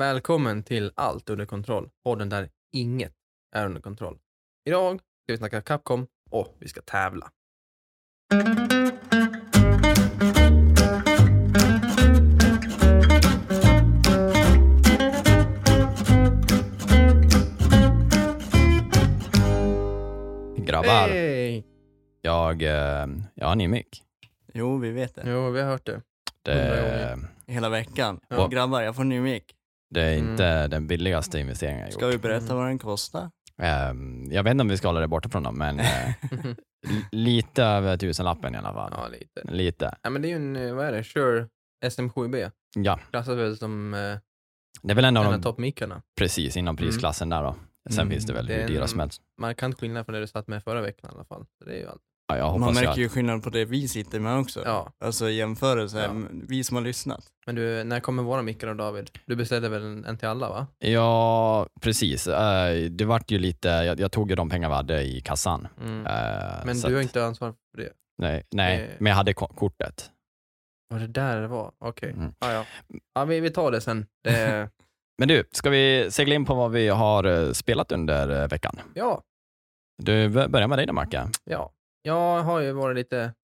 Välkommen 0.00 0.62
till 0.62 0.92
Allt 0.94 1.30
under 1.30 1.46
kontroll. 1.46 1.90
Podden 2.04 2.28
där 2.28 2.48
inget 2.72 3.12
är 3.56 3.66
under 3.66 3.80
kontroll. 3.80 4.18
Idag 4.64 4.96
ska 4.96 5.32
vi 5.32 5.36
snacka 5.36 5.62
Capcom 5.62 6.06
och 6.30 6.56
vi 6.60 6.68
ska 6.68 6.80
tävla. 6.80 7.30
Grabbar, 20.56 21.08
Hey! 21.08 21.64
jag, 22.22 22.62
eh, 22.62 23.06
jag 23.34 23.46
har 23.46 23.52
en 23.52 23.58
ny 23.58 23.68
mick. 23.68 24.02
Jo, 24.54 24.78
vi 24.78 24.90
vet 24.90 25.14
det. 25.14 25.22
Jo, 25.26 25.50
vi 25.50 25.60
har 25.60 25.70
hört 25.70 25.86
det. 25.86 26.02
Det. 26.42 27.18
Hela 27.46 27.68
veckan. 27.68 28.20
Ja. 28.28 28.46
Grabbar, 28.46 28.80
jag 28.80 28.96
får 28.96 29.04
ny 29.04 29.20
mick. 29.20 29.56
Det 29.90 30.02
är 30.02 30.18
Mm. 30.18 30.30
inte 30.30 30.68
den 30.68 30.86
billigaste 30.86 31.38
investeringen 31.40 31.80
jag 31.84 31.92
Ska 31.92 32.04
gjort. 32.06 32.14
vi 32.14 32.18
berätta 32.18 32.44
Mm. 32.44 32.56
vad 32.56 32.66
den 32.66 32.78
kostar? 32.78 33.30
Ehm, 33.62 34.32
jag 34.32 34.42
vet 34.42 34.50
inte 34.50 34.62
om 34.62 34.68
vi 34.68 34.76
ska 34.76 34.88
hålla 34.88 35.00
det 35.00 35.08
borta 35.08 35.28
från 35.28 35.42
dem, 35.42 35.58
men 35.58 35.80
l- 36.40 36.56
lite 37.12 37.64
över 37.64 37.96
tusenlappen 37.96 38.54
i 38.54 38.58
alla 38.58 38.72
fall. 38.72 38.92
ja, 38.96 39.08
lite. 39.08 39.52
Lite. 39.54 39.94
Ja, 40.02 40.10
men 40.10 40.22
det 40.22 40.28
är 40.28 40.30
ju 40.30 40.36
en, 40.36 40.56
eh, 40.56 40.74
vad 40.74 40.86
är 40.86 40.92
det, 40.92 41.04
Shure 41.04 41.48
SM7B. 41.84 42.50
Ja, 42.76 43.00
Klassas 43.10 43.36
väl 43.38 43.56
som 43.56 43.94
eh, 43.94 44.16
det 44.82 44.90
är 44.92 44.94
väl 44.94 45.04
en 45.04 45.16
av 45.16 45.32
de 45.32 45.42
toppmickarna. 45.42 46.02
precis 46.18 46.56
inom 46.56 46.76
prisklassen 46.76 47.28
där 47.28 47.42
då. 47.42 47.54
Sen 47.90 47.98
Mm, 48.00 48.10
finns 48.10 48.26
det 48.26 48.32
väl 48.32 48.46
det 48.46 48.54
hur 48.54 48.68
dyra 48.68 48.86
som 48.86 49.00
helst. 49.00 49.22
Markant 49.40 49.80
skillnad 49.80 50.04
från 50.06 50.14
det 50.14 50.20
du 50.20 50.26
satt 50.26 50.48
med 50.48 50.62
förra 50.64 50.80
veckan 50.80 51.10
i 51.10 51.14
alla 51.14 51.24
fall. 51.24 51.46
Så 51.58 51.64
det 51.64 51.72
är 51.74 51.78
ju 51.78 51.86
allt. 51.88 52.02
Ja, 52.38 52.52
jag 52.52 52.60
Man 52.60 52.74
märker 52.74 52.88
att, 52.90 52.96
ju 52.98 53.08
skillnad 53.08 53.42
på 53.42 53.50
det 53.50 53.64
vi 53.64 53.88
sitter 53.88 54.20
med 54.20 54.38
också. 54.38 54.62
Ja, 54.64 54.92
Alltså 55.04 55.30
jämförelse, 55.30 56.02
Ja. 56.04 56.10
vi 56.48 56.64
som 56.64 56.76
har 56.76 56.82
lyssnat. 56.84 57.24
men 57.46 57.54
du, 57.54 57.84
när 57.84 58.00
kommer 58.00 58.22
våra 58.22 58.42
mickar 58.42 58.66
då 58.68 58.74
David? 58.74 59.10
Du 59.26 59.36
beställde 59.36 59.68
väl 59.68 59.82
en, 59.82 60.04
en 60.04 60.16
till 60.18 60.28
alla 60.28 60.48
va? 60.48 60.66
Ja, 60.78 61.66
precis. 61.80 62.26
Eh, 62.26 62.74
det 62.90 63.04
vart 63.04 63.30
ju 63.30 63.38
lite, 63.38 63.68
jag, 63.68 64.00
jag 64.00 64.12
tog 64.12 64.30
ju 64.30 64.36
de 64.36 64.48
pengar 64.50 64.68
vi 64.68 64.74
hade 64.74 65.02
i 65.02 65.20
kassan. 65.20 65.68
Mm. 65.80 66.06
Eh, 66.06 66.64
Men 66.64 66.80
du 66.80 66.94
har 66.94 67.02
inte 67.02 67.24
ansvar 67.24 67.54
för 67.74 67.82
det? 67.82 67.90
Nej, 68.18 68.42
nej 68.54 68.80
Eh. 68.82 68.88
men 68.98 69.10
jag 69.10 69.16
hade 69.16 69.34
ko- 69.34 69.46
kortet. 69.54 70.10
Var 70.92 70.98
det 71.00 71.06
där 71.06 71.40
det 71.40 71.48
var? 71.48 71.72
Okej. 71.78 72.10
Mm. 72.12 72.32
Ja, 72.40 72.52
ja. 72.52 72.64
ja 73.14 73.24
vi, 73.24 73.40
vi 73.40 73.50
tar 73.50 73.70
det 73.70 73.80
sen. 73.80 74.06
Det, 74.24 74.68
Men 75.18 75.28
du, 75.28 75.44
ska 75.52 75.70
vi 75.70 76.10
segla 76.10 76.34
in 76.34 76.44
på 76.44 76.54
vad 76.54 76.70
vi 76.70 76.88
har 76.88 77.24
eh, 77.24 77.52
spelat 77.52 77.92
under 77.92 78.48
veckan? 78.48 78.80
ja, 78.94 79.22
Du 80.02 80.28
börjar 80.28 80.68
med 80.68 80.78
dig 80.78 80.86
då 80.86 80.92
Macke. 80.92 81.28
ja. 81.44 81.72
Jag 82.02 82.42
har 82.42 82.60
ju 82.60 82.72
varit 82.72 82.96
lite 82.96 83.34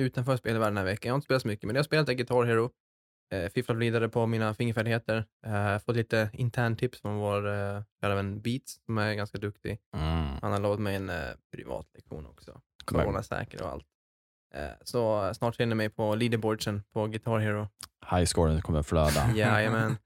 utanför 0.00 0.36
spelvärlden 0.36 0.74
den 0.74 0.76
här 0.86 0.92
veckan. 0.92 1.08
Jag 1.08 1.12
har 1.12 1.16
inte 1.16 1.24
spelat 1.24 1.42
så 1.42 1.48
mycket, 1.48 1.64
men 1.66 1.74
jag 1.76 1.80
har 1.80 1.84
spelat 1.84 2.06
Guitar 2.08 2.44
Hero. 2.44 2.70
Eh, 3.32 3.50
fifflat 3.50 3.76
vidare 3.78 4.08
på 4.08 4.26
mina 4.26 4.54
fingerfärdigheter. 4.54 5.24
Eh, 5.46 5.78
fått 5.78 5.96
lite 5.96 6.30
intern 6.32 6.76
tips 6.76 7.00
från 7.00 7.16
vår 7.16 7.46
eh, 7.48 7.82
kära 8.02 8.14
vän 8.14 8.40
Beats, 8.40 8.80
som 8.86 8.98
är 8.98 9.14
ganska 9.14 9.38
duktig. 9.38 9.78
Mm. 9.96 10.26
Han 10.42 10.52
har 10.52 10.60
lovat 10.60 10.78
mig 10.80 10.96
en 10.96 11.10
eh, 11.10 11.30
privatlektion 11.56 12.26
också. 12.26 12.50
Men- 12.92 13.00
Coronasäker 13.04 13.62
och 13.62 13.68
allt. 13.68 13.86
Eh, 14.54 14.68
så 14.82 15.26
eh, 15.26 15.32
snart 15.32 15.54
ser 15.56 15.66
ni 15.66 15.74
mig 15.74 15.88
på 15.90 16.14
leaderboardsen 16.14 16.82
på 16.92 17.06
Guitar 17.06 17.38
Hero. 17.38 17.68
Highscoren 18.10 18.62
kommer 18.62 18.82
flöda. 18.82 19.30
Jajamän. 19.34 19.96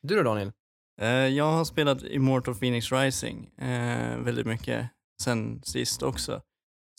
Du 0.00 0.16
då 0.16 0.22
Daniel? 0.22 0.52
Eh, 1.00 1.08
jag 1.08 1.52
har 1.52 1.64
spelat 1.64 2.02
Immortal 2.02 2.54
Phoenix 2.54 2.92
Rising 2.92 3.50
eh, 3.58 4.18
väldigt 4.18 4.46
mycket 4.46 4.88
sen 5.22 5.62
sist 5.62 6.02
också. 6.02 6.42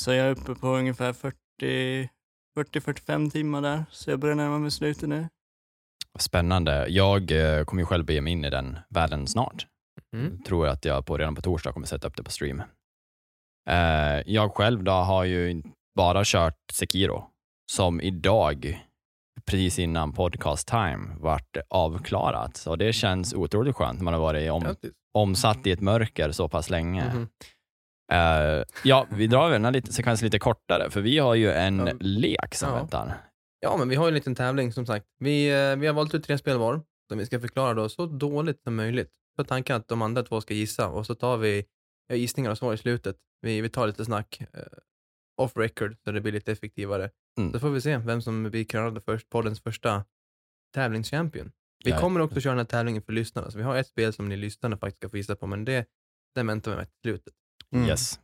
Så 0.03 0.13
jag 0.13 0.27
är 0.27 0.31
uppe 0.31 0.55
på 0.55 0.67
ungefär 0.67 1.13
40 1.13 2.09
40-45 2.57 3.29
timmar 3.29 3.61
där, 3.61 3.85
så 3.91 4.11
jag 4.11 4.19
börjar 4.19 4.35
närma 4.35 4.59
mig 4.59 4.71
slutet 4.71 5.09
nu. 5.09 5.27
Spännande. 6.19 6.87
Jag 6.87 7.31
eh, 7.31 7.63
kommer 7.63 7.81
ju 7.81 7.85
själv 7.85 8.05
bege 8.05 8.21
mig 8.21 8.33
in 8.33 8.45
i 8.45 8.49
den 8.49 8.77
världen 8.89 9.27
snart. 9.27 9.67
Mm. 10.15 10.43
Tror 10.43 10.67
att 10.67 10.85
jag 10.85 11.05
på, 11.05 11.17
redan 11.17 11.35
på 11.35 11.41
torsdag 11.41 11.71
kommer 11.71 11.87
sätta 11.87 12.07
upp 12.07 12.17
det 12.17 12.23
på 12.23 12.31
stream. 12.31 12.61
Eh, 13.69 14.21
jag 14.25 14.55
själv 14.55 14.83
då 14.83 14.91
har 14.91 15.23
ju 15.23 15.63
bara 15.95 16.21
kört 16.25 16.57
Sekiro, 16.73 17.23
som 17.71 18.01
idag, 18.01 18.85
precis 19.45 19.79
innan 19.79 20.13
podcast 20.13 20.67
time, 20.67 21.15
vart 21.19 21.57
avklarat. 21.69 22.57
Så 22.57 22.75
det 22.75 22.93
känns 22.93 23.33
otroligt 23.33 23.75
skönt 23.75 23.99
när 23.99 24.03
man 24.03 24.13
har 24.13 24.21
varit 24.21 24.51
om, 24.51 24.75
omsatt 25.13 25.67
i 25.67 25.71
ett 25.71 25.81
mörker 25.81 26.31
så 26.31 26.49
pass 26.49 26.69
länge. 26.69 27.13
Mhm. 27.13 27.27
Eh, 28.11 28.63
ja, 28.83 29.07
vi 29.11 29.27
drar 29.27 29.51
den 29.51 29.65
här 29.65 29.71
lite, 29.71 29.93
sekvensen 29.93 30.25
lite 30.25 30.39
kortare, 30.39 30.89
för 30.89 31.01
vi 31.01 31.17
har 31.17 31.35
ju 31.35 31.51
en 31.51 31.77
Ja. 31.87 31.93
lek 31.99 32.55
som 32.55 32.69
Ja. 32.69 32.75
väntar. 32.75 33.17
Ja, 33.59 33.77
men 33.77 33.89
vi 33.89 33.95
har 33.95 34.05
ju 34.05 34.07
en 34.07 34.13
liten 34.13 34.35
tävling 34.35 34.73
som 34.73 34.85
sagt. 34.85 35.05
Vi, 35.19 35.49
eh, 35.71 35.75
vi 35.75 35.87
har 35.87 35.93
valt 35.93 36.13
ut 36.13 36.23
tre 36.23 36.37
spel 36.37 36.57
var 36.57 36.81
som 37.09 37.17
vi 37.17 37.25
ska 37.25 37.39
förklara 37.39 37.73
då 37.73 37.89
så 37.89 38.05
dåligt 38.05 38.63
som 38.63 38.75
möjligt. 38.75 39.11
Så 39.35 39.43
tanken 39.43 39.75
att 39.75 39.87
de 39.87 40.01
andra 40.01 40.23
två 40.23 40.41
ska 40.41 40.53
gissa 40.53 40.87
och 40.89 41.05
så 41.05 41.15
tar 41.15 41.37
vi 41.37 41.65
gissningar 42.13 42.51
och 42.51 42.57
svar 42.57 42.73
i 42.73 42.77
slutet. 42.77 43.15
Vi, 43.41 43.61
vi 43.61 43.69
tar 43.69 43.87
lite 43.87 44.05
snack 44.05 44.41
eh, 44.53 44.61
off 45.41 45.57
record 45.57 45.95
så 46.03 46.11
det 46.11 46.21
blir 46.21 46.31
lite 46.33 46.51
effektivare. 46.51 47.09
Mm. 47.37 47.53
Så 47.53 47.59
får 47.59 47.69
vi 47.69 47.81
se 47.81 47.97
vem 47.97 48.21
som 48.21 48.43
blir 48.43 48.63
krönad 48.63 49.03
först, 49.05 49.29
poddens 49.29 49.61
första 49.61 50.05
tävlingschampion. 50.75 51.51
Vi 51.85 51.91
Ja. 51.91 51.99
kommer 51.99 52.19
också 52.19 52.41
köra 52.41 52.51
den 52.51 52.59
här 52.59 52.65
tävlingen 52.65 53.01
för 53.01 53.13
lyssnarna, 53.13 53.51
så 53.51 53.57
vi 53.57 53.63
har 53.63 53.75
ett 53.75 53.87
spel 53.87 54.13
som 54.13 54.29
ni 54.29 54.37
lyssnare 54.37 54.77
faktiskt 54.77 54.97
ska 54.97 55.09
få 55.09 55.17
gissa 55.17 55.35
på, 55.35 55.47
men 55.47 55.65
det, 55.65 55.85
det 56.35 56.43
väntar 56.43 56.71
vi 56.71 56.77
med 56.77 56.85
till 56.85 56.99
slutet. 57.01 57.33
Mm. 57.75 57.87
Yes. 57.87 58.19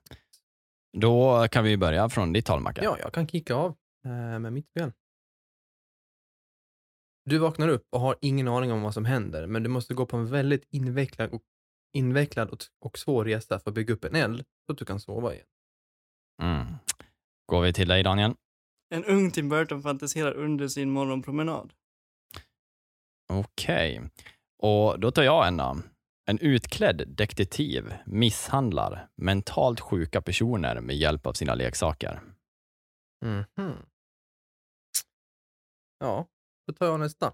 Då 0.97 1.47
kan 1.47 1.63
vi 1.63 1.77
börja 1.77 2.09
från 2.09 2.33
ditt 2.33 2.47
håll, 2.47 2.59
Macke. 2.59 2.83
Ja, 2.83 2.97
jag 2.99 3.13
kan 3.13 3.27
kicka 3.27 3.55
av 3.55 3.75
eh, 4.05 4.39
med 4.39 4.53
mitt 4.53 4.67
spel. 4.67 4.91
Du 7.25 7.37
vaknar 7.37 7.67
upp 7.67 7.87
och 7.91 7.99
har 7.99 8.15
ingen 8.21 8.47
aning 8.47 8.71
om 8.71 8.81
vad 8.81 8.93
som 8.93 9.05
händer, 9.05 9.47
men 9.47 9.63
du 9.63 9.69
måste 9.69 9.93
gå 9.93 10.05
på 10.05 10.17
en 10.17 10.27
väldigt 10.27 10.67
invecklad 10.71 11.29
och, 11.29 11.41
invecklad 11.93 12.49
och, 12.49 12.63
och 12.79 12.97
svår 12.97 13.25
resa 13.25 13.59
för 13.59 13.69
att 13.69 13.75
bygga 13.75 13.93
upp 13.93 14.05
en 14.05 14.15
eld 14.15 14.45
så 14.65 14.71
att 14.71 14.77
du 14.77 14.85
kan 14.85 14.99
sova 14.99 15.33
igen. 15.33 15.47
Mm. 16.41 16.65
Går 17.45 17.61
vi 17.61 17.73
till 17.73 17.87
dig, 17.87 18.03
Daniel? 18.03 18.33
En 18.89 19.05
ung 19.05 19.31
Tim 19.31 19.49
Burton 19.49 19.81
fantiserar 19.81 20.33
under 20.33 20.67
sin 20.67 20.89
morgonpromenad. 20.89 21.73
Okej. 23.29 24.01
Och 24.57 24.99
då 24.99 25.11
tar 25.11 25.23
jag 25.23 25.47
en 25.47 25.57
då. 25.57 25.77
En 26.27 26.39
utklädd 26.39 27.03
detektiv 27.07 27.93
misshandlar 28.05 29.09
mentalt 29.15 29.79
sjuka 29.79 30.21
personer 30.21 30.81
med 30.81 30.95
hjälp 30.95 31.25
av 31.25 31.33
sina 31.33 31.55
leksaker. 31.55 32.21
Mhm. 33.25 33.75
Ja, 35.99 36.27
då 36.67 36.73
tar 36.73 36.85
jag 36.85 36.99
nästa. 36.99 37.33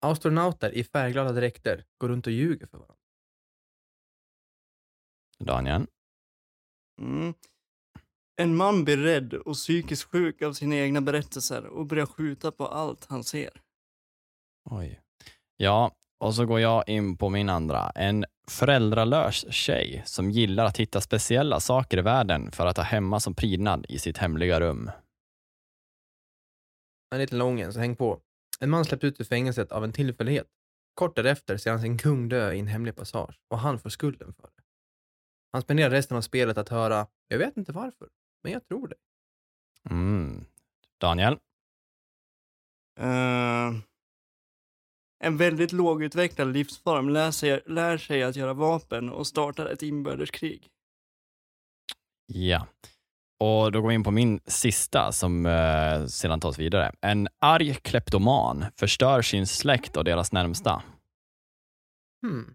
Astronauter 0.00 0.70
i 0.74 0.84
färgglada 0.84 1.32
dräkter 1.32 1.84
går 1.98 2.08
runt 2.08 2.26
och 2.26 2.32
ljuger 2.32 2.66
för 2.66 2.78
varandra. 2.78 2.96
Daniel? 5.38 5.86
Mm. 7.00 7.34
En 8.36 8.56
man 8.56 8.84
blir 8.84 8.96
rädd 8.96 9.34
och 9.34 9.54
psykiskt 9.54 10.02
sjuk 10.02 10.42
av 10.42 10.52
sina 10.52 10.76
egna 10.76 11.00
berättelser 11.00 11.66
och 11.66 11.86
börjar 11.86 12.06
skjuta 12.06 12.52
på 12.52 12.66
allt 12.66 13.06
han 13.08 13.24
ser. 13.24 13.62
Oj. 14.70 15.00
Ja, 15.56 15.94
och 16.22 16.34
så 16.34 16.46
går 16.46 16.60
jag 16.60 16.88
in 16.88 17.16
på 17.16 17.28
min 17.28 17.48
andra. 17.48 17.90
En 17.94 18.24
föräldralös 18.48 19.52
tjej 19.52 20.02
som 20.06 20.30
gillar 20.30 20.64
att 20.64 20.76
hitta 20.76 21.00
speciella 21.00 21.60
saker 21.60 21.98
i 21.98 22.02
världen 22.02 22.50
för 22.50 22.66
att 22.66 22.76
ha 22.76 22.84
hemma 22.84 23.20
som 23.20 23.34
prydnad 23.34 23.86
i 23.88 23.98
sitt 23.98 24.18
hemliga 24.18 24.60
rum. 24.60 24.90
En 27.14 27.18
liten 27.18 27.38
lång 27.38 27.60
en, 27.60 27.72
så 27.72 27.80
häng 27.80 27.96
på. 27.96 28.20
En 28.60 28.70
man 28.70 28.84
släpps 28.84 29.04
ut 29.04 29.20
ur 29.20 29.24
fängelset 29.24 29.72
av 29.72 29.84
en 29.84 29.92
tillfällighet. 29.92 30.46
Kort 30.94 31.16
därefter 31.16 31.56
ser 31.56 31.70
han 31.70 31.80
sin 31.80 31.98
kung 31.98 32.28
dö 32.28 32.52
i 32.52 32.58
en 32.58 32.66
hemlig 32.66 32.96
passage 32.96 33.40
och 33.50 33.58
han 33.58 33.78
får 33.78 33.90
skulden 33.90 34.34
för 34.34 34.42
det. 34.56 34.62
Han 35.52 35.62
spenderar 35.62 35.90
resten 35.90 36.16
av 36.16 36.20
spelet 36.20 36.58
att 36.58 36.68
höra, 36.68 37.06
jag 37.28 37.38
vet 37.38 37.56
inte 37.56 37.72
varför, 37.72 38.08
men 38.42 38.52
jag 38.52 38.68
tror 38.68 38.88
det. 38.88 38.96
Mm. 39.90 40.44
Daniel? 41.00 41.38
Eh, 43.00 43.72
en 45.24 45.36
väldigt 45.36 45.72
lågutvecklad 45.72 46.52
livsform 46.52 47.08
lär 47.08 47.30
sig, 47.30 47.62
lär 47.66 47.98
sig 47.98 48.22
att 48.22 48.36
göra 48.36 48.52
vapen 48.52 49.10
och 49.10 49.26
startar 49.26 49.66
ett 49.66 49.82
inbördeskrig. 49.82 50.68
Ja. 52.26 52.66
Och 53.40 53.72
då 53.72 53.80
går 53.80 53.88
vi 53.88 53.94
in 53.94 54.04
på 54.04 54.10
min 54.10 54.40
sista 54.46 55.12
som 55.12 55.46
eh, 55.46 56.06
sedan 56.06 56.40
tas 56.40 56.58
vidare. 56.58 56.92
En 57.00 57.28
arg 57.38 57.74
kleptoman 57.74 58.64
förstör 58.76 59.22
sin 59.22 59.46
släkt 59.46 59.96
och 59.96 60.04
deras 60.04 60.32
närmsta. 60.32 60.82
Hmm. 62.26 62.54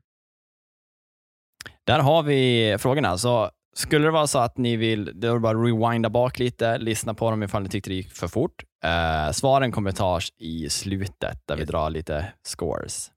Där 1.84 2.00
har 2.00 2.24
vi 2.24 2.76
frågorna. 2.80 3.18
Så 3.18 3.52
skulle 3.76 4.06
det 4.06 4.12
vara 4.12 4.28
så 4.28 4.40
att 4.40 4.58
ni 4.58 4.76
vill, 4.76 5.12
då 5.20 5.28
är 5.28 5.34
det 5.34 5.40
bara 5.40 5.58
rewinda 5.58 6.10
bak 6.10 6.40
lite, 6.40 6.78
lyssna 6.78 7.14
på 7.14 7.32
dem 7.32 7.44
ifall 7.44 7.64
ni 7.64 7.70
tyckte 7.70 7.90
det 7.90 7.96
gick 7.96 8.12
för 8.12 8.28
fort. 8.28 8.64
Eh, 8.84 9.32
svaren 9.32 9.72
kommer 9.72 9.92
tas 9.92 10.34
i 10.38 10.70
slutet 10.70 11.42
där 11.46 11.56
vi 11.56 11.62
Yes. 11.62 11.70
drar 11.70 11.90
lite 11.90 12.34
scores. 12.44 13.12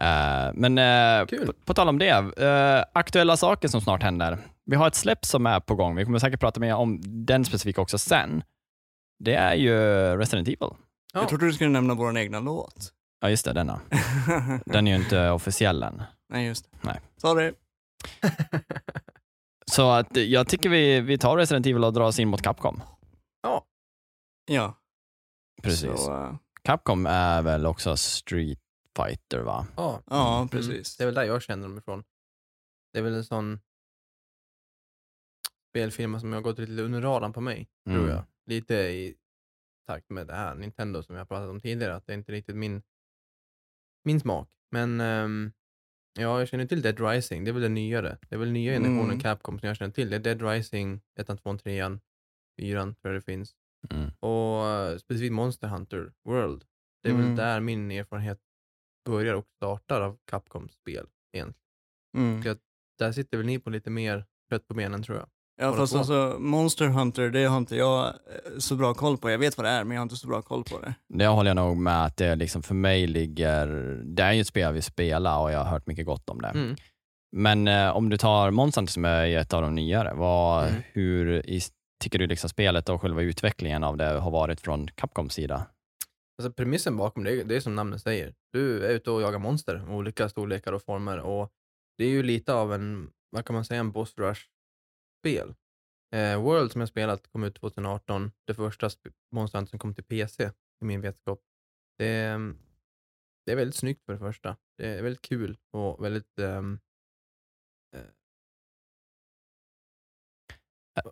Eh, 0.00 0.50
men 0.54 0.76
Kul. 1.28 1.46
på, 1.46 1.52
på 1.64 1.74
tal 1.74 1.88
om 1.88 1.98
det, 1.98 2.86
aktuella 2.92 3.36
saker 3.36 3.68
som 3.68 3.80
snart 3.80 4.02
händer. 4.02 4.38
Vi 4.64 4.76
har 4.76 4.86
ett 4.86 4.94
släpp 4.94 5.24
som 5.24 5.46
är 5.46 5.60
på 5.60 5.74
gång. 5.74 5.96
Vi 5.96 6.04
kommer 6.04 6.18
säkert 6.18 6.40
prata 6.40 6.60
mer 6.60 6.74
om 6.74 7.00
den 7.26 7.44
specifika 7.44 7.80
också 7.80 7.98
sen. 7.98 8.42
Det 9.24 9.34
är 9.34 9.54
ju 9.54 9.74
Resident 10.16 10.48
Evil. 10.48 10.56
Ja. 10.60 10.76
Jag 11.12 11.28
trodde 11.28 11.46
du 11.46 11.52
skulle 11.52 11.70
nämna 11.70 11.94
vår 11.94 12.18
egna 12.18 12.40
låt. 12.40 12.92
Ja, 13.20 13.30
just 13.30 13.44
det, 13.44 13.52
denna. 13.52 13.80
Den 14.66 14.86
är 14.86 14.90
ju 14.90 14.96
inte 15.02 15.30
officiell 15.30 15.82
än. 15.82 16.02
Nej, 16.32 16.46
just 16.46 16.64
det. 16.72 16.78
Nej. 16.80 17.00
Sorry. 17.16 17.52
Så 19.72 19.90
att 19.90 20.16
jag 20.16 20.48
tycker 20.48 20.68
vi, 20.68 21.00
vi 21.00 21.18
tar 21.18 21.36
Resident 21.36 21.66
Evil 21.66 21.84
och 21.84 21.92
drar 21.92 22.04
oss 22.04 22.18
in 22.18 22.28
mot 22.28 22.42
Capcom. 22.42 22.82
Ja. 23.42 23.64
Precis. 25.62 26.04
Så, 26.04 26.12
eh, 26.24 26.36
Capcom 26.62 27.06
är 27.06 27.42
väl 27.42 27.66
också 27.66 27.96
Street 27.96 28.58
Fighter 28.96 29.40
va? 29.40 29.66
Ja, 29.76 30.02
ja, 30.06 30.36
Mm. 30.36 30.48
precis. 30.48 30.96
Det 30.96 31.04
är 31.04 31.06
väl 31.06 31.14
där 31.14 31.24
jag 31.24 31.42
känner 31.42 31.62
dem 31.68 31.78
ifrån. 31.78 32.04
Det 32.92 32.98
är 32.98 33.02
väl 33.02 33.14
en 33.14 33.24
sån 33.24 33.60
spelfirma 35.70 36.20
som 36.20 36.32
har 36.32 36.40
gått 36.40 36.58
lite 36.58 36.82
under 36.82 37.00
radarn 37.00 37.32
på 37.32 37.40
mig, 37.40 37.68
tror 37.86 37.96
Mm. 37.98 38.08
jag. 38.10 38.24
Lite 38.46 38.74
i 38.74 39.16
takt 39.86 40.10
med 40.10 40.26
det 40.26 40.34
här 40.34 40.54
Nintendo 40.54 41.02
som 41.02 41.14
jag 41.16 41.28
pratat 41.28 41.48
om 41.48 41.60
tidigare, 41.60 41.94
att 41.96 42.06
det 42.06 42.12
är 42.12 42.18
inte 42.18 42.32
riktigt 42.32 42.56
min, 42.56 42.82
min 44.04 44.20
smak. 44.20 44.48
Men 44.70 45.00
ehm, 45.00 45.52
ja, 46.18 46.38
jag 46.38 46.48
känner 46.48 46.66
till 46.66 46.82
Dead 46.82 47.00
Rising, 47.00 47.44
det 47.44 47.50
är 47.50 47.52
väl 47.52 47.62
det 47.62 47.68
nyare. 47.68 48.18
Det 48.28 48.34
är 48.34 48.38
väl 48.38 48.50
nya 48.52 48.72
generationen 48.72 49.04
Mm. 49.10 49.20
Capcom 49.20 49.58
som 49.58 49.66
jag 49.66 49.76
känner 49.76 49.92
till. 49.92 50.10
Det 50.10 50.16
är 50.16 50.20
Dead 50.20 50.42
Rising 50.42 51.00
1, 51.20 51.26
2, 51.42 51.58
3, 51.58 51.98
4 52.60 52.82
tror 52.82 52.96
jag 53.02 53.14
det 53.14 53.20
finns. 53.20 53.56
Mm. 53.90 54.10
Och 54.20 55.00
specifikt 55.00 55.32
Monster 55.32 55.68
Hunter 55.68 56.12
World. 56.28 56.64
Det 57.02 57.08
är 57.08 57.12
väl 57.12 57.22
Mm. 57.24 57.36
där 57.36 57.60
min 57.60 57.90
erfarenhet 57.90 58.38
börjar 59.06 59.34
och 59.34 59.46
startar 59.56 60.00
av 60.00 60.18
Capcom-spel 60.30 61.06
egentligen. 61.36 61.54
Mm. 62.16 62.56
Där 62.98 63.12
sitter 63.12 63.36
väl 63.38 63.46
ni 63.46 63.58
på 63.58 63.70
lite 63.70 63.90
mer 63.90 64.24
kött 64.50 64.68
på 64.68 64.74
benen 64.74 65.02
tror 65.02 65.18
jag. 65.18 65.26
Ja, 65.62 65.72
fast 65.72 65.94
alltså 65.94 66.36
Monster 66.38 66.86
Hunter, 66.86 67.30
det 67.30 67.44
har 67.44 67.56
inte 67.58 67.76
jag 67.76 68.06
eh, 68.06 68.12
så 68.58 68.76
bra 68.76 68.94
koll 68.94 69.18
på. 69.18 69.30
Jag 69.30 69.38
vet 69.38 69.56
vad 69.56 69.66
det 69.66 69.70
är, 69.70 69.84
men 69.84 69.94
jag 69.94 70.00
har 70.00 70.02
inte 70.02 70.16
så 70.16 70.28
bra 70.28 70.42
koll 70.42 70.64
på 70.64 70.78
det. 70.80 70.94
Det 71.08 71.26
håller 71.26 71.50
jag 71.50 71.56
nog 71.56 71.76
med 71.76 72.04
att 72.04 72.16
det 72.16 72.34
liksom 72.36 72.62
för 72.62 72.74
mig 72.74 73.06
ligger, 73.06 73.66
det 74.04 74.22
är 74.22 74.32
ju 74.32 74.40
ett 74.40 74.46
spel 74.46 74.62
jag 74.62 74.72
vill 74.72 74.82
spela 74.82 75.38
och 75.38 75.52
jag 75.52 75.58
har 75.58 75.64
hört 75.70 75.86
mycket 75.86 76.06
gott 76.06 76.28
om 76.30 76.40
det. 76.42 76.48
Mm. 76.48 76.76
Men 77.36 77.68
eh, 77.68 77.96
om 77.96 78.08
du 78.08 78.16
tar 78.16 78.50
Monster 78.50 78.80
Hunter 78.80 78.92
som 78.92 79.04
är 79.04 79.26
ett 79.38 79.52
av 79.54 79.62
de 79.62 79.74
nyare, 79.74 80.14
vad, 80.14 80.68
Mm. 80.68 80.82
hur 80.92 81.50
i, 81.50 81.60
tycker 82.00 82.18
du 82.18 82.26
liksom 82.26 82.50
spelet 82.50 82.88
och 82.88 83.00
själva 83.02 83.22
utvecklingen 83.22 83.84
av 83.84 83.96
det 83.96 84.04
har 84.04 84.30
varit 84.30 84.60
från 84.60 84.88
Capcoms 84.88 85.34
sida? 85.34 85.66
Alltså 86.38 86.52
premissen 86.52 86.96
bakom 86.96 87.24
det, 87.24 87.42
det 87.44 87.56
är 87.56 87.60
som 87.60 87.74
namnet 87.74 88.02
säger. 88.02 88.34
Du 88.52 88.84
är 88.86 88.90
ute 88.94 89.10
och 89.10 89.22
jagar 89.22 89.38
monster 89.38 89.74
av 89.76 89.94
olika 89.94 90.28
storlekar 90.28 90.72
och 90.72 90.82
former 90.82 91.18
och 91.18 91.52
det 91.98 92.04
är 92.04 92.08
ju 92.08 92.22
lite 92.22 92.54
av 92.54 92.72
en, 92.74 93.10
vad 93.30 93.44
kan 93.46 93.54
man 93.54 93.64
säga, 93.64 93.80
en 93.80 93.92
boss 93.92 94.14
rush-spel. 94.18 95.54
Eh, 96.14 96.42
World 96.42 96.72
som 96.72 96.80
jag 96.80 96.88
spelat 96.88 97.28
kom 97.32 97.44
ut 97.44 97.54
2018, 97.54 98.32
det 98.46 98.54
första 98.54 98.86
monstret 98.86 99.14
Monster 99.34 99.64
som 99.66 99.78
kom 99.78 99.94
till 99.94 100.04
PC 100.04 100.50
i 100.82 100.84
min 100.84 101.00
vetskap. 101.00 101.40
Det, 101.98 102.06
är- 102.08 102.54
det 103.46 103.52
är 103.52 103.56
väldigt 103.56 103.74
snyggt 103.76 104.04
för 104.06 104.12
det 104.12 104.18
första. 104.18 104.56
Det 104.78 104.86
är 104.98 105.02
väldigt 105.02 105.22
kul 105.22 105.56
och 105.72 106.04
väldigt 106.04 106.38
ehm, 106.38 106.78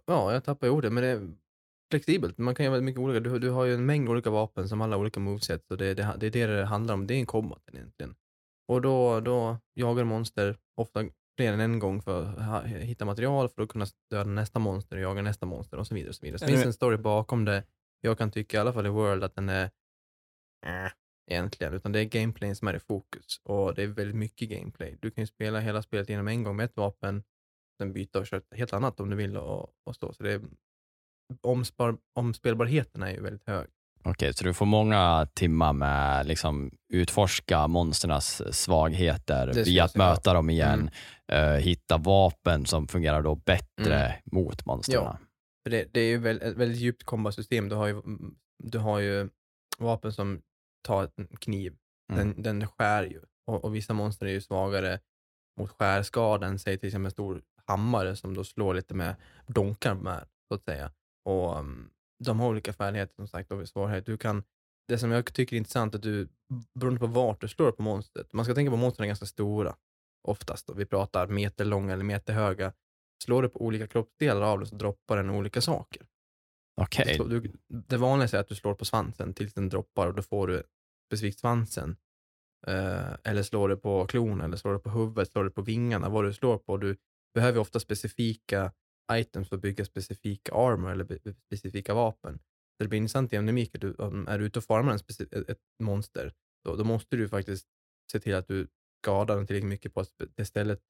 Ja, 0.07 0.33
jag 0.33 0.45
tappar 0.45 0.69
ordet, 0.69 0.93
men 0.93 1.03
det 1.03 1.09
är 1.09 1.31
flexibelt. 1.91 2.39
Man 2.39 2.55
kan 2.55 2.65
göra 2.65 2.73
väldigt 2.73 2.85
mycket 2.85 3.01
olika. 3.01 3.21
Du, 3.21 3.39
du 3.39 3.51
har 3.51 3.65
ju 3.65 3.75
en 3.75 3.87
mängd 3.87 4.09
olika 4.09 4.31
vapen 4.31 4.69
som 4.69 4.81
alla 4.81 4.97
olika 4.97 5.21
moveset. 5.21 5.65
Så 5.69 5.77
det, 5.77 5.95
det, 5.95 6.15
det 6.19 6.27
är 6.27 6.31
det 6.31 6.47
det 6.47 6.65
handlar 6.65 6.95
om. 6.95 7.07
Det 7.07 7.15
är 7.15 7.19
en 7.19 7.27
combat 7.27 7.63
egentligen. 7.73 8.15
Och 8.69 8.83
då, 8.83 9.21
då 9.21 9.59
jagar 9.75 10.05
monster, 10.05 10.57
ofta 10.77 11.05
fler 11.37 11.53
än 11.53 11.61
en 11.61 11.79
gång 11.79 12.03
för 12.03 12.41
att 12.41 12.67
hitta 12.67 13.05
material 13.05 13.49
för 13.49 13.63
att 13.63 13.69
kunna 13.69 13.87
döda 14.11 14.31
nästa 14.31 14.59
monster 14.59 14.97
och 14.97 15.03
jaga 15.03 15.23
nästa 15.23 15.47
monster 15.47 15.77
och 15.77 15.87
så 15.87 15.95
vidare. 15.95 16.09
Och 16.09 16.15
så 16.15 16.27
vidare. 16.27 16.39
så 16.39 16.45
det 16.45 16.53
finns 16.53 16.67
en 16.67 16.73
story 16.73 16.97
bakom 16.97 17.45
det. 17.45 17.65
Jag 18.01 18.19
kan 18.19 18.31
tycka, 18.31 18.57
i 18.57 18.61
alla 18.61 18.73
fall 18.73 18.87
i 18.87 18.89
World, 18.89 19.25
att 19.25 19.35
den 19.35 19.49
är 19.49 19.71
äh, 20.67 20.91
egentligen, 21.31 21.75
utan 21.75 21.93
det 21.93 22.01
är 22.01 22.05
gameplayen 22.05 22.57
som 22.57 22.69
är 22.69 22.75
i 22.75 22.81
fokus. 22.81 23.41
Och 23.43 23.75
det 23.75 23.83
är 23.83 23.87
väldigt 23.87 24.17
mycket 24.17 24.49
gameplay. 24.49 24.99
Du 25.01 25.11
kan 25.11 25.23
ju 25.23 25.27
spela 25.27 25.61
hela 25.61 25.83
spelet 25.83 26.09
genom 26.09 26.29
en 26.29 26.43
gång 26.43 26.57
med 26.57 26.65
ett 26.65 26.77
vapen, 26.77 27.23
sen 27.79 27.93
byta 27.93 28.19
och 28.19 28.27
köra 28.27 28.39
ett 28.41 28.59
helt 28.59 28.73
annat 28.73 29.01
om 29.01 29.11
du 29.11 29.17
vill 29.17 29.37
och, 29.37 29.71
och 29.87 29.97
så. 29.97 30.13
Så 30.13 30.23
det 30.23 30.33
är, 30.33 30.41
omspar, 31.43 31.97
omspelbarheten 32.19 33.03
är 33.03 33.11
ju 33.11 33.21
väldigt 33.23 33.47
hög. 33.47 33.67
Okej, 34.05 34.35
så 34.35 34.45
du 34.45 34.55
får 34.55 34.67
många 34.67 35.29
timmar 35.35 35.73
med 35.73 36.27
liksom 36.27 36.71
utforska 36.93 37.67
monsternas 37.67 38.43
svagheter 38.57 39.53
via 39.65 39.85
att 39.85 39.97
möta 39.97 40.33
dem 40.35 40.51
igen, 40.51 40.91
eh, 41.33 41.53
hitta 41.53 41.97
vapen 41.99 42.67
som 42.67 42.89
fungerar 42.89 43.23
då 43.23 43.35
bättre 43.35 43.99
Mm. 44.07 44.21
mot 44.33 44.67
monstren. 44.67 45.03
Ja. 45.05 45.19
För 45.63 45.71
det, 45.71 45.89
det 45.93 46.01
är 46.01 46.09
ju 46.09 46.19
väl, 46.19 46.43
ett 46.43 46.57
väldigt 46.57 46.79
djupt 46.79 47.05
kombosystem. 47.05 47.69
Du 47.69 47.75
har 47.77 47.87
ju, 47.87 48.03
du 48.65 48.79
har 48.79 48.99
ju 48.99 49.29
vapen 49.79 50.13
som 50.13 50.41
tar 50.87 51.11
en 51.17 51.27
kniv, 51.27 51.77
Mm. 52.13 52.33
den, 52.35 52.43
den 52.43 52.69
skär 52.69 53.03
ju. 53.05 53.21
Och, 53.47 53.65
och 53.65 53.75
vissa 53.75 53.95
monster 53.95 54.27
är 54.27 54.31
ju 54.31 54.41
svagare 54.41 55.01
mot 55.61 55.71
skärskada 55.71 56.47
än 56.47 56.59
säg 56.59 56.79
till 56.79 56.87
exempel 56.87 57.05
en 57.05 57.11
stor 57.11 57.43
hammare 57.69 58.17
som 58.17 58.35
då 58.35 58.45
slår 58.45 58.75
lite 58.75 58.95
med 58.95 59.15
donkar 59.47 59.95
med, 59.95 60.27
så 60.49 60.55
att 60.55 60.65
säga. 60.65 60.93
Och 61.25 61.57
um, 61.59 61.91
de 62.25 62.41
har 62.41 62.49
olika 62.49 62.73
färdigheter 62.73 63.15
som 63.15 63.29
sagt 63.29 63.53
och 63.53 63.69
svårighet. 63.69 64.07
Du 64.07 64.17
kan, 64.17 64.43
det 64.89 64.99
som 64.99 65.11
jag 65.11 65.33
tycker 65.35 65.57
är 65.57 65.59
intressant 65.59 65.95
är 65.95 65.99
att 65.99 66.03
du, 66.03 66.29
beroende 66.75 67.01
på 67.01 67.07
vart 67.07 67.41
du 67.41 67.49
slår 67.49 67.73
på 67.73 67.83
monstret, 67.83 68.33
man 68.33 68.45
ska 68.45 68.55
tänka 68.55 68.71
på 68.71 68.75
att 68.75 68.81
monstren 68.81 69.05
är 69.05 69.09
ganska 69.09 69.27
stora 69.27 69.77
oftast. 70.29 70.67
Då. 70.67 70.73
Vi 70.75 70.87
pratar 70.87 71.27
meterlånga 71.27 71.93
eller 71.93 72.05
meterhöga. 72.05 72.73
Slår 73.25 73.43
du 73.43 73.49
på 73.49 73.61
olika 73.63 73.87
kroppsdelar 73.87 74.43
av 74.43 74.59
den 74.59 74.69
så 74.69 74.75
droppar 74.77 75.17
den 75.17 75.31
olika 75.31 75.61
saker. 75.61 76.07
Du 77.07 77.15
slår- 77.15 77.29
Du, 77.29 77.53
det 77.69 77.97
vanliga 77.97 78.29
är 78.29 78.41
att 78.41 78.49
du 78.49 78.55
slår 78.55 78.75
på 78.75 78.85
svansen 78.85 79.35
tills 79.35 79.55
den 79.55 79.69
droppar 79.69 80.07
och 80.07 80.15
då 80.15 80.23
får 80.23 80.47
du 80.47 80.63
specifikt 81.07 81.39
svansen. 81.39 81.97
Eh, 82.67 83.13
eller 83.25 83.43
slår 83.43 83.69
du 83.69 83.77
på 83.77 84.07
klon, 84.07 84.41
eller 84.41 84.57
slår 84.57 84.73
du 84.73 84.79
på 84.79 84.91
huvudet, 84.91 85.29
slår 85.33 85.45
du 85.45 85.51
på 85.51 85.63
vingarna, 85.63 86.09
vad 86.09 86.25
du 86.25 86.33
slår 86.33 86.59
på. 86.59 86.77
Du 86.77 86.97
behöver 87.39 87.61
ofta 87.61 87.81
specifika 87.81 88.73
items 89.13 89.49
för 89.49 89.57
att 89.57 89.63
bygga 89.63 89.85
specifika 89.85 90.55
armor 90.55 90.91
eller 90.91 91.07
specifika 91.47 91.95
vapen. 91.95 92.39
Så 92.39 92.85
det 92.85 92.89
blir 92.89 92.99
intressant 92.99 93.33
i 93.33 93.37
Endemik, 93.37 93.75
att 93.75 93.81
du, 93.81 93.95
om 93.95 94.29
är 94.29 94.39
du 94.39 94.45
ute 94.47 94.59
och 94.59 94.65
farmar 94.65 94.97
speci- 94.97 95.39
ett, 95.39 95.49
ett 95.49 95.59
monster, 95.83 96.33
då, 96.65 96.77
då 96.77 96.85
måste 96.85 97.17
du 97.17 97.29
faktiskt 97.29 97.67
se 98.13 98.21
till 98.21 98.35
att 98.35 98.49
du 98.49 98.69
skadar 99.03 99.37
den 99.37 99.47
tillräckligt 99.47 99.69
mycket 99.69 99.95
på 99.95 100.05
det 100.37 100.45
stället 100.45 100.81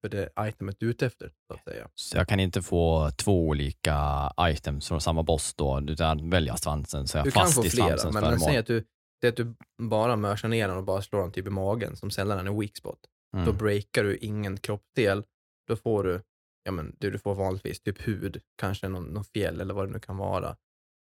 för 0.00 0.08
det 0.08 0.28
itemet 0.48 0.76
du 0.80 0.86
är 0.86 0.90
ute 0.90 1.06
efter, 1.06 1.32
så 1.46 1.54
att 1.54 1.64
säga. 1.64 1.88
så 1.94 2.16
jag 2.16 2.28
kan 2.28 2.40
inte 2.40 2.62
få 2.62 3.10
två 3.10 3.48
olika 3.48 3.96
items 4.40 4.88
från 4.88 5.00
samma 5.00 5.22
boss 5.22 5.54
då, 5.54 5.80
utan 5.88 6.30
välja 6.30 6.56
svansen 6.56 7.08
så 7.08 7.18
jag 7.18 7.26
Du 7.26 7.30
fast 7.30 7.64
i 7.64 7.70
flera, 7.70 7.98
svansens 7.98 8.24
men, 8.24 8.40
säg 8.40 8.56
att 8.56 8.66
du, 8.66 8.84
det 9.20 9.26
är 9.26 9.28
att 9.28 9.36
du 9.36 9.54
bara 9.82 10.16
mörsar 10.16 10.48
ner 10.48 10.68
den 10.68 10.76
och 10.76 10.84
bara 10.84 11.02
slår 11.02 11.20
den 11.20 11.32
typ 11.32 11.46
i 11.46 11.50
magen, 11.50 11.96
som 11.96 12.10
sällan 12.10 12.38
är 12.38 12.44
en 12.50 12.60
weak 12.60 12.76
spot. 12.76 12.98
Mm. 13.36 13.46
Då 13.46 13.52
breakar 13.52 14.04
du 14.04 14.16
ingen 14.16 14.56
kroppsdel. 14.56 15.24
Då 15.66 15.76
får 15.76 16.04
du, 16.04 16.22
ja 16.64 16.72
men 16.72 16.96
du, 16.98 17.10
du 17.10 17.18
får 17.18 17.34
vanligtvis, 17.34 17.80
typ 17.80 18.08
hud, 18.08 18.40
kanske 18.56 18.88
någon, 18.88 19.04
någon 19.04 19.24
fjäll 19.24 19.60
eller 19.60 19.74
vad 19.74 19.88
det 19.88 19.92
nu 19.92 19.98
kan 19.98 20.16
vara. 20.16 20.56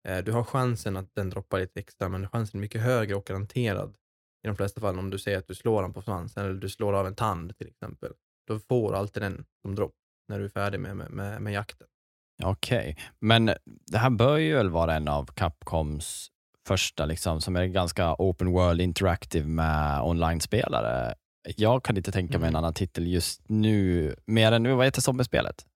Eh, 0.09 0.19
du 0.19 0.33
har 0.33 0.45
chansen 0.45 0.97
att 0.97 1.15
den 1.15 1.31
droppar 1.31 1.59
lite 1.59 1.81
extra, 1.81 2.09
men 2.09 2.29
chansen 2.29 2.59
är 2.59 2.61
mycket 2.61 2.81
högre 2.81 3.15
och 3.15 3.25
garanterad 3.25 3.97
i 4.45 4.47
de 4.47 4.57
flesta 4.57 4.81
fall 4.81 4.99
om 4.99 5.11
du 5.11 5.19
säger 5.19 5.39
att 5.39 5.47
du 5.47 5.55
slår 5.55 5.83
den 5.83 5.93
på 5.93 6.03
svansen 6.03 6.45
eller 6.45 6.55
du 6.55 6.69
slår 6.69 6.93
av 6.93 7.07
en 7.07 7.15
tand 7.15 7.57
till 7.59 7.69
exempel. 7.69 8.13
Då 8.47 8.59
får 8.59 8.93
du 8.93 8.99
alltid 8.99 9.23
den 9.23 9.45
som 9.63 9.75
dropp 9.75 9.95
när 10.29 10.39
du 10.39 10.45
är 10.45 10.49
färdig 10.49 10.81
med, 10.81 10.97
med, 10.97 11.11
med, 11.11 11.43
med 11.43 11.53
jakten. 11.53 11.87
Okej, 12.43 12.97
men 13.19 13.47
det 13.91 13.99
här 13.99 14.11
bör 14.11 14.37
ju 14.37 14.55
väl 14.55 14.71
vara 14.71 14.95
en 14.95 15.09
av 15.09 15.27
Capcoms 15.27 16.31
första, 16.67 17.07
liksom, 17.07 17.41
som 17.41 17.57
är 17.57 17.67
ganska 17.67 18.15
open 18.19 18.53
world 18.53 18.81
interactive 18.81 19.47
med 19.47 20.03
online-spelare. 20.03 21.15
Jag 21.57 21.85
kan 21.85 21.97
inte 21.97 22.13
tänka 22.13 22.39
mig 22.39 22.47
en 22.47 22.55
Mm. 22.55 22.59
annan 22.59 22.75
titel 22.75 23.07
just 23.07 23.49
nu, 23.49 24.15
mer 24.27 24.53
än, 24.53 24.77
vad 24.77 24.87
heter 24.87 25.01
zombiespelet? 25.01 25.67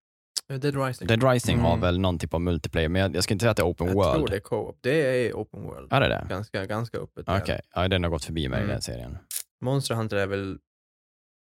Eh, 0.48 0.58
Dead 0.58 0.86
Rising. 0.86 1.08
Dead 1.08 1.22
Rising 1.32 1.58
har 1.58 1.68
Mm. 1.68 1.80
väl 1.80 1.98
någon 2.00 2.18
typ 2.18 2.34
av 2.34 2.40
multiplayer, 2.40 2.88
men 2.88 3.02
jag, 3.02 3.16
jag 3.16 3.24
skulle 3.24 3.34
inte 3.34 3.42
säga 3.42 3.50
att 3.50 3.56
det 3.56 3.62
är 3.62 3.66
open 3.66 3.86
jag 3.86 3.94
world. 3.94 4.14
tror 4.14 4.28
det 4.28 4.36
är 4.36 4.40
co-op. 4.40 4.78
Det 4.80 5.26
är 5.26 5.32
open 5.32 5.62
world. 5.62 5.92
Är 5.92 6.00
det 6.00 6.08
det? 6.08 6.26
Ganska, 6.30 6.66
ganska 6.66 6.98
öppet. 6.98 7.28
Okej, 7.28 7.42
där. 7.46 7.60
ja, 7.74 7.88
den 7.88 8.02
har 8.02 8.10
gått 8.10 8.24
förbi 8.24 8.48
mig 8.48 8.58
i 8.58 8.62
Mm. 8.62 8.72
den 8.72 8.82
serien. 8.82 9.18
Monster 9.60 9.94
Hunter 9.94 10.16
är 10.16 10.26
väl 10.26 10.58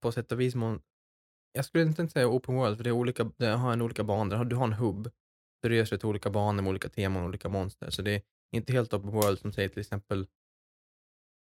på 0.02 0.12
sätt 0.12 0.32
och 0.32 0.40
vis, 0.40 0.54
mon- 0.54 0.80
jag 1.52 1.64
skulle 1.64 1.84
inte 1.84 2.08
säga 2.08 2.28
open 2.28 2.54
world, 2.54 2.76
för 2.76 2.84
det, 2.84 2.90
är 2.90 2.92
olika, 2.92 3.30
det 3.36 3.46
har 3.46 3.72
en 3.72 3.82
olika 3.82 4.04
banor. 4.04 4.30
Du 4.30 4.36
har- 4.36 4.44
Du 4.44 4.56
en 4.64 4.72
hubb, 4.72 5.10
rör 5.66 5.84
sig 5.84 5.98
till 5.98 6.08
olika 6.08 6.30
banor 6.30 6.62
med 6.62 6.70
olika 6.70 6.88
teman 6.88 7.22
och 7.22 7.28
olika 7.28 7.48
monster. 7.48 7.90
Så 7.90 8.02
det 8.02 8.10
är 8.14 8.22
inte 8.52 8.72
helt 8.72 8.94
open 8.94 9.10
world 9.10 9.38
som 9.38 9.52
säger 9.52 9.68
till 9.68 9.80
exempel, 9.80 10.26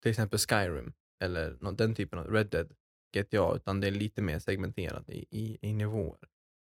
till 0.02 0.12
exempel 0.12 0.40
Skyrim, 0.40 0.94
eller 1.24 1.58
nå- 1.62 1.72
den 1.72 1.96
typen 1.96 2.20
av 2.20 2.28
Red 2.32 2.48
Dead, 2.50 2.72
GTA, 3.16 3.56
utan 3.56 3.80
det 3.82 3.88
är 3.88 3.92
lite 3.92 4.22
mer 4.22 4.40
segmenterat 4.40 5.10
i, 5.10 5.26
i, 5.32 5.58
i 5.62 5.74
nivåer. 5.74 6.20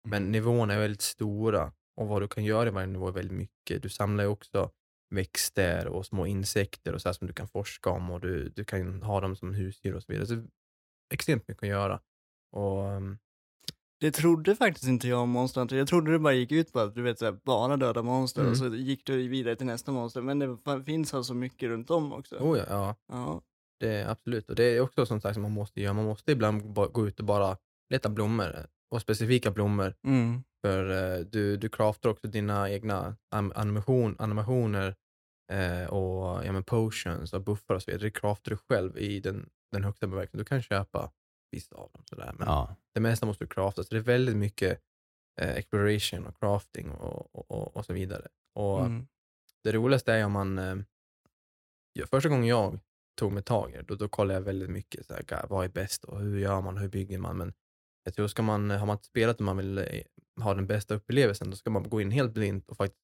Men 0.08 0.32
nivåerna 0.32 0.74
är 0.74 0.80
väldigt 0.80 1.02
stora 1.02 1.72
och 1.96 2.08
vad 2.08 2.22
du 2.22 2.28
kan 2.28 2.44
göra 2.44 2.68
i 2.70 2.72
varje 2.72 2.88
nivå 2.88 3.08
är 3.08 3.12
väldigt 3.12 3.38
mycket. 3.38 3.82
Du 3.84 3.90
samlar 3.90 4.24
ju 4.24 4.30
också 4.30 4.72
växter 5.16 5.88
och 5.88 6.06
små 6.06 6.26
insekter 6.28 6.94
och 6.94 7.02
så 7.02 7.14
som 7.14 7.28
du 7.28 7.34
kan 7.34 7.48
forska 7.48 7.90
om 7.90 8.12
och 8.12 8.20
du, 8.22 8.50
du 8.50 8.64
kan 8.64 9.02
ha 9.04 9.22
dem 9.22 9.36
som 9.36 9.54
husdjur 9.54 9.96
och 9.96 10.04
så 10.04 10.12
vidare. 10.12 10.28
Så 10.28 10.44
extremt 11.14 11.48
mycket 11.48 11.64
att 11.64 11.70
göra. 11.70 12.00
Och, 12.52 12.80
um, 12.92 13.18
Det 14.00 14.12
trodde 14.12 14.56
faktiskt 14.56 14.88
inte 14.88 15.08
jag 15.08 15.20
om 15.22 15.30
Monster 15.30 15.62
Hunter. 15.62 15.76
Jag 15.76 15.88
trodde 15.88 16.12
det 16.12 16.20
bara 16.20 16.34
gick 16.34 16.52
ut 16.52 16.74
på 16.74 16.80
att 16.80 16.96
du 16.96 17.02
vet, 17.02 17.20
så 17.20 17.26
här, 17.26 17.32
bara 17.44 17.78
döda 17.78 18.02
monster 18.02 18.42
Mm. 18.42 18.52
och 18.52 18.58
så 18.58 18.68
gick 18.76 19.06
du 19.06 19.28
vidare 19.28 19.56
till 19.56 19.66
nästa 19.66 19.92
monster. 19.92 20.22
Men 20.22 20.40
det 20.40 20.58
finns 20.86 21.14
alltså 21.14 21.34
mycket 21.34 21.70
runt 21.70 21.90
om 21.90 22.14
också. 22.14 22.36
oh 22.38 22.58
ja, 22.58 22.66
ja, 22.70 22.96
Ja. 23.08 23.42
Det 23.88 24.10
absolut. 24.10 24.50
Och 24.50 24.56
det 24.56 24.64
är 24.64 24.82
också 24.82 25.06
sånt 25.06 25.24
som 25.24 25.42
man 25.42 25.52
måste 25.52 25.82
göra. 25.82 25.94
Man 25.94 26.06
måste 26.06 26.32
ibland 26.32 26.74
gå 26.74 27.08
ut 27.08 27.20
och 27.20 27.26
bara 27.26 27.58
leta 27.90 28.10
blommor 28.10 28.66
och 28.92 29.02
specifika 29.02 29.52
blommor. 29.52 29.96
Mm. 30.08 30.44
För 30.66 30.90
eh, 31.16 31.20
du, 31.26 31.58
du 31.58 31.70
craftar 31.70 32.10
också 32.10 32.28
dina 32.28 32.70
egna 32.70 33.16
animation, 33.56 34.16
animationer 34.20 34.96
eh, 35.52 35.86
och 35.86 36.46
ja, 36.46 36.52
men 36.52 36.64
potions 36.64 37.34
och 37.34 37.42
buffar 37.42 37.76
och 37.76 37.84
så 37.84 37.92
vidare. 37.92 38.04
Det 38.08 38.12
craftar 38.12 38.52
du 38.52 38.58
själv 38.58 38.98
i 38.98 39.20
den, 39.20 39.50
den 39.72 39.84
högsta 39.84 40.08
bemärkelsen. 40.08 40.38
Du 40.38 40.46
kan 40.46 40.62
köpa 40.62 41.12
vissa 41.52 41.76
av 41.76 41.90
dem 41.94 42.04
sådär. 42.10 42.34
Men 42.38 42.48
Ja. 42.48 42.76
det 42.94 43.00
mesta 43.00 43.26
måste 43.26 43.44
du 43.44 43.48
crafta. 43.48 43.84
Så 43.84 43.90
det 43.94 44.00
är 44.00 44.04
väldigt 44.04 44.36
mycket 44.36 44.80
eh, 45.42 45.56
exploration 45.56 46.26
och 46.28 46.40
crafting 46.40 46.92
och, 46.92 47.36
och, 47.36 47.52
och, 47.52 47.78
och 47.78 47.86
så 47.86 47.94
vidare. 47.94 48.28
Och 48.56 48.80
Mm. 48.80 49.08
det 49.64 49.72
roligaste 49.72 50.14
är 50.14 50.26
om 50.26 50.32
man... 50.32 50.58
Eh, 50.60 50.76
första 52.12 52.30
gången 52.30 52.46
jag 52.48 52.80
tog 53.16 53.32
mig 53.32 53.44
tag 53.44 53.72
i 53.72 53.78
det, 53.78 53.84
då, 53.84 53.96
då 53.96 54.08
kollade 54.08 54.34
jag 54.34 54.42
väldigt 54.42 54.70
mycket 54.70 55.06
så 55.06 55.14
här, 55.14 55.24
"God, 55.24 55.50
vad 55.50 55.66
är 55.66 55.70
bäst 55.70 56.04
och 56.04 56.20
hur 56.20 56.40
gör 56.40 56.62
man, 56.62 56.78
hur 56.78 56.88
bygger 56.88 57.18
man? 57.18 57.38
Men 57.38 57.54
jag 58.04 58.14
tror 58.14 58.28
ska 58.28 58.42
man, 58.42 58.70
har 58.70 58.86
man 58.86 58.96
inte 58.96 59.06
spelat 59.06 59.38
och 59.38 59.46
man 59.46 59.58
vill 59.58 59.78
eh, 59.78 59.86
ha 60.42 60.54
den 60.54 60.68
bästa 60.68 60.96
upplevelsen, 60.96 61.50
då 61.50 61.56
ska 61.56 61.70
man 61.70 61.90
gå 61.90 62.02
in 62.02 62.12
helt 62.12 62.34
blint 62.34 62.70
och 62.70 62.78
faktiskt 62.78 63.04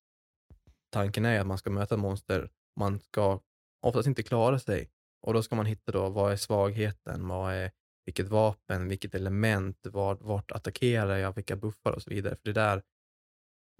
tanken 0.91 1.25
är 1.25 1.39
att 1.39 1.47
man 1.47 1.57
ska 1.57 1.69
möta 1.69 1.97
monster, 1.97 2.49
man 2.79 2.99
ska 2.99 3.39
oftast 3.85 4.07
inte 4.07 4.23
klara 4.23 4.59
sig 4.59 4.89
och 5.27 5.33
då 5.33 5.43
ska 5.43 5.55
man 5.55 5.65
hitta 5.65 5.91
då 5.91 6.09
vad 6.09 6.31
är 6.31 6.35
svagheten, 6.35 7.27
vad 7.27 7.53
är 7.53 7.71
vilket 8.05 8.27
vapen, 8.27 8.87
vilket 8.87 9.15
element, 9.15 9.77
vart, 9.83 10.21
vart 10.21 10.51
attackerar 10.51 11.17
jag, 11.17 11.35
vilka 11.35 11.55
buffar 11.55 11.91
och 11.91 12.01
så 12.01 12.09
vidare. 12.09 12.35
För 12.35 12.43
det 12.43 12.61
är 12.61 12.75
där 12.75 12.83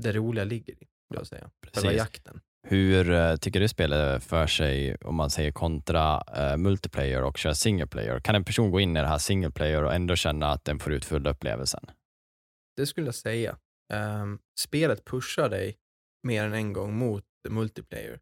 det 0.03 0.11
roliga 0.11 0.43
ligger 0.43 0.75
vill 0.75 0.87
jag 1.09 1.27
säga. 1.27 1.51
Själva 1.61 1.81
Precis. 1.81 1.97
jakten. 1.97 2.41
Hur 2.67 3.11
eh, 3.11 3.35
tycker 3.35 3.59
du 3.59 3.67
spelet 3.67 4.23
för 4.23 4.47
sig 4.47 4.95
om 4.95 5.15
man 5.15 5.29
säger 5.29 5.51
kontra 5.51 6.23
eh, 6.35 6.57
multiplayer 6.57 7.23
och 7.23 7.37
kör 7.37 7.53
single 7.53 7.87
player? 7.87 8.19
Kan 8.19 8.35
en 8.35 8.43
person 8.45 8.71
gå 8.71 8.79
in 8.79 8.97
i 8.97 9.01
det 9.01 9.07
här 9.07 9.17
single 9.17 9.51
player 9.51 9.83
och 9.83 9.93
ändå 9.93 10.15
känna 10.15 10.47
att 10.51 10.65
den 10.65 10.79
får 10.79 10.93
ut 10.93 11.05
fulla 11.05 11.29
upplevelsen? 11.29 11.85
Det 12.77 12.85
skulle 12.85 13.07
jag 13.07 13.15
säga. 13.15 13.57
Ehm, 13.93 14.39
spelet 14.59 15.05
pushar 15.05 15.49
dig 15.49 15.77
mer 16.23 16.43
än 16.43 16.53
en 16.53 16.73
gång 16.73 16.93
mot 16.97 17.23
multiplayer. 17.49 18.19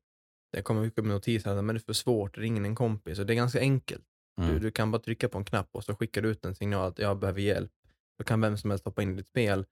Det 0.51 0.61
kommer 0.61 0.81
mycket 0.81 1.03
med 1.05 1.13
notiser 1.13 1.51
att 1.51 1.67
det 1.67 1.73
är 1.73 1.79
för 1.79 1.93
svårt, 1.93 2.37
ring 2.37 2.65
en 2.65 2.75
kompis. 2.75 3.19
Och 3.19 3.25
det 3.25 3.33
är 3.33 3.35
ganska 3.35 3.59
enkelt. 3.59 4.03
Du, 4.37 4.43
Mm. 4.43 4.59
du 4.61 4.71
kan 4.71 4.91
bara 4.91 5.01
trycka 5.01 5.29
på 5.29 5.37
en 5.37 5.45
knapp 5.45 5.69
och 5.71 5.83
så 5.83 5.95
skickar 5.95 6.21
du 6.21 6.29
ut 6.29 6.45
en 6.45 6.55
signal 6.55 6.87
att 6.87 6.99
jag 6.99 7.19
behöver 7.19 7.41
hjälp. 7.41 7.71
Då 8.17 8.23
kan 8.23 8.41
vem 8.41 8.57
som 8.57 8.69
helst 8.69 8.85
hoppa 8.85 9.01
in 9.01 9.11
i 9.13 9.15
ditt 9.15 9.27
spel, 9.27 9.65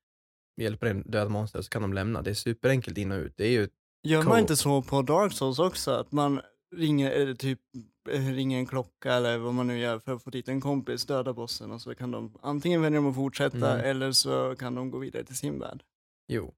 hjälpa 0.62 0.86
dig 0.86 1.04
döda 1.06 1.30
monster 1.30 1.62
så 1.62 1.70
kan 1.70 1.82
de 1.82 1.94
lämna. 1.94 2.22
Det 2.22 2.30
är 2.30 2.34
superenkelt 2.34 2.98
in 2.98 3.12
och 3.12 3.18
ut. 3.18 3.34
Det 3.38 3.46
är 3.46 3.52
ju, 3.52 3.68
Gör 4.06 4.24
man 4.24 4.40
inte 4.40 4.56
så 4.56 4.82
på 4.82 5.02
Dark 5.02 5.34
Souls 5.34 5.60
också? 5.60 5.92
Att 5.92 6.12
man 6.12 6.42
ringer, 6.76 7.12
eller 7.12 7.36
typ 7.36 7.60
eh, 8.10 8.26
ringer 8.26 8.58
en 8.60 8.66
klocka 8.66 9.14
eller 9.14 9.38
vad 9.38 9.54
man 9.54 9.68
nu 9.68 9.78
gör 9.80 10.00
för 10.00 10.14
att 10.16 10.24
få 10.24 10.30
dit 10.30 10.48
en 10.48 10.62
kompis, 10.62 11.06
döda 11.06 11.34
bossen 11.34 11.72
och 11.72 11.82
så 11.82 11.96
kan 11.96 12.12
de 12.12 12.38
antingen 12.42 12.82
välja 12.82 13.00
de 13.00 13.10
att 13.10 13.16
fortsätta 13.16 13.74
Mm. 13.74 13.86
eller 13.86 14.12
så 14.12 14.56
kan 14.60 14.76
de 14.76 14.92
gå 14.92 14.98
vidare 14.98 15.24
till 15.24 15.38
sin 15.38 15.60
värld. 15.60 15.84
jo. 16.28 16.54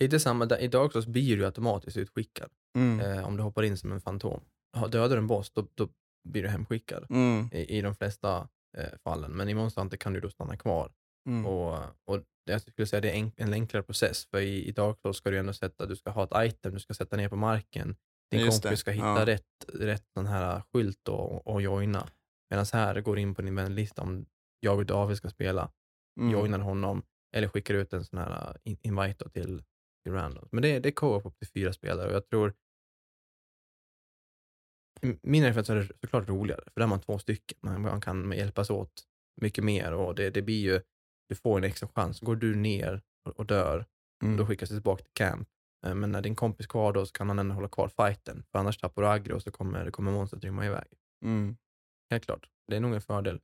Lite 0.00 0.20
samma, 0.20 0.46
där- 0.46 0.58
i 0.58 0.68
Dark 0.68 0.92
Souls 0.92 1.06
blir 1.06 1.36
du 1.36 1.44
automatiskt 1.46 1.96
utskickad. 1.96 2.50
Mm. 2.76 3.00
Eh, 3.00 3.26
om 3.26 3.36
du 3.36 3.42
hoppar 3.42 3.62
in 3.62 3.76
som 3.78 3.92
en 3.92 4.00
fantom. 4.00 4.40
Dödar 4.90 5.08
du 5.08 5.16
en 5.16 5.26
boss, 5.26 5.50
då, 5.50 5.66
då 5.74 5.88
blir 6.28 6.42
du 6.42 6.48
hemskickad. 6.48 7.06
Mm. 7.10 7.48
I, 7.52 7.78
i 7.78 7.80
de 7.80 7.94
flesta 7.94 8.48
eh, 8.78 8.84
fallen. 9.04 9.32
Men 9.32 9.48
i 9.48 9.54
Monster 9.54 9.80
Hunter 9.80 9.96
kan 9.96 10.12
du 10.12 10.20
då 10.20 10.30
stanna 10.30 10.56
kvar. 10.56 10.92
Mm. 11.28 11.46
Och, 11.46 11.74
och 12.04 12.20
jag 12.44 12.60
skulle 12.60 12.86
säga 12.86 13.00
det 13.00 13.10
är 13.10 13.14
en, 13.14 13.32
en 13.36 13.52
enklare 13.52 13.82
process. 13.82 14.26
För 14.26 14.40
i, 14.40 14.68
i 14.68 14.72
Dark 14.72 14.98
Souls 15.00 15.16
ska 15.16 15.30
du 15.30 15.38
ändå 15.38 15.52
sätta, 15.52 15.86
du 15.86 15.96
ska 15.96 16.10
ha 16.10 16.24
ett 16.24 16.52
item, 16.52 16.74
du 16.74 16.80
ska 16.80 16.94
sätta 16.94 17.16
ner 17.16 17.28
på 17.28 17.36
marken. 17.36 17.96
Din 18.30 18.40
Just 18.40 18.62
kompis 18.62 18.70
det, 18.70 18.76
ska 18.76 18.90
hitta 18.90 19.06
ja. 19.06 19.26
rätt, 19.26 19.64
rätt 19.68 20.04
sån 20.14 20.26
här 20.26 20.62
skylt 20.72 21.00
då, 21.02 21.14
och, 21.14 21.46
och 21.46 21.62
joina. 21.62 22.08
Medan 22.50 22.66
här 22.72 23.00
går 23.00 23.16
du 23.16 23.22
in 23.22 23.34
på 23.34 23.42
din 23.42 23.54
vänlista 23.54 24.02
om 24.02 24.26
jag 24.60 24.78
och 24.78 24.86
David 24.86 25.16
ska 25.16 25.28
spela. 25.28 25.72
Mm. 26.20 26.32
Joinar 26.32 26.58
honom 26.58 27.02
eller 27.36 27.48
skickar 27.48 27.74
ut 27.74 27.92
en 27.92 28.04
sån 28.04 28.18
här 28.18 28.50
uh, 28.50 28.56
in- 28.64 28.78
invite 28.82 29.30
till, 29.30 29.62
till 30.04 30.12
random. 30.12 30.48
Men 30.52 30.62
det, 30.62 30.78
det 30.78 30.88
är 30.88 30.92
co-op 30.92 31.26
upp 31.26 31.38
till 31.38 31.48
fyra 31.48 31.72
spelare 31.72 32.08
och 32.08 32.14
jag 32.14 32.28
tror 32.28 32.54
min 35.22 35.44
erfarenhet 35.44 35.68
är 35.68 35.74
det 35.74 35.88
såklart 36.00 36.28
roligare, 36.28 36.62
för 36.64 36.80
där 36.80 36.82
är 36.82 36.86
man 36.86 37.00
två 37.00 37.18
stycken. 37.18 37.58
Man, 37.60 37.82
man 37.82 38.00
kan 38.00 38.32
hjälpas 38.32 38.70
åt 38.70 39.04
mycket 39.40 39.64
mer 39.64 39.92
och 39.92 40.14
det, 40.14 40.30
det 40.30 40.42
blir 40.42 40.60
ju, 40.60 40.80
du 41.32 41.36
får 41.36 41.58
en 41.58 41.64
extra 41.64 41.88
chans. 41.88 42.20
Går 42.20 42.36
du 42.36 42.54
ner 42.54 43.02
och, 43.28 43.38
och 43.38 43.46
dör, 43.46 43.86
Mm. 44.24 44.36
då 44.36 44.46
skickas 44.46 44.68
du 44.68 44.74
tillbaka 44.74 45.02
till 45.04 45.12
camp. 45.14 45.48
Eh, 45.86 45.94
Men 45.94 46.12
när 46.12 46.22
din 46.22 46.34
kompis 46.34 46.66
är 46.66 46.68
kvar 46.70 46.92
då 46.92 47.06
så 47.06 47.12
kan 47.12 47.28
han 47.28 47.38
ändå 47.38 47.54
hålla 47.54 47.68
kvar 47.68 47.88
fighten, 47.88 48.44
för 48.52 48.58
annars 48.58 48.78
tappar 48.78 49.02
du 49.02 49.08
aggro 49.08 49.34
och 49.34 49.42
så 49.42 49.50
kommer, 49.50 49.90
kommer 49.90 50.12
monstret 50.12 50.44
rymma 50.44 50.66
iväg. 50.66 50.86
Mm. 51.24 51.56
Helt 52.10 52.24
klart, 52.24 52.48
det 52.68 52.76
är 52.76 52.80
nog 52.80 52.94
en 52.94 53.00
fördel. 53.00 53.40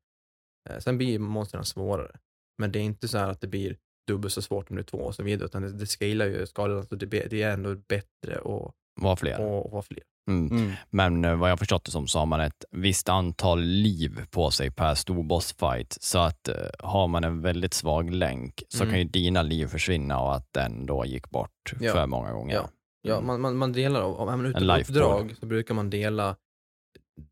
Eh, 0.70 0.78
Sen 0.78 0.98
blir 0.98 1.18
monstren 1.18 1.64
svårare, 1.64 2.18
men 2.58 2.72
det 2.72 2.78
är 2.78 2.82
inte 2.82 3.08
så 3.08 3.18
att 3.18 3.40
det 3.40 3.46
blir 3.46 3.76
dubbelt 4.06 4.32
så 4.34 4.42
svårt 4.42 4.70
om 4.70 4.76
det 4.76 4.82
är 4.82 4.84
två 4.84 4.98
och 4.98 5.14
så 5.14 5.22
vidare, 5.22 5.44
utan 5.46 5.62
det, 5.62 5.72
det 5.72 5.86
scalar 5.86 6.26
ju 6.26 6.46
skalan, 6.46 6.86
så 6.86 6.94
det, 6.96 7.06
det 7.06 7.42
är 7.42 7.52
ändå 7.52 7.74
bättre 7.74 8.38
och, 8.38 8.74
Var 9.00 9.16
fler. 9.16 9.40
och, 9.40 9.64
och 9.66 9.70
vara 9.72 9.82
fler. 9.82 10.02
Mm. 10.28 10.50
Mm. 10.58 10.72
Men 10.90 11.24
eh, 11.24 11.36
vad 11.36 11.50
jag 11.50 11.58
förstått 11.58 11.84
det 11.84 11.90
som 11.90 12.06
så 12.06 12.18
har 12.18 12.26
man 12.26 12.40
ett 12.40 12.64
visst 12.70 13.08
antal 13.08 13.60
liv 13.60 14.20
på 14.30 14.50
sig 14.50 14.70
per 14.70 14.94
stor 14.94 15.22
bossfight. 15.22 15.96
Så 16.00 16.18
att 16.18 16.48
eh, 16.48 16.54
har 16.78 17.08
man 17.08 17.24
en 17.24 17.40
väldigt 17.42 17.74
svag 17.74 18.10
länk 18.10 18.62
så 18.68 18.82
Mm. 18.82 18.92
kan 18.92 18.98
ju 18.98 19.04
dina 19.04 19.42
liv 19.42 19.66
försvinna 19.66 20.20
och 20.20 20.34
att 20.34 20.52
den 20.52 20.86
då 20.86 21.04
gick 21.06 21.30
bort 21.30 21.72
Ja. 21.80 21.92
för 21.92 22.06
många 22.06 22.32
gånger. 22.32 22.54
Ja. 22.54 22.68
Ja, 23.02 23.14
Mm. 23.14 23.26
man, 23.26 23.40
man, 23.40 23.56
man 23.56 23.72
delar, 23.72 24.02
om 24.02 24.26
man 24.26 24.40
är 24.46 24.48
ute 24.50 24.60
på 24.66 24.74
uppdrag 24.80 25.34
så 25.40 25.46
brukar 25.46 25.74
man 25.74 25.90
dela, 25.90 26.36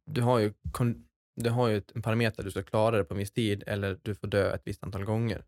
du 0.06 0.22
har 0.22 0.38
ju, 0.38 0.52
du 1.36 1.50
har 1.50 1.68
ju 1.68 1.76
ett- 1.76 1.92
en 1.94 2.02
parameter, 2.02 2.42
du 2.42 2.50
ska 2.50 2.62
klara 2.62 2.96
det 2.96 3.04
på 3.04 3.14
en 3.14 3.18
viss 3.18 3.32
tid 3.32 3.62
eller 3.66 3.98
du 4.02 4.14
får 4.14 4.28
dö 4.28 4.54
ett 4.54 4.62
visst 4.64 4.82
antal 4.84 5.04
gånger. 5.04 5.44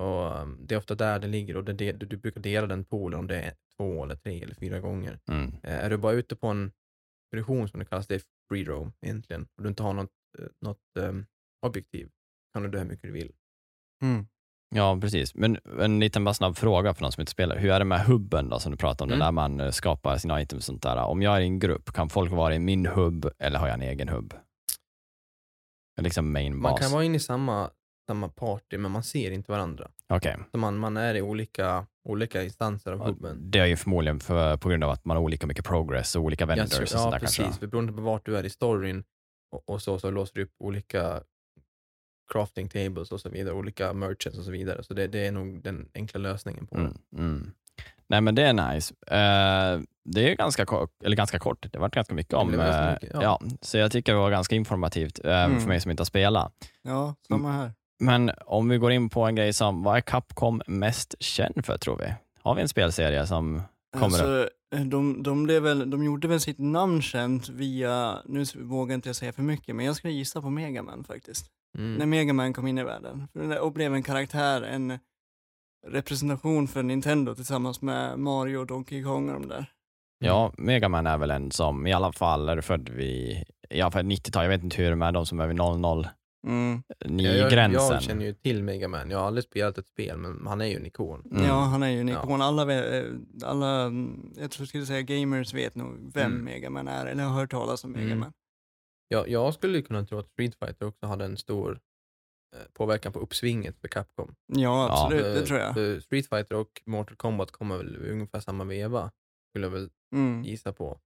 Och 0.00 0.40
um, 0.42 0.58
Det 0.66 0.74
är 0.74 0.78
ofta 0.78 0.94
där 0.94 1.18
det 1.18 1.26
ligger 1.28 1.56
och 1.56 1.64
det, 1.64 1.72
det, 1.72 1.92
du, 1.92 2.06
du 2.06 2.16
brukar 2.16 2.40
dela 2.40 2.66
den 2.66 2.84
poolen 2.84 3.18
om 3.20 3.26
det 3.26 3.40
är 3.40 3.52
två 3.76 4.04
eller 4.04 4.14
tre 4.16 4.42
eller 4.42 4.54
fyra 4.54 4.80
gånger. 4.80 5.18
Mm. 5.28 5.54
Eh, 5.62 5.84
är 5.84 5.90
du 5.90 5.96
bara 5.96 6.12
ute 6.12 6.36
på 6.36 6.46
en 6.46 6.72
expedition 7.32 7.68
som 7.68 7.78
det 7.80 7.84
kallas, 7.86 8.06
det 8.06 8.14
är 8.14 8.22
free 8.52 8.64
roam 8.64 8.92
egentligen, 9.06 9.42
och 9.56 9.62
du 9.62 9.68
inte 9.68 9.82
har 9.82 9.92
något, 9.92 10.10
eh, 10.38 10.44
något 10.66 10.78
um, 10.98 11.26
objektiv, 11.66 12.08
kan 12.54 12.62
du 12.62 12.68
dö 12.68 12.78
hur 12.78 12.84
mycket 12.86 13.02
du 13.02 13.12
vill. 13.12 13.32
Mm. 14.02 14.26
Ja, 14.74 14.98
precis. 15.00 15.34
Men 15.34 15.58
en 15.80 16.00
liten 16.00 16.24
bara 16.24 16.34
snabb 16.34 16.56
fråga 16.56 16.94
för 16.94 17.02
någon 17.02 17.12
som 17.12 17.20
inte 17.20 17.32
spelar. 17.32 17.56
Hur 17.56 17.70
är 17.70 17.78
det 17.78 17.84
med 17.84 18.00
hubben 18.00 18.48
då, 18.48 18.58
som 18.58 18.72
du 18.72 18.78
pratade 18.78 19.04
om, 19.04 19.08
Mm. 19.10 19.18
det 19.18 19.24
där 19.24 19.32
man 19.32 19.60
eh, 19.60 19.70
skapar 19.70 20.18
sina 20.18 20.42
items 20.42 20.58
och 20.60 20.64
sånt 20.64 20.82
där. 20.82 20.96
Om 21.04 21.22
jag 21.22 21.36
är 21.36 21.40
i 21.40 21.44
en 21.44 21.58
grupp, 21.58 21.92
kan 21.92 22.08
folk 22.08 22.32
vara 22.32 22.54
i 22.54 22.58
min 22.58 22.86
hubb 22.86 23.30
eller 23.38 23.58
har 23.58 23.66
jag 23.66 23.74
en 23.74 23.82
egen 23.82 24.08
hubb? 24.08 24.34
Liksom 26.00 26.32
main 26.32 26.56
Man 26.56 26.72
bas. 26.72 26.80
kan 26.80 26.90
vara 26.92 27.04
inne 27.04 27.16
i 27.16 27.20
samma, 27.20 27.70
samma 28.10 28.28
party, 28.28 28.78
men 28.78 28.90
man 28.90 29.02
ser 29.02 29.30
inte 29.30 29.52
varandra. 29.52 29.90
Okej. 30.08 30.36
Så 30.52 30.58
man, 30.58 30.78
man 30.78 30.96
är 30.96 31.14
i 31.14 31.22
olika, 31.22 31.86
olika 32.04 32.42
instanser 32.42 32.92
av 32.92 32.98
hubben. 33.06 33.50
Det 33.50 33.58
är 33.58 33.66
ju 33.66 33.76
förmodligen 33.76 34.20
för, 34.20 34.56
på 34.56 34.68
grund 34.68 34.84
av 34.84 34.90
att 34.90 35.04
man 35.04 35.16
har 35.16 35.24
olika 35.24 35.46
mycket 35.46 35.64
progress 35.64 36.16
och 36.16 36.22
olika 36.22 36.46
vendors 36.46 36.72
Ja, 36.76 36.82
och 36.82 36.88
sånt 36.88 37.04
ja 37.04 37.10
där 37.10 37.18
precis. 37.18 37.36
kanske. 37.36 37.60
För 37.60 37.66
beroende 37.66 37.92
på 37.92 38.00
vart 38.00 38.26
du 38.26 38.36
är 38.36 38.44
i 38.46 38.50
storyn 38.50 39.04
och, 39.52 39.68
och 39.68 39.82
så, 39.82 39.98
så 39.98 40.10
låser 40.10 40.34
du 40.34 40.42
upp 40.42 40.54
olika 40.58 41.22
crafting 42.32 42.68
tables 42.68 43.12
och 43.12 43.20
så 43.20 43.28
vidare, 43.28 43.54
olika 43.54 43.92
merchants 43.92 44.38
och 44.38 44.44
så 44.44 44.50
vidare. 44.50 44.82
Så 44.84 44.94
det, 44.94 45.06
det 45.06 45.26
är 45.26 45.32
nog 45.32 45.62
den 45.62 45.88
enkla 45.94 46.20
lösningen 46.20 46.66
på 46.66 46.74
det. 46.76 46.80
Mm, 46.80 46.96
mm. 47.18 47.50
Nej 48.08 48.20
men 48.20 48.34
det 48.34 48.42
är 48.42 48.52
nice. 48.52 48.94
Eh, 49.06 49.80
det 50.04 50.30
är 50.30 50.36
ganska 50.36 50.66
eller 51.04 51.16
ganska 51.16 51.38
kort, 51.38 51.62
det 51.62 51.74
har 51.78 51.80
varit 51.80 51.94
ganska 51.94 52.14
mycket 52.14 52.34
om. 52.34 52.52
ganska 52.52 52.86
eh, 52.88 52.92
mycket, 52.92 53.10
ja. 53.14 53.22
ja. 53.22 53.40
så 53.62 53.78
jag 53.78 53.92
tycker 53.92 54.12
det 54.12 54.18
var 54.18 54.30
ganska 54.30 54.54
informativt 54.54 55.20
eh, 55.24 55.44
Mm. 55.44 55.60
för 55.60 55.68
mig 55.68 55.80
som 55.80 55.90
inte 55.90 56.00
har 56.00 56.06
spelat. 56.06 56.52
Ja, 56.82 57.14
samma 57.28 57.52
här. 57.52 57.72
Men 58.00 58.30
om 58.46 58.68
vi 58.68 58.78
går 58.78 58.92
in 58.92 59.10
på 59.10 59.26
en 59.26 59.34
grej 59.34 59.52
som, 59.52 59.82
vad 59.82 59.96
är 59.96 60.00
Capcom 60.00 60.62
mest 60.66 61.14
känd 61.20 61.66
för 61.66 61.78
tror 61.78 61.98
vi? 61.98 62.14
Har 62.42 62.54
vi 62.54 62.62
en 62.62 62.68
spelserie 62.68 63.26
som 63.26 63.62
kommer 63.98 64.06
upp? 64.06 64.12
Alltså, 64.12 64.50
eh, 64.74 64.80
de, 64.80 65.22
de, 65.22 65.44
blev 65.44 65.62
väl, 65.62 65.90
de 65.90 66.04
gjorde 66.04 66.28
väl 66.28 66.40
sitt 66.40 66.58
namn 66.58 67.02
känt 67.02 67.48
via, 67.48 68.18
nu 68.24 68.44
vågar 68.54 68.94
inte 68.94 69.08
jag 69.08 69.16
säga 69.16 69.32
för 69.32 69.42
mycket, 69.42 69.76
men 69.76 69.86
jag 69.86 69.96
skulle 69.96 70.12
gissa 70.12 70.42
på 70.42 70.50
Megaman 70.50 71.04
faktiskt. 71.04 71.46
Mm. 71.78 71.94
När 71.94 72.06
Megaman 72.06 72.52
kom 72.52 72.66
in 72.66 72.78
i 72.78 72.84
världen. 72.84 73.28
Det 73.32 73.60
Och 73.60 73.72
blev 73.72 73.94
en 73.94 74.02
karaktär, 74.02 74.62
en 74.62 74.98
representation 75.86 76.68
för 76.68 76.82
Nintendo 76.82 77.34
tillsammans 77.34 77.82
med 77.82 78.18
Mario 78.18 78.58
och 78.58 78.66
Donkey 78.66 79.04
Kong 79.04 79.28
och 79.28 79.40
de 79.40 79.48
där. 79.48 79.66
Ja, 80.18 80.52
Megaman 80.58 81.06
är 81.06 81.18
väl 81.18 81.30
en 81.30 81.50
som 81.50 81.86
i 81.86 81.92
alla 81.92 82.12
fall 82.12 82.48
är 82.48 82.60
född 82.60 82.88
vid, 82.88 83.44
i 83.70 83.80
alla 83.80 83.90
fall 83.90 84.04
90-tal, 84.04 84.44
jag 84.44 84.50
vet 84.50 84.62
inte 84.62 84.82
hur 84.82 84.90
de 84.90 85.02
är 85.02 85.12
de 85.12 85.26
som 85.26 85.40
är 85.40 85.46
vid 85.46 85.56
00 85.56 86.08
Mm. 86.46 86.82
ni 87.04 87.24
Ja, 87.24 87.32
jag, 87.32 87.50
gränsen. 87.50 87.88
jag 87.94 88.02
känner 88.02 88.24
ju 88.24 88.34
till 88.34 88.62
Mega 88.62 88.88
Man. 88.88 89.10
Jag 89.10 89.18
har 89.18 89.26
aldrig 89.26 89.44
spelat 89.44 89.78
ett 89.78 89.86
spel, 89.86 90.18
men 90.18 90.46
han 90.46 90.60
är 90.60 90.64
ju 90.66 90.76
en 90.76 90.86
ikon. 90.86 91.22
Mm. 91.30 91.44
Ja, 91.44 91.54
han 91.60 91.82
är 91.82 91.88
ju 91.90 92.00
en 92.00 92.08
Ja. 92.08 92.22
ikon. 92.24 92.42
Alla, 92.42 92.64
vet- 92.64 93.04
eh, 93.04 93.12
alla, 93.44 93.80
mm, 93.82 94.32
jag 94.36 94.50
tror 94.50 94.62
jag 94.62 94.68
skulle 94.68 94.86
säga 94.86 95.02
gamers 95.02 95.54
vet 95.54 95.74
nog 95.74 96.10
vem 96.14 96.32
Mm. 96.32 96.44
Megaman 96.44 96.88
är, 96.88 97.06
eller 97.06 97.24
har 97.24 97.32
hört 97.40 97.50
talas 97.50 97.84
om 97.84 97.94
Mm. 97.94 98.06
Megaman. 98.06 98.32
Jag, 99.08 99.28
jag 99.28 99.54
skulle 99.54 99.82
kunna 99.82 100.04
tro 100.06 100.18
att 100.18 100.28
Street 100.28 100.54
Fighter 100.54 100.86
också 100.86 101.06
hade 101.06 101.24
en 101.24 101.36
stor 101.36 101.80
eh, 102.56 102.62
påverkan 102.72 103.12
på 103.12 103.18
uppsvinget 103.20 103.80
för 103.80 103.88
Capcom. 103.88 104.34
Ja, 104.46 104.88
absolut, 105.04 105.22
För- 105.24 105.34
det 105.34 105.46
tror 105.46 105.58
jag. 105.58 105.74
För 105.74 106.00
Street 106.00 106.28
Fighter 106.28 106.54
och 106.56 106.82
Mortal 106.86 107.16
Kombat 107.16 107.50
kommer 107.50 107.76
väl 107.76 107.96
ungefär 108.10 108.40
samma 108.40 108.64
veva, 108.64 109.10
skulle 109.50 109.66
jag 109.66 109.70
väl 109.72 109.90
Mm. 110.14 110.44
gissa 110.44 110.72
på. 110.72 110.98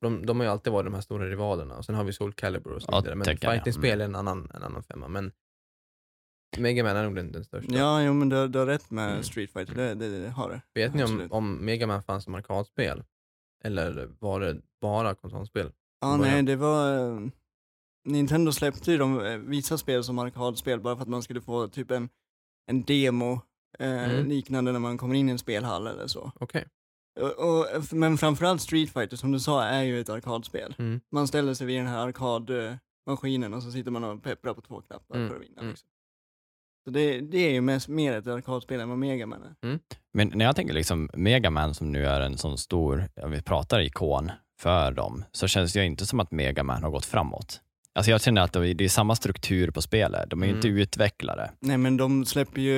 De, 0.00 0.26
de 0.26 0.36
har 0.40 0.44
ju 0.46 0.52
alltid 0.52 0.72
varit 0.72 0.86
de 0.86 0.94
här 0.94 1.00
stora 1.00 1.26
rivalerna 1.30 1.76
och 1.76 1.84
sen 1.84 1.94
har 1.94 2.04
vi 2.04 2.12
Soul 2.12 2.32
Calibur 2.32 2.72
och 2.72 2.82
så 2.82 2.88
Ja, 2.92 3.00
vidare. 3.00 3.14
Men 3.14 3.26
ja. 3.40 3.50
fightingspel 3.52 4.00
är 4.00 4.04
en 4.04 4.14
annan, 4.14 4.50
en 4.54 4.62
annan 4.62 4.82
femma. 4.82 5.08
Men 5.08 5.32
Mega 6.58 6.84
Man 6.84 6.96
är 6.96 7.04
nog 7.04 7.16
den, 7.16 7.32
den 7.32 7.44
största. 7.44 7.74
Ja, 7.74 8.02
jo, 8.02 8.12
men 8.12 8.28
du, 8.28 8.48
du 8.48 8.58
har 8.58 8.66
rätt 8.66 8.90
med 8.90 9.10
Mm. 9.10 9.22
Street 9.22 9.52
Fighter, 9.52 9.74
det, 9.74 9.94
det, 9.94 10.22
det 10.22 10.28
har 10.30 10.50
du. 10.50 10.80
Vet 10.80 10.94
ni 10.94 11.04
om, 11.04 11.28
om 11.30 11.64
Mega 11.64 11.86
Man 11.86 12.02
fanns 12.02 12.24
som 12.24 12.34
arkadspel? 12.34 13.04
Eller 13.64 14.10
var 14.18 14.40
det 14.40 14.60
bara 14.80 15.14
konsolspel? 15.14 15.72
Ja, 16.00 16.16
nej, 16.16 16.42
det 16.42 16.56
var... 16.56 16.98
eh, 16.98 17.20
Nintendo 18.04 18.52
släppte 18.52 18.92
ju 18.92 18.98
de, 18.98 19.20
eh, 19.26 19.36
vissa 19.38 19.78
spel 19.78 20.04
som 20.04 20.18
arkadspel 20.18 20.80
bara 20.80 20.96
för 20.96 21.02
att 21.02 21.08
man 21.08 21.22
skulle 21.22 21.40
få 21.40 21.68
typ 21.68 21.90
en, 21.90 22.08
en 22.66 22.82
demo 22.82 23.32
eh, 23.78 24.04
Mm. 24.10 24.28
liknande 24.28 24.72
när 24.72 24.78
man 24.78 24.98
kommer 24.98 25.14
in 25.14 25.28
i 25.28 25.32
en 25.32 25.38
spelhall 25.38 25.86
eller 25.86 26.06
så. 26.06 26.32
Okej. 26.40 26.64
Och, 27.20 27.38
och, 27.60 27.66
men 27.92 28.18
framförallt 28.18 28.60
Street 28.62 28.90
Fighter 28.92 29.16
som 29.16 29.32
du 29.32 29.40
sa 29.40 29.64
är 29.64 29.82
ju 29.82 30.00
ett 30.00 30.08
arkadspel. 30.08 30.74
Mm. 30.78 31.00
Man 31.12 31.28
ställer 31.28 31.54
sig 31.54 31.66
vid 31.66 31.78
den 31.78 31.86
här 31.86 32.06
arkadmaskinen 32.06 33.54
och 33.54 33.62
så 33.62 33.70
sitter 33.72 33.90
man 33.90 34.04
och 34.04 34.22
pepprar 34.22 34.54
på 34.54 34.60
två 34.60 34.80
knappar 34.80 35.16
Mm, 35.16 35.28
för 35.28 35.36
att 35.36 35.42
vinna. 35.42 35.60
mm. 35.60 35.70
Liksom. 35.70 35.88
Så 36.84 36.90
det, 36.90 37.20
det 37.20 37.38
är 37.38 37.50
ju 37.52 37.60
mest, 37.60 37.88
mer 37.88 38.12
ett 38.12 38.26
arkadspel 38.26 38.80
än 38.80 38.88
vad 38.88 38.98
Mega 38.98 39.26
Man 39.26 39.42
är. 39.62 39.78
Men 40.12 40.32
när 40.34 40.44
jag 40.44 40.56
tänker 40.56 40.74
liksom 40.74 41.10
Mega 41.14 41.50
Man 41.50 41.74
som 41.74 41.92
nu 41.92 42.06
är 42.06 42.20
en 42.20 42.38
sån 42.38 42.58
stor, 42.58 43.08
vi 43.28 43.42
pratar 43.42 43.80
ikon 43.80 44.30
för 44.60 44.92
dem, 44.92 45.24
så 45.32 45.46
känns 45.48 45.72
det 45.72 45.78
ju 45.80 45.86
inte 45.86 46.06
som 46.06 46.20
att 46.20 46.30
Mega 46.30 46.62
Man 46.62 46.82
har 46.82 46.90
gått 46.90 47.04
framåt. 47.04 47.60
Alltså 48.00 48.10
jag 48.10 48.20
känner 48.22 48.42
att 48.42 48.52
det 48.52 48.80
är 48.84 48.88
samma 48.88 49.16
struktur 49.16 49.70
på 49.70 49.82
spelet, 49.82 50.30
de 50.30 50.42
är 50.42 50.46
ju 50.46 50.52
inte 50.54 50.68
Mm. 50.68 50.80
utvecklade. 50.80 51.50
Nej 51.60 51.78
men 51.78 51.96
de 51.96 52.24
släpper 52.24 52.60
ju 52.60 52.74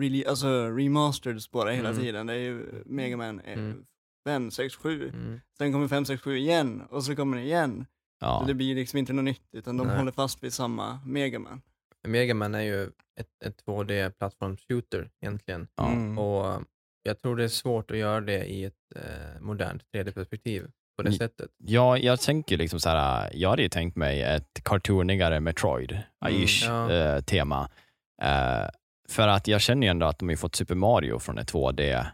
rele- 0.00 0.28
alltså, 0.28 0.68
remasters 0.68 1.50
bara 1.50 1.70
hela 1.70 1.88
Mm. 1.88 2.00
tiden. 2.02 2.26
Det 2.26 2.32
är 2.32 2.38
ju 2.38 2.82
Mega 2.86 3.16
Man 3.16 3.40
Mm. 3.40 3.84
5, 4.28 4.50
6, 4.50 4.76
7. 4.76 5.08
Mm. 5.08 5.40
Sen 5.58 5.72
kommer 5.72 5.88
5, 5.88 6.04
6, 6.04 6.22
7 6.22 6.36
igen 6.36 6.82
och 6.90 7.04
så 7.04 7.16
kommer 7.16 7.36
det 7.36 7.42
igen. 7.42 7.86
Ja. 8.20 8.38
Så 8.40 8.46
det 8.46 8.54
blir 8.54 8.74
liksom 8.74 8.98
inte 8.98 9.12
något 9.12 9.24
nytt 9.24 9.48
utan 9.52 9.76
de 9.76 9.86
Nej. 9.86 9.96
håller 9.98 10.12
fast 10.12 10.42
vid 10.44 10.52
samma 10.52 11.00
Mega 11.06 11.38
Man. 11.38 11.62
Mega 12.08 12.34
Man 12.34 12.54
är 12.54 12.62
ju 12.62 12.82
ett, 13.20 13.42
ett 13.44 13.62
2D-plattforms-shooter 13.66 15.10
egentligen. 15.22 15.68
Mm. 15.80 16.18
Och 16.18 16.62
jag 17.02 17.18
tror 17.18 17.36
det 17.36 17.44
är 17.44 17.48
svårt 17.48 17.90
att 17.90 17.96
göra 17.98 18.20
det 18.20 18.44
i 18.44 18.64
ett 18.64 18.74
eh, 18.96 19.40
modernt 19.40 19.82
3D-perspektiv 19.94 20.66
på 20.98 21.02
det 21.02 21.12
sättet. 21.12 21.50
Ja, 21.64 21.98
jag 21.98 22.20
tänker 22.20 22.56
liksom 22.56 22.80
så 22.80 22.88
här, 22.88 23.30
jag 23.34 23.50
hade 23.50 23.62
ju 23.62 23.68
tänkt 23.68 23.96
mig 23.96 24.22
ett 24.22 24.60
cartoonigare 24.64 25.40
Metroid-ish 25.40 26.68
Mm, 26.68 26.90
ja. 26.90 27.14
eh, 27.16 27.20
tema. 27.20 27.70
Eh, 28.22 28.68
för 29.08 29.28
att 29.28 29.48
jag 29.48 29.60
känner 29.60 29.86
ju 29.86 29.90
ändå 29.90 30.06
att 30.06 30.18
de 30.18 30.28
har 30.28 30.32
ju 30.32 30.36
fått 30.36 30.54
Super 30.56 30.74
Mario 30.74 31.18
från 31.18 31.38
ett 31.38 31.52
2D 31.52 31.80
eh, 31.94 32.06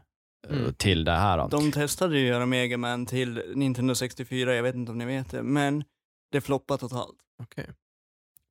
Mm. 0.51 0.75
till 0.75 1.05
det 1.05 1.13
här. 1.13 1.39
Då. 1.39 1.49
De 1.49 1.73
testade 1.73 2.19
ju 2.19 2.25
att 2.27 2.29
göra 2.35 2.47
Mega 2.47 2.77
Man 2.79 3.07
till 3.07 3.43
Nintendo 3.55 3.95
64, 3.95 4.55
jag 4.55 4.63
vet 4.63 4.75
inte 4.75 4.93
om 4.93 4.99
ni 4.99 5.05
vet 5.05 5.31
det, 5.31 5.43
men 5.43 5.85
det 6.33 6.41
floppade 6.41 6.79
totalt. 6.81 7.17
Okej. 7.43 7.67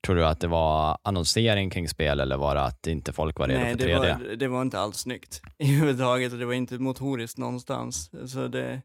Tror 0.05 0.15
du 0.15 0.25
att 0.25 0.39
det 0.39 0.47
var 0.47 0.97
annonsering 1.03 1.69
kring 1.69 1.89
spel 1.89 2.19
eller 2.19 2.37
var 2.37 2.55
det 2.55 2.61
att 2.61 2.87
inte 2.87 3.13
folk 3.13 3.39
var 3.39 3.47
redo 3.47 3.59
Nej, 3.59 3.71
för 3.77 3.87
det 3.87 3.93
3D? 3.95 4.27
var, 4.29 4.35
det 4.35 4.47
var 4.47 4.61
inte 4.61 4.79
alls 4.79 4.97
snyggt 4.97 5.41
i 5.57 5.65
huvudtaget 5.65 6.33
och 6.33 6.39
det 6.39 6.45
var 6.45 6.53
inte 6.53 6.79
motoriskt 6.79 7.37
någonstans. 7.37 8.11
Så 8.27 8.47
det. 8.47 8.81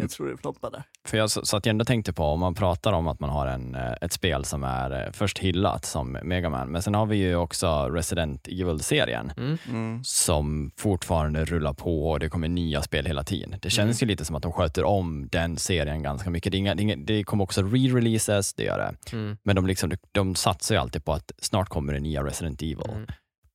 Jag 0.00 0.10
tror 0.10 0.28
det 0.28 0.36
floppade. 0.36 0.84
För 1.08 1.18
jag 1.18 1.30
så, 1.30 1.46
så 1.46 1.56
att 1.56 1.66
jag 1.66 1.70
ändå 1.70 1.84
tänkte 1.84 2.12
på, 2.12 2.24
om 2.24 2.40
man 2.40 2.54
pratar 2.54 2.92
om 2.92 3.08
att 3.08 3.20
man 3.20 3.30
har 3.30 3.46
en, 3.46 3.74
eh, 3.74 3.92
ett 4.00 4.12
spel 4.12 4.44
som 4.44 4.64
är 4.64 4.90
eh, 5.06 5.12
först 5.12 5.38
hyllat 5.38 5.84
som 5.84 6.18
Mega 6.22 6.50
Man, 6.50 6.68
men 6.68 6.82
sen 6.82 6.94
har 6.94 7.06
vi 7.06 7.16
ju 7.16 7.36
också 7.36 7.88
Resident 7.88 8.48
Evil-serien 8.48 9.32
Mm. 9.36 9.58
Mm. 9.68 10.04
som 10.04 10.70
fortfarande 10.76 11.44
rullar 11.44 11.72
på 11.72 12.10
och 12.10 12.20
det 12.20 12.28
kommer 12.28 12.48
nya 12.48 12.82
spel 12.82 13.06
hela 13.06 13.24
tiden. 13.24 13.54
Det 13.62 13.70
känns 13.70 14.02
ju 14.02 14.06
lite 14.06 14.24
som 14.24 14.36
att 14.36 14.42
de 14.42 14.52
sköter 14.52 14.84
om 14.84 15.28
den 15.32 15.56
serien 15.56 16.02
ganska 16.02 16.30
mycket. 16.30 16.52
Det, 16.52 16.58
inga, 16.58 16.96
det, 16.96 17.24
kommer 17.24 17.44
också 17.44 17.62
re-releases, 17.62 18.54
det 18.56 18.62
gör 18.64 18.78
det. 18.78 19.12
Mm. 19.16 19.36
Men 19.42 19.56
de, 19.56 19.66
liksom, 19.66 19.88
de, 19.90 19.96
de 20.12 20.34
satsar 20.34 20.74
ju 20.74 20.80
alltid 20.80 21.04
på 21.04 21.12
att 21.12 21.32
snart 21.38 21.68
kommer 21.68 21.92
det 21.92 22.00
nya 22.00 22.24
Resident 22.24 22.62
Evil. 22.62 22.90
Mm. 22.90 23.06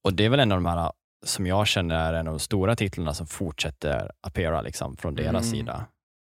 Och 0.04 0.14
det 0.14 0.26
är 0.26 0.30
väl 0.30 0.40
en 0.40 0.52
av 0.52 0.58
de 0.58 0.66
här 0.66 0.92
som 1.26 1.48
jag 1.48 1.68
känner 1.68 1.96
är 1.96 2.14
en 2.14 2.28
av 2.28 2.34
de 2.34 2.40
stora 2.40 2.76
titlarna 2.76 3.14
som 3.14 3.28
fortsätter 3.28 4.12
appeara 4.22 4.62
liksom, 4.62 4.98
från 4.98 5.16
deras 5.16 5.30
Mm. 5.30 5.44
sida. 5.44 5.86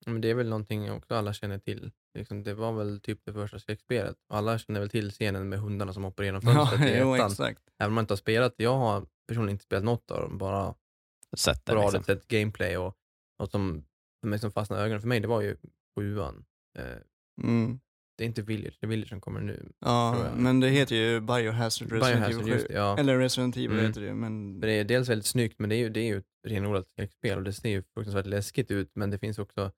Men 0.08 0.22
det 0.22 0.30
är 0.30 0.34
väl 0.34 0.50
någonting 0.50 0.92
också 0.92 1.16
alla 1.16 1.34
känner 1.34 1.58
till. 1.60 1.92
Liksom, 2.18 2.44
det 2.44 2.54
var 2.54 2.72
väl 2.74 3.00
typ 3.00 3.20
det 3.26 3.34
första 3.34 3.60
skräckspelet. 3.60 4.16
Alla 4.30 4.58
känner 4.58 4.80
väl 4.80 4.90
till 4.90 5.12
scenen 5.12 5.50
med 5.50 5.60
hundarna 5.60 5.94
som 5.94 6.04
hoppar 6.04 6.24
genom 6.24 6.42
Ja, 6.46 6.66
fönstret 6.66 6.96
i 6.96 7.00
jo, 7.00 7.16
exakt. 7.16 7.62
Även 7.80 7.92
om 7.92 7.96
man 7.96 8.02
inte 8.04 8.12
har 8.12 8.18
spelat. 8.18 8.54
Jag 8.58 8.78
har 8.78 9.06
personligen 9.28 9.54
inte 9.54 9.64
spelat 9.64 9.84
något 9.84 10.12
av 10.12 10.22
dem, 10.22 10.38
bara 10.38 10.76
Sett 11.38 11.66
det, 11.66 11.76
liksom. 11.76 12.04
sett 12.04 12.28
gameplay 12.28 12.78
och 12.78 12.96
något 13.40 13.52
som 13.52 13.84
för 14.22 14.28
mig 14.28 14.40
som 14.40 14.52
fastnade 14.52 14.82
i 14.82 14.86
ögonen 14.86 15.02
för 15.02 15.08
mig, 15.08 15.20
det 15.20 15.28
var 15.28 15.42
ju 15.42 15.58
sjuan. 15.98 16.46
Eh, 16.78 16.84
Mm. 17.44 17.80
det 18.18 18.24
är 18.24 18.28
inte 18.28 18.42
Village, 18.42 18.78
det 18.80 18.86
är 18.86 18.90
Village 18.90 19.10
som 19.10 19.22
kommer 19.22 19.42
nu. 19.42 19.72
Ja, 19.80 20.30
men 20.36 20.60
det 20.60 20.70
heter 20.70 20.96
ju 20.96 21.20
Biohazard 21.20 21.92
Resident 21.92 22.26
Biohazard, 22.26 22.32
Evil 22.32 22.44
7. 22.46 22.52
just 22.52 22.68
det, 22.68 22.74
ja. 22.74 22.98
Eller 22.98 23.18
Resident 23.20 23.58
Evil 23.58 23.72
Mm. 23.72 23.86
heter 23.86 24.02
det 24.02 24.14
men... 24.14 24.60
Det 24.60 24.72
är 24.72 24.84
dels 24.84 25.10
väldigt 25.10 25.26
snyggt, 25.26 25.60
men 25.60 25.70
det 25.70 25.76
är 25.76 25.78
ju, 25.78 25.90
det 25.90 26.00
är 26.00 26.06
ju 26.06 26.18
ett 26.18 26.26
renodlat 26.48 26.88
skräckspel 26.90 27.38
och 27.38 27.44
det 27.44 27.54
ser 27.54 27.70
ju 27.70 27.84
fruktansvärt 27.94 28.26
läskigt 28.26 28.72
ut, 28.72 28.92
men 28.96 29.10
det 29.10 29.20
finns 29.20 29.40
också, 29.40 29.72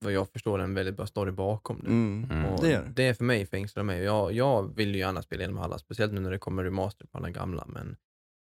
vad 0.00 0.12
jag 0.12 0.28
förstår, 0.28 0.58
en 0.58 0.74
väldigt 0.74 0.96
bra 0.96 1.06
story 1.06 1.30
bakom 1.32 1.80
det. 1.80 1.86
Mm. 1.86 2.28
Mm. 2.30 2.44
Och 2.44 2.62
Det 2.62 2.70
gör 2.70 2.84
det. 2.84 2.92
det 2.96 3.06
är 3.08 3.14
för 3.14 3.24
mig 3.24 3.46
fängslar 3.46 3.82
mig. 3.82 4.02
Jag, 4.02 4.32
jag 4.32 4.76
vill 4.76 4.94
ju 4.94 5.00
gärna 5.00 5.22
spela 5.22 5.42
igenom 5.42 5.58
alla, 5.58 5.78
speciellt 5.78 6.12
nu 6.12 6.20
när 6.20 6.30
det 6.30 6.38
kommer 6.38 6.64
remaster 6.64 7.06
på 7.06 7.18
alla 7.18 7.30
gamla, 7.30 7.64
men 7.68 7.96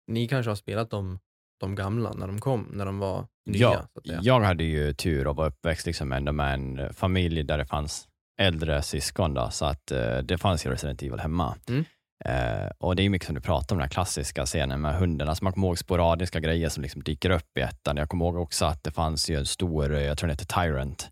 ni 0.07 0.27
kanske 0.27 0.49
har 0.49 0.55
spelat 0.55 0.89
de, 0.89 1.19
de 1.59 1.75
gamla 1.75 2.13
när 2.13 2.27
de 2.27 2.39
kom, 2.41 2.67
när 2.73 2.85
de 2.85 2.99
var 2.99 3.25
nya. 3.45 3.59
Ja, 3.61 3.87
så 3.93 3.99
att 3.99 4.07
säga. 4.07 4.19
jag 4.23 4.39
hade 4.41 4.63
ju 4.63 4.93
tur 4.93 5.29
att 5.31 5.35
vara 5.35 5.47
uppväxt 5.47 5.85
liksom 5.85 6.11
ändå 6.11 6.31
med 6.31 6.53
en 6.53 6.93
familj 6.93 7.43
där 7.43 7.57
det 7.57 7.65
fanns 7.65 8.07
äldre 8.41 8.81
syskon, 8.81 9.33
då, 9.33 9.49
så 9.51 9.65
att 9.65 9.91
eh, 9.91 10.17
det 10.17 10.37
fanns 10.37 10.65
ju 10.65 10.69
Resident 10.69 11.01
Evil 11.03 11.19
hemma. 11.19 11.55
Mm. 11.69 11.85
Eh, 12.25 12.71
och 12.77 12.95
det 12.95 13.03
är 13.03 13.09
mycket 13.09 13.25
som 13.25 13.35
du 13.35 13.41
pratar 13.41 13.75
om, 13.75 13.77
den 13.79 13.83
här 13.83 13.89
klassiska 13.89 14.45
scenen 14.45 14.81
med 14.81 14.95
hundarna. 14.95 15.35
Så 15.35 15.43
man 15.43 15.53
kommer 15.53 15.67
ihåg 15.67 15.77
sporadiska 15.79 16.39
grejer 16.39 16.69
som 16.69 16.83
liksom 16.83 17.03
dyker 17.03 17.29
upp 17.29 17.57
i 17.57 17.61
ettan. 17.61 17.97
Jag 17.97 18.09
kommer 18.09 18.25
ihåg 18.25 18.35
också 18.37 18.65
att 18.65 18.83
det 18.83 18.91
fanns 18.91 19.29
ju 19.29 19.35
en 19.35 19.45
stor, 19.45 19.93
eh, 19.93 20.01
jag 20.01 20.17
tror 20.17 20.27
den 20.27 20.37
heter 20.39 20.63
Tyrant, 20.63 21.09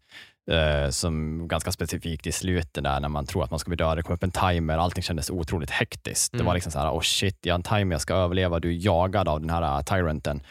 eh, 0.52 0.90
som 0.90 1.48
ganska 1.48 1.72
specifikt 1.72 2.28
i 2.28 2.32
slutet 2.32 2.84
där 2.84 3.00
när 3.00 3.10
man 3.10 3.26
tror 3.26 3.44
att 3.44 3.50
man 3.52 3.60
ska 3.60 3.70
bli 3.70 3.76
död. 3.78 3.98
Det 3.98 4.04
kom 4.04 4.16
upp 4.16 4.24
en 4.24 4.32
timer, 4.32 4.78
allting 4.78 5.04
kändes 5.04 5.30
otroligt 5.30 5.70
hektiskt. 5.72 6.32
Det 6.32 6.38
Mm. 6.38 6.46
var 6.46 6.54
liksom 6.54 6.72
så 6.72 6.80
här, 6.80 6.92
oh 6.92 7.02
shit, 7.02 7.38
jag 7.42 7.54
har 7.54 7.58
en 7.58 7.64
timer, 7.64 7.94
jag 7.94 8.02
ska 8.02 8.14
överleva, 8.14 8.60
du 8.60 8.70
är 8.70 8.86
jagad 8.86 9.28
av 9.28 9.42
den 9.42 9.50
här 9.50 9.62
eh, 9.62 9.82
Tyranten. 9.84 10.42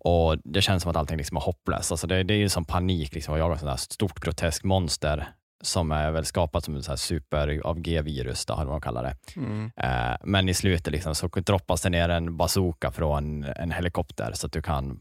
Och 0.00 0.36
det 0.44 0.62
känns 0.62 0.82
som 0.82 0.90
att 0.90 0.96
allting 0.96 1.16
liksom 1.16 1.36
är 1.36 1.40
hopplöst. 1.40 1.90
Alltså 1.90 2.06
det, 2.06 2.22
det 2.22 2.34
är 2.34 2.38
ju 2.38 2.48
som 2.48 2.64
panik 2.64 3.14
liksom, 3.14 3.34
att 3.34 3.40
jaga 3.40 3.54
ett 3.54 3.60
sånt 3.60 3.80
stort 3.80 4.20
groteskt 4.20 4.64
monster 4.64 5.28
som 5.62 5.92
är 5.92 6.10
väl 6.10 6.24
skapat 6.24 6.64
som 6.64 6.76
ett 6.76 6.84
så 6.84 6.90
här 6.90 6.96
super 6.96 7.60
av 7.64 7.80
G-virus, 7.80 8.46
då, 8.46 8.54
vad 8.56 8.66
de 8.66 8.80
kallar 8.80 9.02
det. 9.02 9.16
Mm. 9.36 9.70
Eh, 9.76 10.16
men 10.24 10.48
i 10.48 10.54
slutet 10.54 10.92
liksom, 10.92 11.14
så 11.14 11.26
droppas 11.28 11.82
det 11.82 11.90
ner 11.90 12.08
en 12.08 12.36
bazooka 12.36 12.90
från 12.90 13.44
en 13.44 13.70
helikopter 13.70 14.32
så 14.34 14.46
att 14.46 14.52
du 14.52 14.62
kan 14.62 15.00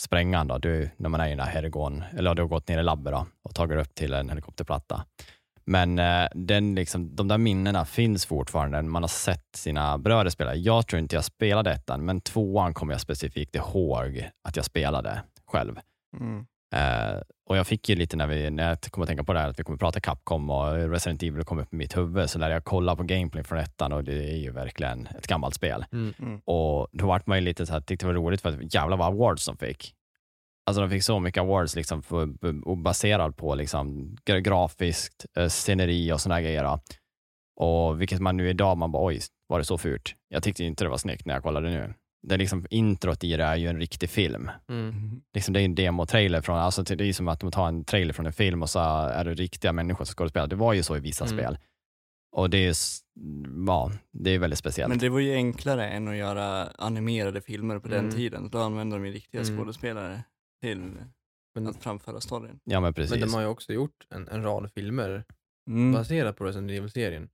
spränga 0.00 0.44
då, 0.44 0.58
du, 0.58 0.90
när 0.96 1.08
man 1.08 1.20
är 1.20 1.26
i 1.26 1.30
den 1.30 1.40
här 1.40 1.52
herrgården, 1.52 2.04
eller 2.16 2.34
du 2.34 2.42
har 2.42 2.48
gått 2.48 2.68
ner 2.68 2.78
i 2.78 2.82
labbet 2.82 3.12
då, 3.12 3.26
och 3.42 3.54
tagit 3.54 3.78
upp 3.78 3.94
till 3.94 4.14
en 4.14 4.28
helikopterplatta. 4.28 5.04
Men 5.64 5.98
eh, 5.98 6.28
den 6.34 6.74
liksom, 6.74 7.16
de 7.16 7.28
där 7.28 7.38
minnena 7.38 7.84
finns 7.84 8.26
fortfarande. 8.26 8.82
Man 8.82 9.02
har 9.02 9.08
sett 9.08 9.56
sina 9.56 9.98
bröder 9.98 10.30
spela. 10.30 10.54
Jag 10.54 10.86
tror 10.86 11.00
inte 11.00 11.16
jag 11.16 11.24
spelade 11.24 11.72
ettan, 11.72 12.04
men 12.04 12.20
tvåan 12.20 12.74
kommer 12.74 12.94
jag 12.94 13.00
specifikt 13.00 13.54
ihåg 13.54 14.28
att 14.42 14.56
jag 14.56 14.64
spelade 14.64 15.22
själv. 15.46 15.78
Mm. 16.20 16.46
Eh, 16.74 17.20
och 17.48 17.56
jag 17.56 17.66
fick 17.66 17.88
ju 17.88 17.94
lite 17.94 18.16
när, 18.16 18.26
vi, 18.26 18.50
när 18.50 18.68
jag 18.68 18.80
kom 18.80 19.02
att 19.02 19.08
tänka 19.08 19.24
på 19.24 19.32
det 19.32 19.40
här 19.40 19.48
att 19.48 19.58
vi 19.58 19.64
kommer 19.64 19.78
prata 19.78 20.00
Capcom 20.00 20.50
och 20.50 20.90
Resident 20.90 21.22
Evil 21.22 21.44
kom 21.44 21.58
upp 21.58 21.72
i 21.72 21.76
mitt 21.76 21.96
huvud 21.96 22.30
så 22.30 22.38
lärde 22.38 22.54
jag 22.54 22.64
kolla 22.64 22.96
på 22.96 23.02
gameplay 23.02 23.44
från 23.44 23.58
ettan 23.58 23.92
och 23.92 24.04
det 24.04 24.32
är 24.32 24.36
ju 24.36 24.50
verkligen 24.50 25.06
ett 25.06 25.26
gammalt 25.26 25.54
spel. 25.54 25.84
Mm. 25.92 26.14
Mm. 26.18 26.40
Och 26.44 26.88
då 26.92 27.06
vart 27.06 27.26
man 27.26 27.38
ju 27.38 27.44
lite 27.44 27.66
så 27.66 27.72
här, 27.72 27.80
tyckte 27.80 28.06
det 28.06 28.12
var 28.12 28.20
roligt 28.20 28.40
för 28.40 28.48
att 28.48 28.74
jävlar 28.74 28.96
vad 28.96 29.06
awards 29.06 29.46
de 29.46 29.56
fick. 29.56 29.94
Alltså 30.66 30.80
de 30.80 30.90
fick 30.90 31.04
så 31.04 31.20
mycket 31.20 31.40
awards 31.40 31.76
liksom 31.76 32.02
för, 32.02 32.28
och 32.68 32.78
baserad 32.78 33.36
på 33.36 33.54
liksom 33.54 34.16
gra- 34.26 34.40
grafiskt, 34.40 35.26
eh, 35.36 35.48
sceneri 35.48 36.12
och 36.12 36.20
sådana 36.20 36.40
grejer. 36.40 36.64
då. 36.64 36.80
Och 37.60 38.00
vilket 38.00 38.20
man 38.20 38.36
nu 38.36 38.48
idag, 38.48 38.76
man 38.78 38.92
bara 38.92 39.06
oj, 39.06 39.20
var 39.46 39.58
det 39.58 39.64
så 39.64 39.78
fult? 39.78 40.14
Jag 40.28 40.42
tyckte 40.42 40.64
inte 40.64 40.84
det 40.84 40.90
var 40.90 40.98
snyggt 40.98 41.26
när 41.26 41.34
jag 41.34 41.42
kollade 41.42 41.70
nu. 41.70 41.94
Det 42.22 42.34
är 42.34 42.38
liksom, 42.38 42.66
introt 42.70 43.24
i 43.24 43.36
det 43.36 43.44
är 43.44 43.56
ju 43.56 43.68
en 43.68 43.78
riktig 43.80 44.10
film. 44.10 44.50
Mm. 44.68 45.20
Liksom 45.34 45.54
det 45.54 45.60
är 45.60 45.64
en 45.64 45.74
demo-trailer 45.74 46.40
från, 46.40 46.58
alltså 46.58 46.82
det 46.82 47.04
är 47.04 47.12
som 47.12 47.28
att 47.28 47.40
de 47.40 47.50
tar 47.50 47.68
en 47.68 47.84
trailer 47.84 48.12
från 48.12 48.26
en 48.26 48.32
film 48.32 48.62
och 48.62 48.70
så 48.70 48.78
är 49.08 49.24
det 49.24 49.34
riktiga 49.34 49.72
människor 49.72 50.04
som 50.04 50.14
skådespelar. 50.14 50.46
Det 50.46 50.56
var 50.56 50.72
ju 50.72 50.82
så 50.82 50.96
i 50.96 51.00
vissa 51.00 51.24
Mm. 51.24 51.38
spel. 51.38 51.58
Och 52.32 52.50
det 52.50 52.58
är, 52.66 52.74
ja, 53.66 53.92
det 54.12 54.30
är 54.30 54.38
väldigt 54.38 54.58
speciellt. 54.58 54.88
Men 54.88 54.98
det 54.98 55.08
var 55.08 55.18
ju 55.20 55.34
enklare 55.34 55.88
än 55.88 56.08
att 56.08 56.16
göra 56.16 56.66
animerade 56.78 57.40
filmer 57.40 57.78
på 57.78 57.88
den 57.88 57.98
Mm. 57.98 58.10
tiden. 58.14 58.48
Då 58.50 58.58
använde 58.58 58.96
de 58.96 59.06
ju 59.06 59.12
riktiga 59.12 59.40
Mm. 59.42 59.56
skådespelare 59.58 60.24
till 60.62 60.92
Men, 61.54 61.66
att 61.66 61.76
framföra 61.82 62.20
storyn. 62.20 62.60
ja, 62.64 62.80
men 62.80 62.94
precis. 62.94 63.10
men 63.10 63.20
de 63.28 63.34
har 63.34 63.40
ju 63.40 63.46
också 63.46 63.72
gjort 63.72 64.06
en, 64.10 64.28
en 64.28 64.42
rad 64.42 64.70
filmer 64.74 65.24
Mm. 65.68 65.92
baserat 65.92 66.36
på 66.36 66.44
Resident 66.44 66.70
Evil-serien. 66.70 67.28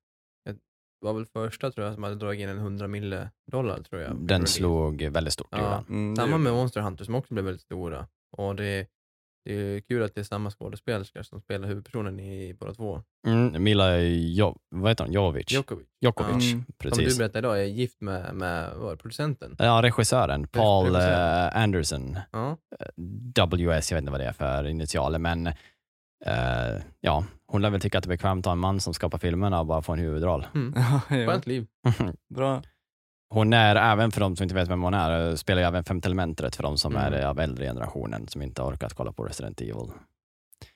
Det 1.05 1.07
var 1.13 1.15
väl 1.15 1.27
första 1.27 1.71
tror 1.71 1.87
jag 1.87 1.95
som 1.95 2.03
hade 2.03 2.17
dragit 2.17 2.41
in 2.41 2.49
en 2.49 2.59
100 2.59 2.87
mille 2.89 3.31
dollar 3.53 3.83
tror 3.83 4.03
jag. 4.03 4.17
Den 4.17 4.47
slog 4.47 5.03
väldigt 5.03 5.33
stort. 5.33 5.49
Ja. 5.51 5.85
Mm, 5.89 6.17
Samma 6.17 6.39
med. 6.39 6.53
Monster 6.53 6.81
Hunter 6.81 7.05
som 7.05 7.15
också 7.15 7.35
blev 7.35 7.45
väldigt 7.45 7.63
stora. 7.63 8.07
Och 8.37 8.57
det, 8.57 8.87
Det 9.45 9.53
är 9.55 9.81
kul 9.81 10.03
att 10.03 10.15
det 10.15 10.21
är 10.21 10.25
samma 10.25 10.51
skådespelerska 10.51 11.25
som 11.25 11.41
spelar 11.41 11.69
huvudpersonen 11.69 12.21
i 12.21 12.55
båda 12.61 12.75
två. 12.75 13.03
Mm, 13.27 13.63
Mila 13.65 13.99
jo, 14.01 14.57
vad 14.71 14.91
heter 14.91 15.05
hon? 15.05 15.13
Jovic? 15.13 15.53
Djokovic. 15.53 15.87
Djokovic, 16.01 16.31
Mm. 16.33 16.41
Som 16.51 16.65
du 16.79 16.91
precis. 16.91 17.19
berättade 17.19 17.39
idag 17.39 17.61
är 17.61 17.65
gift 17.65 18.01
med, 18.01 18.35
med 18.35 18.71
vad 18.77 18.99
producenten. 18.99 19.57
Ja, 19.59 19.81
regissören 19.83 20.49
Paul 20.49 20.87
regissören. 20.87 21.49
eh, 21.55 21.63
Anderson. 21.63 22.19
Ja. 22.33 22.57
WS, 23.47 23.91
jag 23.91 23.97
vet 23.97 24.03
inte 24.03 24.11
vad 24.11 24.21
det 24.21 24.27
är 24.27 24.33
för 24.33 24.67
initialer, 24.67 25.19
men 25.19 25.49
eh, 26.27 26.83
ja, 27.01 27.25
hon 27.47 27.63
lär 27.63 27.71
väl 27.71 27.81
tycka 27.81 27.99
att 27.99 28.05
det 28.05 28.09
är 28.09 28.17
bekvämt 28.17 28.41
att 28.47 28.51
ha 28.51 28.53
en 28.53 28.59
man 28.59 28.81
som 28.81 28.95
skapar 28.95 29.19
filmerna 29.19 29.61
och 29.61 29.67
bara 29.67 29.83
få 29.83 29.93
en 29.93 29.99
huvudroll. 29.99 30.47
Mm. 30.55 30.75
Skönt 31.09 31.47
liv. 31.47 31.67
Bra. 32.35 32.63
Hon 33.31 33.53
är, 33.53 33.77
även 33.77 34.11
för 34.11 34.21
de 34.21 34.37
som 34.37 34.43
inte 34.45 34.55
vet 34.55 34.69
vem 34.69 34.83
hon 34.83 34.95
är, 34.95 35.29
eh, 35.29 35.35
spelar 35.35 35.63
ju 35.63 35.69
även 35.69 35.85
Femte 35.85 36.09
elementet 36.09 36.57
för 36.57 36.63
de 36.63 36.79
som 36.79 36.97
Mm. 36.97 37.13
är 37.15 37.23
av 37.27 37.41
äldre 37.41 37.65
generationen 37.67 38.29
som 38.29 38.43
inte 38.43 38.63
har 38.63 38.71
orkat 38.71 38.95
kolla 38.95 39.13
på 39.13 39.25
Resident 39.25 39.61
Evil. 39.61 39.91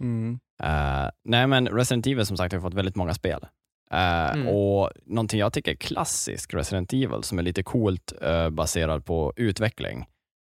Mm. 0.00 0.38
Eh, 0.62 1.10
nej 1.24 1.46
men 1.46 1.68
Resident 1.68 2.06
Evil 2.06 2.26
som 2.26 2.36
sagt 2.36 2.52
har 2.54 2.60
fått 2.60 2.74
väldigt 2.74 2.96
många 2.96 3.14
spel. 3.14 3.46
Eh, 3.90 4.30
Mm. 4.32 4.48
Och 4.48 4.90
någonting 5.06 5.40
jag 5.40 5.52
tycker 5.52 5.70
är 5.70 5.76
klassisk 5.76 6.54
Resident 6.54 6.92
Evil 6.92 7.22
som 7.22 7.38
är 7.38 7.42
lite 7.42 7.62
coolt 7.62 8.12
uh, 8.24 8.50
baserad 8.50 9.04
på 9.04 9.32
utveckling, 9.36 10.06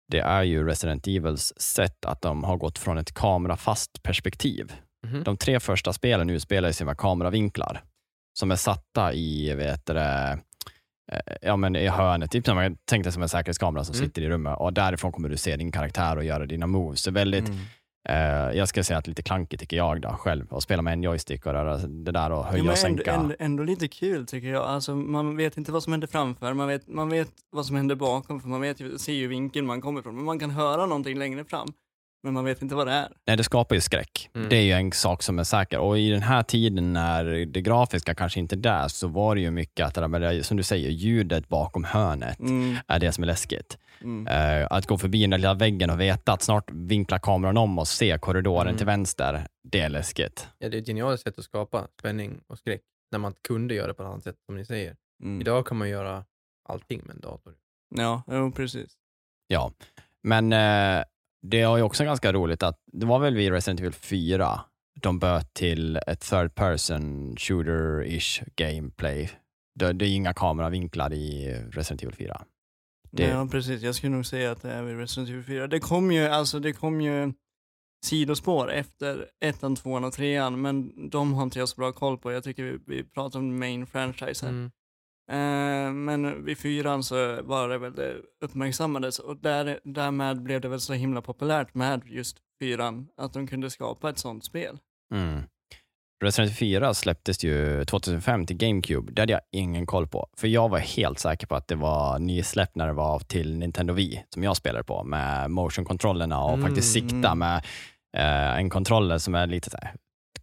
det 0.09 0.21
är 0.21 0.43
ju 0.43 0.65
Resident 0.67 1.07
Evils 1.07 1.53
sätt 1.57 2.05
att 2.05 2.23
de 2.23 2.45
har 2.45 2.57
gått 2.57 2.79
från 2.79 2.99
ett 2.99 3.15
kamerafast 3.15 4.03
perspektiv. 4.03 4.73
Mhm. 5.07 5.25
De 5.25 5.37
tre 5.37 5.61
första 5.61 5.93
spelen 5.93 6.31
utspelar 6.31 6.73
sig 6.73 6.87
med 6.87 6.99
kameravinklar 6.99 7.83
som 8.39 8.51
är 8.51 8.57
satta 8.57 9.13
i, 9.13 9.55
vet 9.55 9.87
du, 9.87 9.93
det, 9.95 10.39
eh, 11.13 11.21
ja, 11.43 11.57
men 11.57 11.77
i 11.77 11.87
hörnet, 11.89 12.31
typ 12.31 12.47
som 12.47 12.57
man 12.57 12.77
tänkte 12.85 13.13
som 13.13 13.23
en 13.23 13.29
säkerhetskamera 13.29 13.85
som 13.85 13.95
Mm. 13.95 14.07
sitter 14.07 14.23
i 14.23 14.29
rummet 14.29 14.57
och 14.59 14.73
därifrån 14.73 15.13
kommer 15.13 15.29
du 15.29 15.37
se 15.37 15.57
din 15.57 15.73
karaktär 15.73 16.17
och 16.17 16.25
göra 16.25 16.47
dina 16.47 16.67
moves. 16.67 17.07
Är 17.07 17.11
väldigt 17.13 17.49
Mm. 17.49 17.61
Eh, 18.09 18.17
jag 18.59 18.69
ska 18.69 18.85
säga 18.85 18.99
att 18.99 19.07
lite 19.07 19.23
klankigt 19.23 19.61
tycker 19.61 19.77
jag 19.77 20.01
då, 20.01 20.09
själv, 20.09 20.55
att 20.55 20.63
spela 20.63 20.83
med 20.83 20.93
en 20.93 21.03
joystick 21.03 21.47
och 21.47 21.53
röra 21.53 21.77
det 21.77 22.13
där 22.13 22.31
och 22.33 22.45
höja 22.45 22.65
Ja, 22.65 22.71
och 22.73 22.79
ändå, 22.87 23.03
sänka. 23.03 23.13
ändå, 23.13 23.35
ändå 23.39 23.63
lite 23.63 23.89
kul 23.89 24.27
tycker 24.27 24.49
jag. 24.49 24.65
Alltså, 24.65 24.95
man 24.95 25.37
vet 25.37 25.57
inte 25.57 25.73
vad 25.73 25.83
som 25.83 25.93
händer 25.93 26.07
framför, 26.07 26.53
man 26.55 26.69
vet, 26.69 26.89
man 26.89 27.09
vet 27.09 27.29
vad 27.53 27.67
som 27.67 27.77
händer 27.77 27.95
bakom, 27.95 28.41
för 28.41 28.49
man 28.49 28.61
vet 28.61 28.81
ju, 28.81 28.99
ser 28.99 29.13
ju 29.13 29.27
vinkeln 29.29 29.67
man 29.67 29.81
kommer 29.81 30.01
ifrån. 30.01 30.17
Men 30.17 30.25
man 30.25 30.39
kan 30.39 30.51
höra 30.51 30.87
någonting 30.87 31.19
längre 31.19 31.45
fram, 31.45 31.69
men 32.23 32.33
man 32.35 32.45
vet 32.45 32.63
inte 32.63 32.75
vad 32.75 32.87
det 32.87 32.93
är. 32.93 33.09
Nej, 33.27 33.37
det 33.37 33.45
skapar 33.45 33.75
ju 33.75 33.81
skräck. 33.81 34.31
Mm. 34.35 34.49
Det 34.49 34.57
är 34.57 34.63
ju 34.63 34.73
en 34.73 34.93
sak 34.93 35.23
som 35.23 35.39
är 35.39 35.45
säker. 35.45 35.79
Och 35.79 35.99
i 35.99 36.11
den 36.11 36.23
här 36.23 36.43
tiden 36.43 36.93
när 36.93 37.25
det 37.25 37.61
grafiska 37.61 38.15
kanske 38.15 38.41
inte 38.41 38.55
är 38.55 38.61
där, 38.61 38.89
så 38.89 39.09
var 39.09 39.35
det 39.35 39.41
ju 39.41 39.51
mycket 39.51 39.87
att, 39.87 39.95
det 39.95 40.09
där 40.19 40.43
som 40.43 40.57
du 40.57 40.63
säger, 40.63 40.91
ljudet 40.91 41.49
bakom 41.49 41.85
hörnet 41.85 42.41
Mm, 42.41 42.77
är 42.89 42.99
det 42.99 43.13
som 43.13 43.25
är 43.25 43.27
läskigt. 43.27 43.79
Mm. 44.01 44.27
Eh, 44.27 44.67
att 44.71 44.87
gå 44.87 44.99
förbi 44.99 45.21
den 45.21 45.31
där 45.31 45.39
lilla 45.39 45.55
väggen 45.55 45.91
och 45.91 46.01
veta 46.01 46.33
att 46.33 46.43
snart 46.43 46.71
vinklar 46.71 47.19
kameran 47.19 47.57
om 47.57 47.79
och 47.79 47.89
se 47.89 48.19
korridoren 48.19 48.67
Mm. 48.67 48.77
till 48.77 48.87
vänster, 48.87 49.47
det 49.63 49.81
är 49.81 49.89
läskigt. 49.89 50.49
Ja, 50.59 50.69
det 50.69 50.77
är 50.77 50.81
ett 50.81 50.87
genialiskt 50.87 51.25
sätt 51.25 51.39
att 51.39 51.45
skapa 51.45 51.87
spänning 51.99 52.41
och 52.47 52.59
skräck 52.59 52.81
när 53.13 53.19
man 53.19 53.35
kunde 53.49 53.75
göra 53.75 53.87
det 53.87 53.95
på 53.95 54.03
ett 54.03 54.09
annat 54.09 54.23
sätt, 54.25 54.37
som 54.47 54.57
ni 54.57 54.65
säger. 54.65 54.97
Mm. 55.23 55.41
Idag 55.41 55.67
kan 55.67 55.77
man 55.77 55.89
göra 55.89 56.25
allting 56.69 57.01
med 57.05 57.15
en 57.15 57.21
dator. 57.21 57.55
Ja, 57.97 58.23
jo, 58.27 58.53
precis. 58.53 58.91
Ja, 59.47 59.73
men 60.23 60.53
eh, 60.53 61.05
det 61.43 61.61
är 61.61 61.77
ju 61.77 61.83
också 61.83 62.05
ganska 62.05 62.33
roligt 62.33 62.63
att 62.63 62.79
det 62.93 63.07
var 63.07 63.19
väl 63.19 63.35
vid 63.35 63.53
Resident 63.53 63.81
Evil 63.81 63.93
4 63.93 64.61
de 65.01 65.19
böt 65.19 65.55
till 65.55 65.97
ett 66.07 66.21
third 66.21 66.55
person 66.55 67.35
shooter-ish 67.37 68.43
gameplay. 68.57 69.31
Det, 69.75 69.93
det 69.93 70.05
är 70.07 70.15
inga 70.15 70.35
kameravinklar 70.35 71.13
i 71.13 71.55
Resident 71.71 72.03
Evil 72.03 72.15
4. 72.15 72.43
Det- 73.19 73.29
Ja, 73.29 73.49
precis. 73.51 73.83
Jag 73.83 73.95
skulle 73.95 74.13
nog 74.17 74.27
säga 74.27 74.51
att 74.51 74.63
det 74.63 74.73
är 74.73 74.83
vid 74.83 74.97
Resident 74.97 75.31
Evil 75.31 75.45
4. 75.45 75.67
Det 75.67 75.81
kom 75.81 76.13
ju, 76.13 76.27
alltså 76.27 76.61
det 76.61 76.73
kom 76.73 77.01
ju 77.01 77.33
sidospår 78.07 78.71
efter 78.73 79.27
ettan, 79.45 79.77
tvåan 79.77 80.05
och 80.05 80.13
trean, 80.13 80.61
men 80.61 81.09
de 81.11 81.35
har 81.35 81.43
inte 81.43 81.59
jag 81.59 81.69
så 81.69 81.77
bra 81.77 81.93
koll 81.93 82.19
på. 82.19 82.33
Jag 82.33 82.45
tycker 82.45 82.63
vi, 82.65 82.79
vi 82.87 83.05
pratar 83.05 83.39
om 83.39 83.59
main 83.59 83.87
franchise 83.87 84.47
här. 84.47 84.53
Mm. 84.53 84.71
Eh, 85.31 85.93
men 85.93 86.45
vid 86.45 86.59
fyran 86.59 87.03
så 87.03 87.43
var 87.43 87.69
det 87.69 87.79
väl 87.79 87.95
det 87.95 88.17
uppmärksammades 88.45 89.19
och 89.19 89.37
där, 89.37 89.81
därmed 89.85 90.43
blev 90.43 90.61
det 90.61 90.69
väl 90.69 90.81
så 90.81 90.93
himla 90.93 91.23
populärt 91.23 91.75
med 91.75 92.03
just 92.07 92.37
fyran, 92.61 93.09
att 93.17 93.33
de 93.33 93.47
kunde 93.47 93.71
skapa 93.71 94.11
ett 94.11 94.19
sånt 94.19 94.45
spel. 94.45 94.79
Mm. 95.15 95.41
Resident 96.21 96.49
Evil 96.63 96.81
4 96.81 96.95
släpptes 96.95 97.45
ju 97.45 97.85
2005 97.85 98.47
till 98.47 98.57
GameCube. 98.57 99.13
Det 99.13 99.23
hade 99.23 99.33
jag 99.33 99.41
ingen 99.53 99.87
koll 99.87 100.07
på, 100.09 100.29
för 100.37 100.49
jag 100.49 100.69
var 100.69 100.79
helt 100.79 101.19
säker 101.19 101.47
på 101.47 101.55
att 101.57 101.69
det 101.69 101.75
var 101.75 102.19
nysläppt 102.19 102.77
när 102.77 102.87
det 102.87 102.93
var 102.93 103.19
till 103.19 103.59
Nintendo 103.59 103.93
Wii, 103.95 104.25
som 104.35 104.45
jag 104.45 104.57
spelade 104.57 104.85
på, 104.85 105.05
med 105.05 105.51
motion-kontrollerna 105.51 106.43
och 106.45 106.55
Mm, 106.55 106.67
faktiskt 106.67 106.93
sikta 106.93 107.31
mm. 107.31 107.39
med 107.39 107.57
eh, 108.17 108.59
en 108.59 108.71
kontroller 108.71 109.19
som 109.19 109.35
är 109.35 109.47
lite 109.47 109.71
så 109.71 109.77
här, 109.83 109.95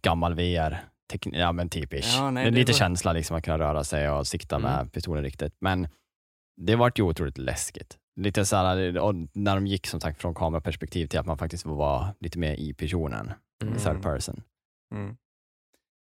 gammal 0.02 0.34
VR. 0.34 0.84
Ja 1.32 1.52
men 1.52 1.68
typisch. 1.68 2.14
Ja, 2.16 2.30
nej, 2.30 2.50
lite 2.50 2.72
var- 2.72 2.78
känsla 2.78 3.12
liksom 3.12 3.36
att 3.36 3.44
kunna 3.44 3.58
röra 3.58 3.84
sig 3.84 4.10
och 4.10 4.26
sikta 4.26 4.56
Mm. 4.56 4.70
med 4.72 4.92
pistolen 4.92 5.22
riktigt. 5.24 5.54
Men 5.60 5.88
det 6.56 6.76
vart 6.76 6.98
ju 6.98 7.02
otroligt 7.02 7.38
läskigt. 7.38 7.96
Lite 8.20 8.44
så 8.46 8.56
här, 8.56 8.98
och 8.98 9.14
när 9.32 9.54
de 9.54 9.66
gick 9.66 9.86
som 9.86 10.00
sagt 10.00 10.20
från 10.20 10.34
kameraperspektiv 10.34 11.06
till 11.06 11.18
att 11.20 11.26
man 11.26 11.38
faktiskt 11.38 11.66
var 11.66 12.06
lite 12.20 12.38
mer 12.38 12.54
i 12.54 12.74
personen, 12.74 13.32
Mm. 13.62 13.78
third 13.78 14.02
person. 14.02 14.42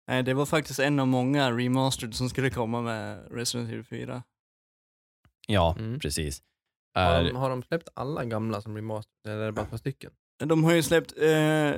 Nej, 0.08 0.22
det 0.22 0.34
var 0.34 0.46
faktiskt 0.46 0.78
en 0.80 1.00
av 1.00 1.08
många 1.08 1.50
remastered 1.52 2.14
som 2.14 2.28
skulle 2.28 2.50
komma 2.50 2.80
med 2.82 3.28
Resident 3.30 3.70
Evil 3.70 3.84
4. 3.84 4.22
Ja, 5.46 5.76
Mm. 5.78 6.00
precis. 6.00 6.42
Har, 6.94 7.18
Eh, 7.20 7.24
de, 7.24 7.36
har 7.36 7.50
de 7.50 7.62
släppt 7.62 7.88
alla 7.94 8.24
gamla 8.24 8.60
som 8.60 8.76
remaster, 8.76 9.10
eller 9.30 9.38
är 9.42 9.46
det 9.46 9.52
bara 9.52 9.62
ett 9.64 9.70
par 9.70 9.76
stycken? 9.76 10.12
De 10.38 10.64
har 10.64 10.72
ju 10.72 10.82
släppt, 10.82 11.12
eh, 11.16 11.22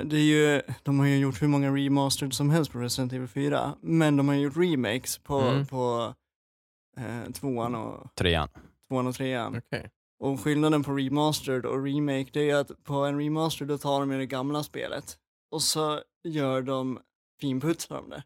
det 0.05 0.13
är 0.17 0.23
ju, 0.55 0.61
de 0.83 0.99
har 0.99 1.05
ju 1.07 1.17
gjort 1.17 1.41
hur 1.41 1.47
många 1.47 1.75
remastered 1.75 2.33
som 2.33 2.49
helst 2.49 2.71
på 2.71 2.79
Resident 2.79 3.13
Evil 3.13 3.27
4, 3.27 3.75
men 3.81 4.17
de 4.17 4.27
har 4.27 4.35
ju 4.35 4.41
gjort 4.41 4.57
remakes 4.57 5.17
på, 5.17 5.39
Mm. 5.39 5.65
på 5.65 6.13
eh, 6.97 7.31
tvåan, 7.33 7.75
och, 7.75 8.15
trean. 8.15 8.47
tvåan 8.89 9.07
och 9.07 9.15
trean. 9.15 9.57
Okej. 9.57 9.89
Och 10.19 10.39
skillnaden 10.41 10.83
på 10.83 10.91
remastered 10.91 11.65
och 11.65 11.83
remake 11.83 12.29
det 12.33 12.49
är 12.49 12.55
att 12.55 12.83
på 12.83 12.93
en 13.05 13.19
remastered 13.23 13.67
då 13.67 13.77
tar 13.77 13.99
de 13.99 14.11
ju 14.11 14.17
det 14.17 14.25
gamla 14.25 14.63
spelet 14.63 15.17
och 15.51 15.61
så 15.61 16.01
gör 16.23 16.61
de 16.61 16.99
finputsar 17.41 17.95
de 17.95 18.09
det. 18.09 18.23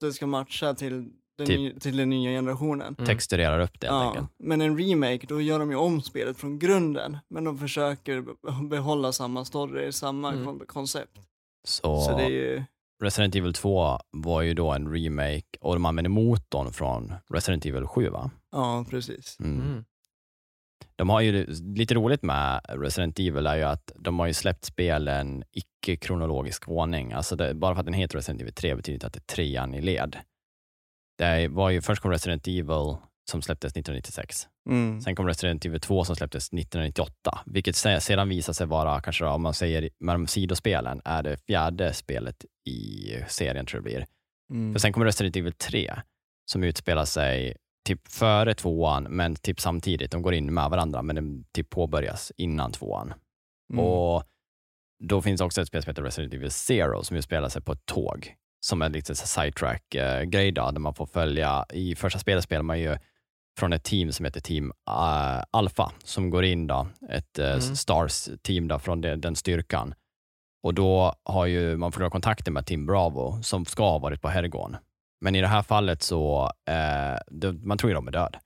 Så 0.00 0.06
det 0.06 0.12
ska 0.12 0.26
matcha 0.26 0.74
till 0.74 1.12
den, 1.38 1.46
Typ. 1.46 1.58
ny, 1.58 1.74
till 1.80 1.96
den 1.96 2.10
nya 2.10 2.30
generationen. 2.30 2.94
Mm. 2.98 3.06
Texturerar 3.06 3.60
upp 3.60 3.80
det 3.80 3.86
helt 3.86 3.94
Ja, 4.02 4.08
enkelt. 4.08 4.28
men 4.38 4.60
en 4.60 4.78
remake, 4.78 5.26
då 5.26 5.40
gör 5.40 5.58
de 5.58 5.70
ju 5.70 5.76
om 5.76 6.02
spelet 6.02 6.36
från 6.36 6.58
grunden, 6.58 7.18
men 7.30 7.44
de 7.44 7.58
försöker 7.58 8.20
be- 8.20 8.68
behålla 8.70 9.12
samma 9.12 9.44
story, 9.44 9.92
samma 9.92 10.32
Mm. 10.32 10.44
kon- 10.44 10.66
koncept. 10.66 11.18
Så, 11.64 12.00
Så 12.00 12.16
det 12.16 12.22
är 12.24 12.28
ju, 12.30 12.62
Resident 13.02 13.34
Evil 13.34 13.52
2 13.52 13.98
var 14.10 14.42
ju 14.42 14.54
då 14.54 14.70
en 14.72 14.92
remake 14.92 15.58
och 15.60 15.74
de 15.74 15.84
använde 15.84 16.08
motorn 16.10 16.72
från 16.72 17.12
Resident 17.32 17.66
Evil 17.66 17.86
7 17.86 18.08
va? 18.08 18.30
ja 18.52 18.84
precis. 18.90 19.36
Mm. 19.40 19.84
De 20.96 21.08
har 21.08 21.20
ju 21.20 21.46
lite 21.76 21.94
roligt 21.94 22.22
med 22.22 22.60
Resident 22.68 23.18
Evil 23.18 23.46
är 23.46 23.56
ju 23.56 23.62
att 23.62 23.92
de 23.98 24.18
har 24.18 24.26
ju 24.26 24.32
släppt 24.32 24.64
spelen 24.64 25.44
icke-kronologisk 25.52 26.68
ordning. 26.68 27.12
Alltså 27.12 27.36
det, 27.36 27.54
bara 27.54 27.74
för 27.74 27.80
att 27.80 27.86
den 27.86 27.94
heter 27.94 28.16
Resident 28.16 28.42
Evil 28.42 28.54
3 28.54 28.74
betyder 28.74 28.94
inte 28.94 29.06
att 29.06 29.12
det 29.12 29.18
är 29.18 29.34
trean 29.34 29.74
i 29.74 29.80
led. 29.80 30.16
Det 31.18 31.48
var 31.48 31.70
ju, 31.70 31.82
först 31.82 32.02
kom 32.02 32.10
Resident 32.10 32.46
Evil 32.46 32.96
som 33.30 33.42
släpptes 33.42 33.72
1996. 33.72 34.46
Mm. 34.70 35.00
Sen 35.00 35.16
kom 35.16 35.26
Resident 35.26 35.64
Evil 35.64 35.80
2 35.80 36.04
som 36.04 36.16
släpptes 36.16 36.44
1998, 36.46 37.40
vilket 37.46 37.76
se- 37.76 38.00
sedan 38.00 38.28
visar 38.28 38.52
sig 38.52 38.66
vara, 38.66 39.00
kanske 39.00 39.24
då, 39.24 39.30
om 39.30 39.42
man 39.42 39.54
säger 39.54 39.90
med 40.00 40.14
de 40.14 40.26
sidospelen, 40.26 41.00
är 41.04 41.22
det 41.22 41.36
fjärde 41.46 41.94
spelet 41.94 42.44
i 42.68 43.10
serien 43.28 43.66
tror 43.66 43.78
jag 43.78 43.84
det 43.84 43.90
blir. 43.90 44.06
Mm. 44.52 44.72
För 44.72 44.80
sen 44.80 44.92
kommer 44.92 45.06
Resident 45.06 45.36
Evil 45.36 45.52
3 45.52 45.92
som 46.50 46.64
utspelar 46.64 47.04
sig 47.04 47.56
typ 47.90 48.08
före 48.08 48.54
tvåan, 48.54 49.02
men 49.02 49.34
typ 49.34 49.60
samtidigt. 49.60 50.10
De 50.10 50.22
går 50.22 50.34
in 50.34 50.54
med 50.54 50.70
varandra, 50.70 51.02
men 51.02 51.16
den 51.16 51.44
typ 51.52 51.70
påbörjas 51.70 52.32
innan 52.36 52.72
tvåan. 52.72 53.14
Mm. 53.72 53.84
Och 53.84 54.24
då 55.04 55.22
finns 55.22 55.40
också 55.40 55.60
ett 55.60 55.68
spel 55.68 55.82
som 55.82 55.90
heter 55.90 56.02
Resident 56.02 56.34
Evil 56.34 56.50
Zero 56.50 57.04
som 57.04 57.16
utspelar 57.16 57.48
sig 57.48 57.62
på 57.62 57.72
ett 57.72 57.86
tåg, 57.86 58.34
som 58.60 58.82
är 58.82 58.88
lite 58.88 59.14
sidetrack-grej 59.14 60.52
där 60.52 60.78
man 60.78 60.94
får 60.94 61.06
följa, 61.06 61.66
i 61.72 61.94
första 61.94 62.18
spelet 62.18 62.44
spelar 62.44 62.62
man 62.62 62.80
ju 62.80 62.98
från 63.58 63.72
ett 63.72 63.84
team 63.84 64.12
som 64.12 64.24
heter 64.24 64.40
Team 64.40 64.64
uh, 64.66 65.42
Alpha, 65.50 65.92
som 66.04 66.30
går 66.30 66.44
in 66.44 66.66
då, 66.66 66.86
ett 67.08 67.38
uh, 67.38 67.44
Mm. 67.44 67.60
Stars-team 67.60 68.68
då 68.68 68.78
från 68.78 69.00
det, 69.00 69.16
den 69.16 69.36
styrkan. 69.36 69.94
Och 70.62 70.74
då 70.74 71.14
har 71.22 71.46
ju 71.46 71.76
man 71.76 71.92
förlorat 71.92 72.12
kontakten 72.12 72.54
med 72.54 72.66
Team 72.66 72.86
Bravo, 72.86 73.42
som 73.42 73.64
ska 73.64 73.82
ha 73.82 73.98
varit 73.98 74.22
på 74.22 74.28
Hergon. 74.28 74.76
Men 75.20 75.34
i 75.34 75.40
det 75.40 75.46
här 75.46 75.62
fallet 75.62 76.02
så, 76.02 76.50
eh, 76.68 77.18
det, 77.30 77.52
man 77.52 77.78
tror 77.78 77.90
ju 77.90 77.94
de 77.94 78.08
är 78.08 78.12
död. 78.12 78.36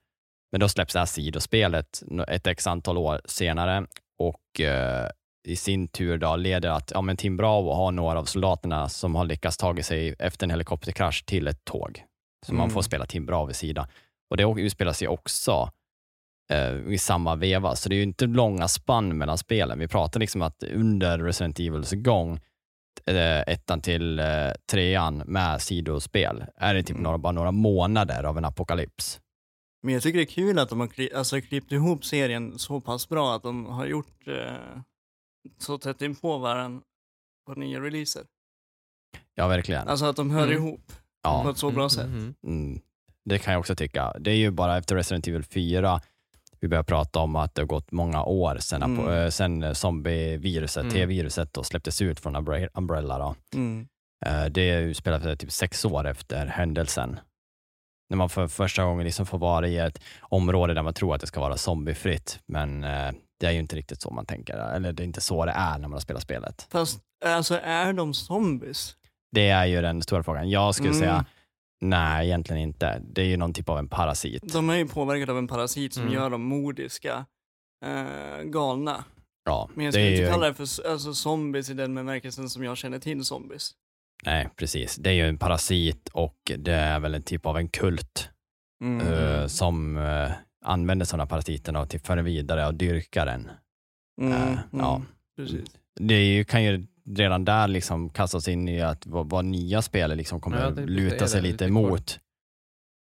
Men 0.51 0.59
då 0.59 0.69
släpps 0.69 0.93
det 0.93 0.99
här 0.99 1.05
sidospelet 1.05 2.03
ett 2.27 2.47
x 2.47 2.67
antal 2.67 2.97
år 2.97 3.21
senare 3.25 3.85
och 4.19 4.61
eh, 4.61 5.09
i 5.47 5.55
sin 5.55 5.87
tur 5.87 6.17
då 6.17 6.35
leder 6.35 6.69
att 6.69 6.91
ja, 6.93 7.01
men 7.01 7.17
Team 7.17 7.37
Bravo 7.37 7.73
har 7.73 7.91
några 7.91 8.19
av 8.19 8.25
soldaterna 8.25 8.89
som 8.89 9.15
har 9.15 9.25
lyckats 9.25 9.57
ta 9.57 9.75
sig 9.83 10.15
efter 10.19 10.45
en 10.45 10.49
helikopterkrasch 10.51 11.25
till 11.25 11.47
ett 11.47 11.65
tåg. 11.65 12.03
Så 12.45 12.53
man 12.53 12.63
Mm. 12.63 12.73
får 12.73 12.81
spela 12.81 13.05
Team 13.05 13.25
Bravos 13.25 13.57
sida. 13.57 13.87
Och 14.29 14.37
det 14.37 14.43
utspelar 14.61 14.93
sig 14.93 15.07
också 15.07 15.69
eh, 16.51 16.75
i 16.93 16.97
samma 16.97 17.35
veva, 17.35 17.75
så 17.75 17.89
det 17.89 17.95
är 17.95 17.97
ju 17.97 18.03
inte 18.03 18.25
långa 18.25 18.67
spann 18.67 19.17
mellan 19.17 19.37
spelen. 19.37 19.79
Vi 19.79 19.87
pratar 19.87 20.19
liksom 20.19 20.41
att 20.41 20.63
under 20.63 21.19
Resident 21.19 21.59
Evils 21.59 21.91
gång 21.91 22.39
ettan 23.47 23.81
till 23.81 24.19
eh, 24.19 24.25
trean 24.71 25.17
med 25.17 25.61
sidospel 25.61 26.45
är 26.55 26.73
det 26.73 26.83
typ 26.83 26.89
Mm. 26.89 27.03
några, 27.03 27.17
bara 27.17 27.31
några 27.31 27.51
månader 27.51 28.23
av 28.23 28.37
en 28.37 28.45
apokalyps. 28.45 29.19
Men 29.83 29.93
jag 29.93 30.03
tycker 30.03 30.17
det 30.17 30.23
är 30.23 30.25
kul 30.25 30.59
att 30.59 30.69
de 30.69 30.79
har 30.79 30.87
kli- 30.87 31.15
alltså, 31.17 31.41
klippt 31.41 31.71
ihop 31.71 32.05
serien 32.05 32.59
så 32.59 32.81
pass 32.81 33.09
bra 33.09 33.35
att 33.35 33.43
de 33.43 33.65
har 33.65 33.85
gjort 33.85 34.27
eh, 34.27 34.79
så 35.57 35.77
tätt 35.77 36.01
in 36.01 36.15
på 36.15 36.37
varandra 36.37 36.81
på 37.47 37.53
nya 37.53 37.79
releaser. 37.81 38.23
Ja, 39.35 39.47
verkligen. 39.47 39.87
Alltså 39.87 40.05
att 40.05 40.15
de 40.15 40.31
hör 40.31 40.43
Mm. 40.47 40.55
ihop 40.57 40.87
på 40.87 40.93
ja, 41.23 41.51
ett 41.51 41.57
så 41.57 41.71
bra 41.71 41.79
Mm, 41.81 41.89
sätt. 41.89 42.05
mm, 42.05 42.17
mm. 42.43 42.65
mm, 42.67 42.81
det 43.25 43.37
kan 43.39 43.53
jag 43.53 43.59
också 43.59 43.75
tycka. 43.75 44.13
Det 44.19 44.31
är 44.31 44.35
ju 44.35 44.51
bara 44.51 44.77
efter 44.77 44.95
Resident 44.95 45.27
Evil 45.27 45.43
4 45.43 46.01
vi 46.59 46.67
börjar 46.67 46.83
prata 46.83 47.19
om 47.19 47.35
att 47.35 47.55
det 47.55 47.61
har 47.61 47.67
gått 47.67 47.91
många 47.91 48.23
år 48.23 48.57
sedan, 48.59 48.83
Mm. 48.83 49.63
eh, 49.63 49.67
eh, 49.69 49.73
zombie-viruset, 49.73 50.81
Mm. 50.83 50.93
T-viruset 50.93 51.53
då 51.53 51.63
släpptes 51.63 52.01
ut 52.01 52.19
från 52.19 52.35
Umbre- 52.35 52.69
Umbrella. 52.73 53.17
Då. 53.19 53.35
Mm. 53.53 53.87
Eh, 54.25 54.45
Det 54.45 54.75
utspelar 54.75 55.19
sig 55.19 55.37
typ 55.37 55.51
sex 55.51 55.85
år 55.85 56.07
efter 56.07 56.45
händelsen. 56.45 57.19
När 58.09 58.17
man 58.17 58.29
för 58.29 58.47
första 58.47 58.83
gången 58.83 59.05
liksom 59.05 59.25
får 59.25 59.37
vara 59.37 59.67
i 59.67 59.77
ett 59.77 60.01
område 60.21 60.73
där 60.73 60.81
man 60.83 60.93
tror 60.93 61.15
att 61.15 61.21
det 61.21 61.27
ska 61.27 61.39
vara 61.41 61.57
zombiefritt, 61.57 62.39
men 62.47 62.83
eh, 62.83 63.11
det 63.39 63.45
är 63.47 63.51
ju 63.51 63.59
inte 63.59 63.75
riktigt 63.75 64.01
så 64.01 64.09
man 64.11 64.25
tänker. 64.25 64.53
Eller 64.57 64.93
det 64.93 65.03
är 65.03 65.05
inte 65.05 65.21
så 65.21 65.45
det 65.45 65.51
är 65.51 65.71
när 65.71 65.79
man 65.87 65.91
har 65.93 65.99
spelat 65.99 66.23
spelet. 66.23 66.67
Fast 66.71 66.99
alltså 67.25 67.59
är 67.63 67.93
de 67.93 68.13
zombies? 68.13 68.95
Det 69.31 69.49
är 69.49 69.65
ju 69.65 69.81
den 69.81 70.01
stora 70.01 70.23
frågan. 70.23 70.49
Jag 70.49 70.75
skulle 70.75 70.89
Mm. 70.89 70.99
säga 70.99 71.25
nej, 71.81 72.25
egentligen 72.27 72.61
inte. 72.61 73.01
Det 73.13 73.21
är 73.21 73.25
ju 73.25 73.37
någon 73.37 73.53
typ 73.53 73.69
av 73.69 73.77
en 73.79 73.87
parasit. 73.87 74.53
De 74.53 74.69
är 74.69 74.75
ju 74.75 74.87
påverkade 74.87 75.31
av 75.31 75.37
en 75.37 75.47
parasit 75.47 75.93
som 75.93 76.03
Mm. 76.03 76.13
gör 76.13 76.29
dem 76.29 76.41
modiska, 76.43 77.25
eh, 77.85 78.43
galna. 78.43 79.03
Ja, 79.45 79.69
Men 79.75 79.85
jag 79.85 79.93
skulle 79.93 80.09
inte 80.11 80.21
ju, 80.21 80.29
kalla 80.29 80.47
det 80.47 80.53
för 80.53 80.87
alltså, 80.91 81.13
zombies 81.13 81.69
i 81.69 81.73
den 81.73 81.95
bemärkelsen 81.95 82.49
som 82.49 82.63
jag 82.63 82.77
känner 82.77 82.99
till 82.99 83.25
zombies. 83.25 83.71
nej, 84.25 84.49
precis. 84.55 84.95
Det 84.95 85.09
är 85.09 85.13
ju 85.13 85.27
en 85.29 85.37
parasit 85.37 86.09
och 86.13 86.37
det 86.57 86.73
är 86.73 86.99
väl 86.99 87.15
en 87.15 87.23
typ 87.23 87.45
av 87.45 87.57
en 87.57 87.69
kult 87.69 88.29
Mm. 88.83 89.07
eh, 89.07 89.47
som 89.47 89.97
uh, 89.97 90.31
använder 90.65 91.05
sådana 91.05 91.25
parasiterna 91.27 91.79
och 91.81 91.89
till 91.89 91.99
för 91.99 92.17
vidare 92.17 92.67
och 92.67 92.73
dyrkar 92.75 93.25
den. 93.25 93.49
Mm, 94.21 94.33
eh, 94.33 94.59
ja. 94.71 94.95
mm, 94.95 95.07
Precis. 95.37 95.69
det 95.99 96.23
ju, 96.23 96.43
kan 96.43 96.63
ju 96.63 96.87
redan 97.09 97.45
där 97.45 97.67
liksom 97.67 98.09
kastas 98.09 98.47
in 98.47 98.67
i 98.67 98.81
att 98.81 99.05
vad, 99.05 99.29
vad 99.29 99.45
nya 99.45 99.81
spel 99.81 100.17
liksom 100.17 100.41
kommer 100.41 100.61
Ja, 100.61 100.69
luta 100.69 101.17
säga 101.17 101.27
sig 101.27 101.41
det 101.41 101.47
lite 101.47 101.53
lite 101.53 101.65
emot. 101.65 102.19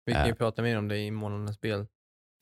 Vi 0.05 0.13
kan 0.13 0.25
ju 0.27 0.31
Eh. 0.31 0.37
prata 0.37 0.63
mer 0.63 0.79
om 0.79 0.89
det 0.89 0.99
i 0.99 1.11
månadens 1.11 1.57
spel. 1.57 1.87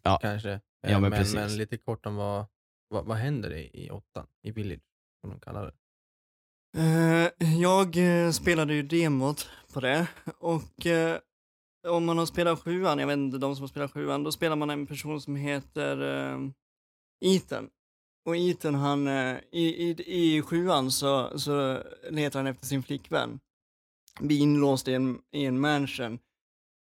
Ja. 0.03 0.19
Kanske. 0.23 0.49
Ja, 0.81 0.89
Eh, 0.89 0.93
men 1.01 1.11
men, 1.11 1.11
precis. 1.21 1.35
men 1.35 1.57
lite 1.57 1.77
kort 1.77 2.07
om 2.07 2.17
vad, 2.17 2.47
vad, 2.89 3.05
vad 3.07 3.17
händer 3.17 3.53
i, 3.55 3.71
i 3.85 3.91
åttan, 3.91 4.27
i 4.43 4.51
Village, 4.51 4.81
som 5.21 5.31
de 5.31 5.41
kallar 5.41 5.67
det. 5.67 5.73
Eh, 6.79 7.55
jag 7.61 7.97
spelade 8.35 8.75
ju 8.75 8.83
demot 8.83 9.49
på 9.73 9.81
det 9.81 10.07
och 10.39 10.87
om 11.89 12.05
man 12.05 12.19
har 12.19 12.27
spelat 12.27 12.61
sjuan, 12.63 12.99
jag 12.99 13.07
vet 13.07 13.17
inte 13.17 13.39
de 13.39 13.57
som 13.57 13.63
har 13.63 13.69
spelat 13.69 13.93
sjuan, 13.93 14.25
då 14.25 14.33
spelar 14.33 14.57
man 14.57 14.71
en 14.71 14.87
person 14.87 15.21
som 15.21 15.37
heter 15.37 16.03
uh, 16.03 16.51
Ethan. 17.25 17.71
Och 18.29 18.37
Ethan 18.37 18.75
han, 18.75 19.07
eh, 19.07 19.37
i, 19.51 19.89
i, 19.89 19.97
i 20.07 20.43
sjuan 20.43 20.91
så, 20.91 21.39
så 21.39 21.83
letar 22.11 22.39
han 22.39 22.47
efter 22.47 22.67
sin 22.67 22.83
flickvän. 22.83 23.41
Blir 24.21 24.39
inlåst 24.41 24.89
i 24.89 24.95
en, 24.95 25.19
i 25.33 25.45
en 25.45 25.61
mansion 25.61 26.19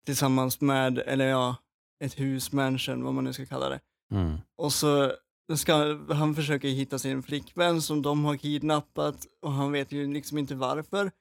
tillsammans 0.06 0.62
med, 0.62 0.98
eller 0.98 1.28
ja, 1.28 1.56
ett 2.04 2.20
hus, 2.20 2.52
mansion, 2.52 3.04
vad 3.04 3.14
man 3.14 3.24
nu 3.24 3.34
ska 3.34 3.46
kalla 3.46 3.70
det. 3.70 3.80
Mm. 4.12 4.38
Och 4.58 4.74
så 4.74 5.14
ska 5.56 6.00
han 6.10 6.36
försöka 6.36 6.68
hitta 6.68 7.00
sin 7.00 7.24
flickvän 7.24 7.82
som 7.82 8.02
de 8.02 8.26
har 8.26 8.38
kidnappat 8.38 9.28
och 9.42 9.52
han 9.52 9.72
vet 9.72 9.92
ju 9.92 10.14
liksom 10.14 10.38
inte 10.38 10.56
varför. 10.56 11.12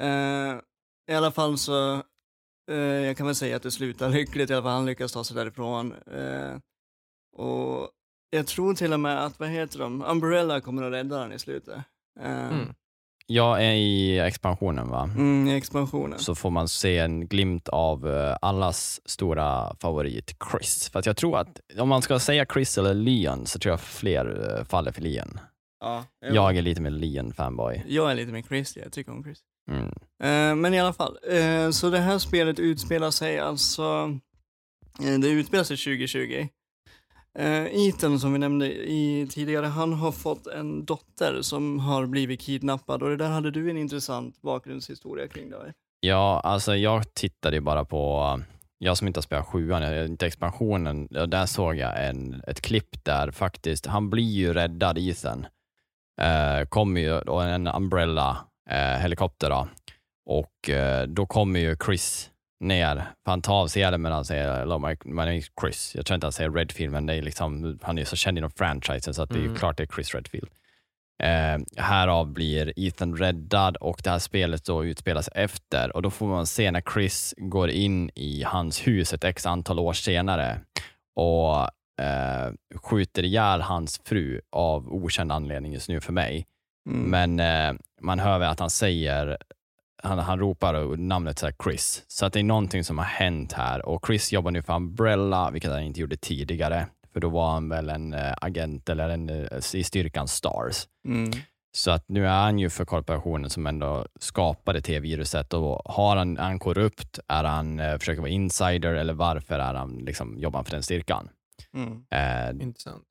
Eh, 0.00 0.60
I 1.10 1.14
alla 1.14 1.32
fall 1.32 1.58
så, 1.58 1.94
eh, 2.70 2.76
jag 2.76 3.16
kan 3.16 3.26
väl 3.26 3.34
säga 3.34 3.56
att 3.56 3.62
det 3.62 3.70
slutar 3.70 4.10
lyckligt, 4.10 4.50
i 4.50 4.54
alla 4.54 4.62
fall 4.62 4.72
han 4.72 4.86
lyckas 4.86 5.12
ta 5.12 5.24
sig 5.24 5.36
därifrån. 5.36 5.92
Eh, 5.92 6.58
och 7.32 7.90
jag 8.30 8.46
tror 8.46 8.74
till 8.74 8.92
och 8.92 9.00
med 9.00 9.24
att, 9.24 9.38
vad 9.40 9.48
heter 9.48 9.78
de, 9.78 10.04
Umbrella 10.08 10.60
kommer 10.60 10.82
att 10.82 10.92
rädda 10.92 11.18
den 11.18 11.32
i 11.32 11.38
slutet. 11.38 11.74
Eh, 12.20 12.48
Mm. 12.48 12.74
Jag 13.26 13.64
är 13.64 13.72
i 13.72 14.18
expansionen 14.18 14.88
va? 14.88 15.02
mm, 15.02 15.48
i 15.48 15.56
expansionen. 15.56 16.18
Så 16.18 16.34
får 16.34 16.50
man 16.50 16.68
se 16.68 16.98
en 16.98 17.26
glimt 17.28 17.68
av 17.68 18.08
eh, 18.08 18.36
allas 18.40 19.00
stora 19.04 19.74
favorit 19.80 20.36
Chris. 20.52 20.88
För 20.88 20.98
att 20.98 21.06
jag 21.06 21.16
tror 21.16 21.38
att 21.38 21.60
om 21.78 21.88
man 21.88 22.02
ska 22.02 22.18
säga 22.18 22.46
Chris 22.52 22.78
eller 22.78 22.94
Leon 22.94 23.46
så 23.46 23.58
tror 23.58 23.70
jag 23.72 23.80
fler 23.80 24.56
eh, 24.58 24.64
faller 24.64 24.92
för 24.92 25.02
Leon. 25.02 25.40
Ja, 25.80 26.04
Jag 26.20 26.56
är 26.56 26.62
lite 26.62 26.80
mer 26.80 26.90
Leon-fanboy. 26.90 27.82
jag 27.86 28.10
är 28.10 28.14
lite 28.14 28.32
mer 28.32 28.42
Chris, 28.42 28.76
jag 28.76 28.92
tycker 28.92 29.12
om 29.12 29.24
Chris. 29.24 29.38
Mm. 29.70 30.60
Men 30.60 30.74
i 30.74 30.80
alla 30.80 30.92
fall, 30.92 31.18
så 31.72 31.90
det 31.90 31.98
här 31.98 32.18
spelet 32.18 32.58
utspelar 32.58 33.10
sig 33.10 33.38
alltså, 33.38 34.18
det 34.98 35.28
utspelar 35.28 35.64
sig 35.64 35.76
2020. 35.76 36.48
Uh, 37.38 37.86
Ethan 37.88 38.20
som 38.20 38.32
vi 38.32 38.38
nämnde 38.38 38.66
i, 38.90 39.28
tidigare, 39.30 39.66
han 39.66 39.92
har 39.92 40.12
fått 40.12 40.46
en 40.46 40.84
dotter 40.84 41.42
som 41.42 41.78
har 41.78 42.06
blivit 42.06 42.40
kidnappad 42.40 43.02
och 43.02 43.08
det 43.08 43.16
där 43.16 43.28
hade 43.28 43.50
du 43.50 43.70
en 43.70 43.76
intressant 43.76 44.42
bakgrundshistoria 44.42 45.28
kring 45.28 45.50
David. 45.50 45.72
Ja, 46.00 46.40
alltså 46.44 46.76
jag 46.76 47.14
tittade 47.14 47.56
ju 47.56 47.60
bara 47.60 47.84
på, 47.84 48.32
um, 48.34 48.44
jag 48.78 48.96
som 48.96 49.06
inte 49.06 49.18
har 49.18 49.22
spelat 49.22 49.46
sjuan, 49.46 50.04
inte 50.04 50.26
expansionen, 50.26 51.06
där 51.06 51.46
såg 51.46 51.76
jag 51.76 52.08
en, 52.08 52.42
ett 52.46 52.60
klipp 52.60 53.04
där 53.04 53.30
faktiskt, 53.30 53.86
han 53.86 54.10
blir 54.10 54.30
ju 54.30 54.52
räddad, 54.52 54.98
Ethan. 54.98 55.46
Eh, 56.20 56.66
kommer 56.68 57.00
ju, 57.00 57.20
då 57.20 57.40
en 57.40 57.66
Umbrella 57.66 58.36
eh, 58.70 59.00
helikopter 59.00 59.50
då. 59.50 59.68
Och 60.26 60.70
eh, 60.70 61.06
då 61.06 61.26
kommer 61.26 61.60
ju 61.60 61.76
Chris 61.84 62.29
ner, 62.60 62.94
för 62.96 63.30
han 63.30 63.42
tar 63.42 63.54
av 63.54 63.66
sig 63.68 63.82
hjälmen 63.82 64.12
han 64.12 64.24
säger 64.24 64.52
Hello, 64.58 64.78
my, 64.78 64.96
my 65.04 65.14
name 65.14 65.36
is 65.36 65.50
Chris. 65.60 65.92
Jag 65.94 66.06
tror 66.06 66.14
inte 66.14 66.26
han 66.26 66.32
säger 66.32 66.50
Redfield, 66.50 66.92
men 66.92 67.06
det 67.06 67.14
är 67.14 67.22
liksom, 67.22 67.78
han 67.82 67.98
är 67.98 68.04
så 68.04 68.16
känd 68.16 68.38
inom 68.38 68.50
franchisen 68.50 69.14
så 69.14 69.22
att 69.22 69.30
det 69.30 69.38
är 69.38 69.44
Mm. 69.44 69.56
klart 69.56 69.76
det 69.76 69.82
är 69.82 69.86
Chris 69.94 70.14
Redfield. 70.14 70.48
Eh, 71.22 71.82
härav 71.84 72.26
blir 72.32 72.72
Ethan 72.76 73.16
räddad 73.16 73.76
och 73.76 74.00
det 74.04 74.10
här 74.10 74.18
spelet 74.18 74.64
då 74.64 74.84
utspelas 74.84 75.28
efter 75.34 75.96
och 75.96 76.02
då 76.02 76.10
får 76.10 76.26
man 76.26 76.46
se 76.46 76.70
när 76.70 76.82
Chris 76.94 77.34
går 77.36 77.70
in 77.70 78.10
i 78.14 78.42
hans 78.42 78.86
hus 78.86 79.12
ett 79.12 79.24
x 79.24 79.46
antal 79.46 79.78
år 79.78 79.92
senare 79.92 80.60
och 81.16 81.58
eh, 82.04 82.52
skjuter 82.74 83.22
ihjäl 83.24 83.60
hans 83.60 84.00
fru 84.04 84.40
av 84.52 84.92
okänd 84.94 85.32
anledning 85.32 85.72
just 85.72 85.88
nu 85.88 86.00
för 86.00 86.12
mig. 86.12 86.46
Mm. 86.88 87.36
Men 87.36 87.40
eh, 87.70 87.80
man 88.00 88.18
hör 88.18 88.38
väl 88.38 88.50
att 88.50 88.60
han 88.60 88.70
säger, 88.70 89.38
han, 90.02 90.18
han 90.18 90.38
ropar 90.38 90.96
namnet 90.96 91.38
så 91.38 91.46
här 91.46 91.54
Chris. 91.64 92.04
Så 92.08 92.26
att 92.26 92.32
det 92.32 92.38
är 92.38 92.44
någonting 92.44 92.84
som 92.84 92.98
har 92.98 93.04
hänt 93.04 93.52
här 93.52 93.86
och 93.86 94.06
Chris 94.06 94.32
jobbar 94.32 94.50
nu 94.50 94.62
för 94.62 94.76
Umbrella, 94.76 95.50
vilket 95.50 95.70
han 95.70 95.82
inte 95.82 96.00
gjorde 96.00 96.16
tidigare. 96.16 96.86
För 97.12 97.20
då 97.20 97.28
var 97.28 97.50
han 97.50 97.68
väl 97.68 97.88
en 97.88 98.14
eh, 98.14 98.34
agent 98.40 98.88
eller 98.88 99.08
en, 99.08 99.28
eh, 99.28 99.58
i 99.74 99.84
styrkan 99.84 100.28
Stars. 100.28 100.86
Mm. 101.08 101.30
Så 101.72 101.90
att 101.90 102.08
nu 102.08 102.26
är 102.26 102.42
han 102.42 102.58
ju 102.58 102.70
för 102.70 102.84
korporationen 102.84 103.50
som 103.50 103.66
ändå 103.66 104.06
skapade 104.20 104.80
T-viruset 104.80 105.52
och 105.52 105.82
har 105.84 106.16
han, 106.16 106.38
är 106.38 106.42
han 106.42 106.58
korrupt, 106.58 107.18
är 107.28 107.44
han, 107.44 107.80
eh, 107.80 107.98
försöker 107.98 108.20
vara 108.20 108.30
insider 108.30 108.94
eller 108.94 109.14
varför 109.14 109.58
är 109.58 109.74
han, 109.74 109.96
liksom, 109.96 110.38
jobbar 110.38 110.58
han 110.58 110.64
för 110.64 110.72
den 110.72 110.82
styrkan? 110.82 111.28
Mm. 111.74 112.04
Eh, 112.10 112.62
Intressant. 112.66 113.04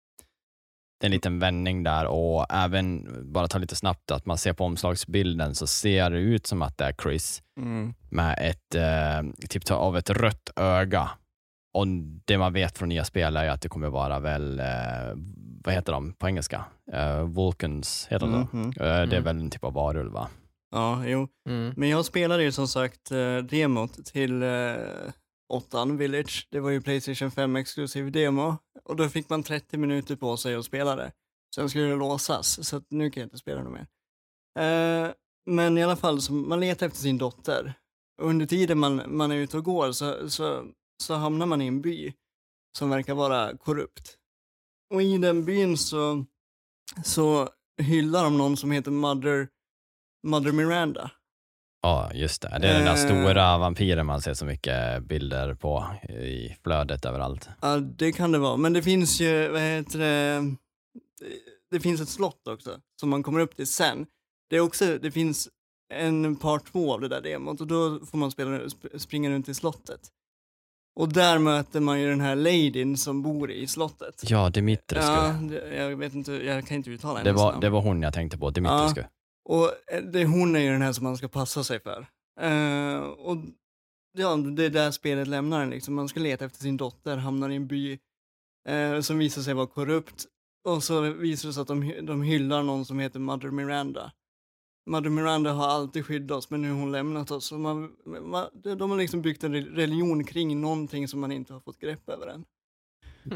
Det 1.00 1.06
är 1.06 1.08
en 1.08 1.12
liten 1.12 1.40
vändning 1.40 1.84
där 1.84 2.06
och 2.06 2.46
även, 2.50 3.08
bara 3.34 3.48
ta 3.48 3.58
lite 3.58 3.76
snabbt, 3.76 4.12
att 4.12 4.26
man 4.26 4.38
ser 4.38 4.54
på 4.54 4.64
omslagsbilden 4.66 5.56
så 5.56 5.68
ser 5.68 6.10
det 6.10 6.18
ut 6.20 6.48
som 6.48 6.62
att 6.62 6.78
det 6.78 6.86
är 6.86 6.94
Chris 7.04 7.42
Mm. 7.58 7.94
med 8.10 8.38
ett, 8.42 8.76
eh, 8.76 9.48
typ 9.50 9.72
av 9.72 9.98
ett 9.98 10.10
rött 10.10 10.50
öga. 10.56 11.10
Och 11.74 11.88
det 12.26 12.38
man 12.38 12.54
vet 12.54 12.78
från 12.78 12.90
nya 12.90 13.04
spel 13.04 13.38
är 13.38 13.50
att 13.50 13.62
det 13.62 13.70
kommer 13.70 13.90
vara 13.90 14.20
väl, 14.20 14.60
eh, 14.60 14.66
vad 15.64 15.74
heter 15.74 15.92
de 15.94 16.14
på 16.14 16.28
engelska? 16.28 16.66
Eh, 16.94 17.24
Vulcans 17.24 18.08
heter 18.10 18.26
de 18.28 18.32
då? 18.52 18.58
Mhm. 18.58 18.68
Eh, 18.70 18.74
Det 18.84 18.86
är 18.86 19.04
Mm. 19.04 19.24
väl 19.24 19.40
en 19.40 19.50
typ 19.50 19.64
av 19.64 19.74
varulv 19.74 20.12
va? 20.12 20.28
Ja, 20.72 21.04
jo. 21.06 21.28
Mm. 21.50 21.74
Men 21.78 21.90
jag 21.90 22.06
spelade 22.06 22.44
ju 22.44 22.52
som 22.52 22.68
sagt 22.68 23.12
eh, 23.12 23.38
demot 23.38 24.06
till 24.06 24.44
eh, 24.44 24.50
åttan 25.50 25.98
Village. 25.98 26.48
Det 26.52 26.60
var 26.60 26.70
ju 26.70 26.82
Playstation 26.82 27.32
5 27.32 27.56
exklusiv 27.56 28.12
demo 28.12 28.58
och 28.84 28.96
då 28.96 29.10
fick 29.10 29.30
man 29.30 29.44
30 29.44 29.78
minuter 29.78 30.16
på 30.16 30.38
sig 30.38 30.56
att 30.56 30.66
spela 30.66 30.96
det. 30.96 31.12
Sen 31.56 31.70
skulle 31.70 31.86
det 31.86 31.96
låsas, 31.96 32.68
så 32.68 32.78
att 32.78 32.86
nu 32.90 33.12
kan 33.12 33.22
jag 33.22 33.26
inte 33.26 33.38
spela 33.38 33.64
något 33.64 33.74
mer. 33.74 33.88
Eh, 34.60 35.12
men 35.46 35.78
i 35.78 35.84
alla 35.84 35.96
fall, 35.96 36.22
så 36.22 36.34
man 36.34 36.60
letar 36.60 36.88
efter 36.88 37.00
sin 37.00 37.18
dotter. 37.18 37.74
Och 38.22 38.30
under 38.30 38.46
tiden 38.46 38.80
man, 38.80 39.18
man 39.18 39.32
är 39.32 39.36
ute 39.36 39.58
och 39.58 39.64
går 39.64 39.92
så, 39.92 40.30
så, 40.30 40.66
så 41.04 41.14
hamnar 41.14 41.46
man 41.46 41.62
i 41.62 41.68
en 41.68 41.82
by 41.82 42.14
som 42.78 42.90
verkar 42.90 43.14
vara 43.14 43.58
korrupt. 43.58 44.18
Och 44.94 45.02
i 45.02 45.18
den 45.18 45.46
byn 45.46 45.78
så, 45.78 46.26
så 47.04 47.50
hyllar 47.82 48.24
de 48.24 48.38
någon 48.38 48.58
som 48.58 48.72
heter 48.72 48.92
Mother, 48.92 49.48
Mother 50.28 50.52
Miranda. 50.52 51.12
Ja, 51.82 52.12
just 52.14 52.42
det. 52.42 52.58
Det 52.62 52.68
är 52.68 52.74
den 52.74 52.86
där 52.86 52.92
Eh. 52.92 52.96
stora 53.22 53.58
vampyren 53.58 54.06
man 54.06 54.22
ser 54.22 54.34
så 54.34 54.46
mycket 54.46 55.04
bilder 55.04 55.54
på 55.54 55.86
i 56.10 56.56
flödet 56.64 57.06
överallt. 57.06 57.50
Ja, 57.62 57.78
det 57.78 58.12
kan 58.12 58.32
det 58.32 58.38
vara. 58.38 58.58
Men 58.58 58.74
det 58.74 58.82
finns 58.82 59.22
ju, 59.22 59.48
vad 59.50 59.62
heter 59.62 60.00
det, 60.00 60.56
det 61.72 61.80
finns 61.80 62.02
ett 62.02 62.10
slott 62.10 62.48
också 62.48 62.78
som 63.00 63.10
man 63.10 63.24
kommer 63.24 63.40
upp 63.40 63.56
till 63.56 63.68
sen. 63.68 64.06
Det, 64.50 64.56
är 64.56 64.60
också, 64.60 64.98
det 65.02 65.12
finns 65.12 65.50
en 65.94 66.36
part 66.36 66.72
två 66.72 66.94
av 66.94 67.02
det 67.02 67.08
där 67.08 67.22
demot 67.22 67.62
och 67.62 67.68
då 67.68 68.00
får 68.06 68.18
man 68.18 68.32
spela, 68.32 68.52
sp- 68.58 68.98
springa 68.98 69.30
runt 69.30 69.50
i 69.50 69.54
slottet. 69.54 70.00
Och 70.96 71.14
där 71.14 71.38
möter 71.40 71.80
man 71.80 72.00
ju 72.02 72.10
den 72.10 72.22
här 72.22 72.36
ladyn 72.36 72.98
som 72.98 73.22
bor 73.22 73.52
i 73.52 73.68
slottet. 73.68 74.24
Ja, 74.30 74.50
Dimitrescu. 74.50 75.12
Ja, 75.12 75.36
det, 75.42 75.76
jag 75.76 75.98
vet 75.98 76.14
inte, 76.14 76.32
jag 76.32 76.68
kan 76.68 76.78
inte 76.78 76.90
uttala 76.90 77.14
det, 77.14 77.20
hennes 77.30 77.42
var, 77.42 77.52
namn. 77.52 77.62
det 77.62 77.70
var 77.70 77.82
hon 77.82 78.02
jag 78.02 78.14
tänkte 78.14 78.38
på, 78.38 78.50
Dimitrescu. 78.50 79.04
Och 79.50 79.94
eh, 79.94 80.04
det, 80.04 80.26
hon 80.26 80.56
är 80.56 80.60
ju 80.60 80.72
den 80.72 80.82
här 80.82 80.94
som 80.94 81.04
man 81.04 81.18
ska 81.18 81.28
passa 81.28 81.64
sig 81.64 81.80
för. 81.80 82.00
Uh, 82.42 83.04
och 83.04 83.38
ja, 84.18 84.36
det 84.36 84.66
är 84.66 84.70
där 84.70 84.92
spelet 84.92 85.28
lämnar 85.28 85.62
en 85.62 85.70
liksom. 85.70 85.94
Man 85.94 86.10
ska 86.10 86.20
leta 86.20 86.46
efter 86.46 86.60
sin 86.60 86.78
dotter, 86.78 87.18
hamnar 87.18 87.50
i 87.50 87.56
en 87.56 87.68
by 87.68 88.00
uh, 88.70 89.02
som 89.02 89.18
visar 89.18 89.42
sig 89.42 89.54
vara 89.54 89.68
korrupt. 89.68 90.26
Och 90.68 90.84
så 90.84 91.02
visar 91.02 91.50
det 91.50 91.54
sig 91.54 91.62
att 91.62 91.68
de, 91.68 92.06
de 92.06 92.22
hyllar 92.22 92.64
någon 92.64 92.86
som 92.86 93.00
heter 93.00 93.20
Mother 93.20 93.52
Miranda. 93.52 94.12
Mother 94.90 95.10
Miranda 95.10 95.52
har 95.52 95.68
alltid 95.68 96.06
skyddat 96.06 96.38
oss, 96.38 96.50
men 96.50 96.62
nu 96.62 96.72
har 96.72 96.80
hon 96.80 96.92
lämnat 96.92 97.32
oss. 97.32 97.52
Man, 97.52 97.96
man, 98.06 98.48
de 98.78 98.92
har 98.92 98.98
liksom 98.98 99.22
byggt 99.22 99.44
en 99.44 99.54
religion 99.56 100.24
kring 100.24 100.62
någonting 100.62 101.08
som 101.08 101.20
man 101.20 101.32
inte 101.32 101.54
har 101.54 101.60
fått 101.60 101.80
grepp 101.80 102.10
över 102.10 102.28
än. 102.28 102.46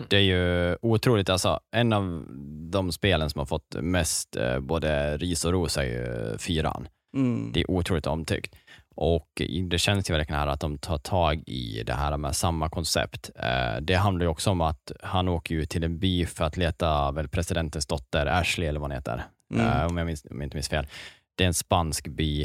Det 0.09 0.17
är 0.17 0.21
ju 0.21 0.77
otroligt, 0.81 1.29
alltså 1.29 1.59
en 1.71 1.93
av 1.93 2.25
de 2.71 2.91
spelen 2.91 3.29
som 3.29 3.39
har 3.39 3.45
fått 3.45 3.75
mest 3.75 4.35
eh, 4.35 4.59
både 4.59 5.17
ris 5.17 5.45
och 5.45 5.51
ros 5.51 5.77
är 5.77 5.83
ju 5.83 6.37
fyran. 6.37 6.87
Mm. 7.15 7.51
Det 7.53 7.59
är 7.59 7.71
otroligt 7.71 8.07
omtyckt. 8.07 8.55
Och 8.95 9.41
det 9.69 9.77
känns 9.79 10.09
ju 10.09 10.13
verkligen 10.13 10.39
här 10.39 10.47
att 10.47 10.59
de 10.59 10.77
tar 10.77 10.97
tag 10.97 11.43
i 11.47 11.83
det 11.85 11.93
här 11.93 12.17
med 12.17 12.35
samma 12.35 12.69
koncept. 12.69 13.29
Eh, 13.35 13.81
Det 13.81 13.95
handlar 13.95 14.25
ju 14.25 14.29
också 14.29 14.49
om 14.51 14.61
att 14.61 14.91
han 15.03 15.27
åker 15.27 15.55
ut 15.55 15.69
till 15.69 15.83
en 15.83 15.99
by 15.99 16.25
för 16.25 16.45
att 16.45 16.57
leta 16.57 17.11
väl 17.11 17.27
presidentens 17.27 17.85
dotter, 17.85 18.25
Ashley 18.25 18.67
eller 18.67 18.79
vad 18.79 18.89
hon 18.89 18.95
heter, 18.95 19.23
Mm. 19.53 19.65
eh, 19.67 19.85
om 19.85 19.97
jag, 19.97 20.05
minns, 20.05 20.25
om 20.31 20.37
jag 20.37 20.45
inte 20.45 20.57
minns 20.57 20.69
fel. 20.69 20.87
Det 21.35 21.43
är 21.43 21.47
en 21.47 21.53
spansk 21.53 22.07
by 22.07 22.43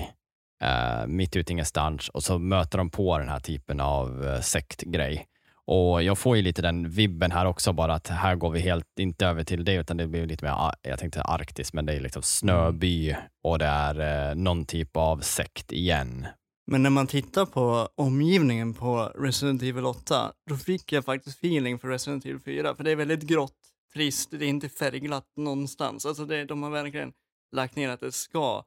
eh, 0.62 1.06
mitt 1.06 1.36
ute 1.36 1.50
i 1.50 1.54
ingenstans 1.54 2.08
och 2.08 2.22
så 2.22 2.38
möter 2.38 2.78
de 2.78 2.90
på 2.90 3.18
den 3.18 3.28
här 3.28 3.40
typen 3.40 3.80
av 3.80 4.26
eh, 4.26 4.40
sektgrej. 4.40 5.26
Och 5.70 6.02
jag 6.02 6.18
får 6.18 6.36
ju 6.36 6.42
lite 6.42 6.62
den 6.62 6.90
vibben 6.90 7.30
här 7.30 7.46
också, 7.46 7.72
bara 7.72 7.94
att 7.94 8.08
här 8.08 8.36
går 8.36 8.50
vi 8.50 8.60
helt, 8.60 8.98
inte 8.98 9.26
över 9.26 9.44
till 9.44 9.64
det, 9.64 9.74
utan 9.74 9.96
det 9.96 10.06
blir 10.06 10.26
lite 10.26 10.44
mer, 10.44 10.52
ah, 10.52 10.74
jag 10.82 10.98
tänkte 10.98 11.22
Arktis, 11.22 11.72
men 11.72 11.86
det 11.86 11.92
är 11.92 12.00
liksom 12.00 12.22
snöby 12.22 13.16
och 13.44 13.58
det 13.58 13.64
är 13.64 14.30
eh, 14.30 14.34
någon 14.34 14.66
typ 14.66 14.96
av 14.96 15.20
sekt 15.20 15.72
igen. 15.72 16.26
Men 16.66 16.82
när 16.82 16.90
man 16.90 17.06
tittar 17.06 17.46
på 17.46 17.88
omgivningen 17.94 18.74
på 18.74 19.12
Resident 19.14 19.62
Evil 19.62 19.86
8, 19.86 20.32
då 20.50 20.56
fick 20.56 20.92
jag 20.92 21.04
faktiskt 21.04 21.38
feeling 21.38 21.78
för 21.78 21.88
Resident 21.88 22.26
Evil 22.26 22.40
4, 22.40 22.74
för 22.74 22.84
det 22.84 22.90
är 22.90 22.96
väldigt 22.96 23.22
grått, 23.22 23.58
trist, 23.94 24.30
det 24.30 24.44
är 24.44 24.48
inte 24.48 24.68
färgglatt 24.68 25.32
någonstans. 25.36 26.06
Alltså 26.06 26.24
det, 26.24 26.44
de 26.44 26.62
har 26.62 26.70
verkligen 26.70 27.12
lagt 27.56 27.76
ner 27.76 27.88
att 27.88 28.00
det 28.00 28.12
ska 28.12 28.64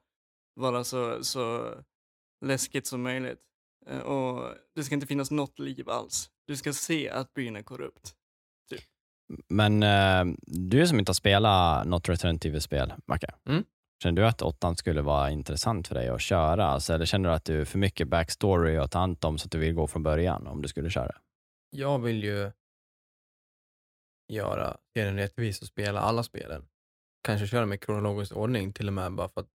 vara 0.55 0.83
så, 0.83 1.23
så 1.23 1.73
läskigt 2.45 2.87
som 2.87 3.01
möjligt. 3.01 3.39
Eh, 3.89 3.99
och 3.99 4.53
det 4.75 4.83
ska 4.83 4.95
inte 4.95 5.07
finnas 5.07 5.31
något 5.31 5.59
liv 5.59 5.89
alls. 5.89 6.29
Du 6.51 6.57
ska 6.57 6.73
se 6.73 7.09
att 7.09 7.33
byn 7.33 7.55
är 7.55 7.63
korrupt. 7.63 8.15
Men 9.49 9.83
eh, 9.83 10.35
du 10.47 10.87
som 10.87 10.99
inte 10.99 11.09
har 11.09 11.13
spelat 11.13 11.87
något 11.87 12.09
Resident 12.09 12.45
Evil-spel, 12.45 12.93
Macke, 13.05 13.33
Mm. 13.45 13.63
känner 14.03 14.21
du 14.21 14.27
att 14.27 14.41
åttan 14.41 14.75
skulle 14.75 15.01
vara 15.01 15.29
intressant 15.29 15.87
för 15.87 15.95
dig 15.95 16.09
att 16.09 16.21
köra? 16.21 16.65
Alltså, 16.65 16.93
eller 16.93 17.05
känner 17.05 17.29
du 17.29 17.35
att 17.35 17.45
du 17.45 17.61
är 17.61 17.65
för 17.65 17.77
mycket 17.77 18.07
backstory 18.07 18.77
att 18.77 18.91
ta 18.91 18.99
hand 18.99 19.25
om 19.25 19.37
så 19.37 19.45
att 19.45 19.51
du 19.51 19.57
vill 19.59 19.73
gå 19.73 19.87
från 19.87 20.03
början 20.03 20.47
om 20.47 20.61
du 20.61 20.67
skulle 20.67 20.89
köra? 20.89 21.15
Jag 21.69 21.99
vill 21.99 22.23
ju 22.23 22.51
göra 24.33 24.77
serien 24.97 25.15
rättvis 25.17 25.61
och 25.61 25.67
spela 25.67 25.99
alla 25.99 26.23
spelen. 26.23 26.67
Kanske 27.23 27.47
köra 27.47 27.65
med 27.65 27.81
kronologisk 27.81 28.35
ordning 28.35 28.73
till 28.73 28.87
och 28.87 28.93
med 28.93 29.13
bara 29.13 29.29
för 29.29 29.41
att 29.41 29.49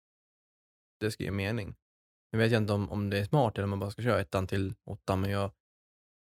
det 1.00 1.12
ska 1.12 1.24
ge 1.24 1.32
mening. 1.32 1.76
Nu 2.32 2.40
vet 2.40 2.52
jag 2.52 2.62
inte 2.62 2.74
om, 2.74 2.92
om 2.92 3.10
det 3.10 3.18
är 3.20 3.26
smart 3.26 3.58
eller 3.58 3.64
om 3.64 3.70
man 3.70 3.80
bara 3.80 3.92
ska 3.92 4.02
köra 4.02 4.22
ettan 4.22 4.48
till 4.48 4.74
åttan, 4.84 5.22
men 5.22 5.30
jag, 5.30 5.52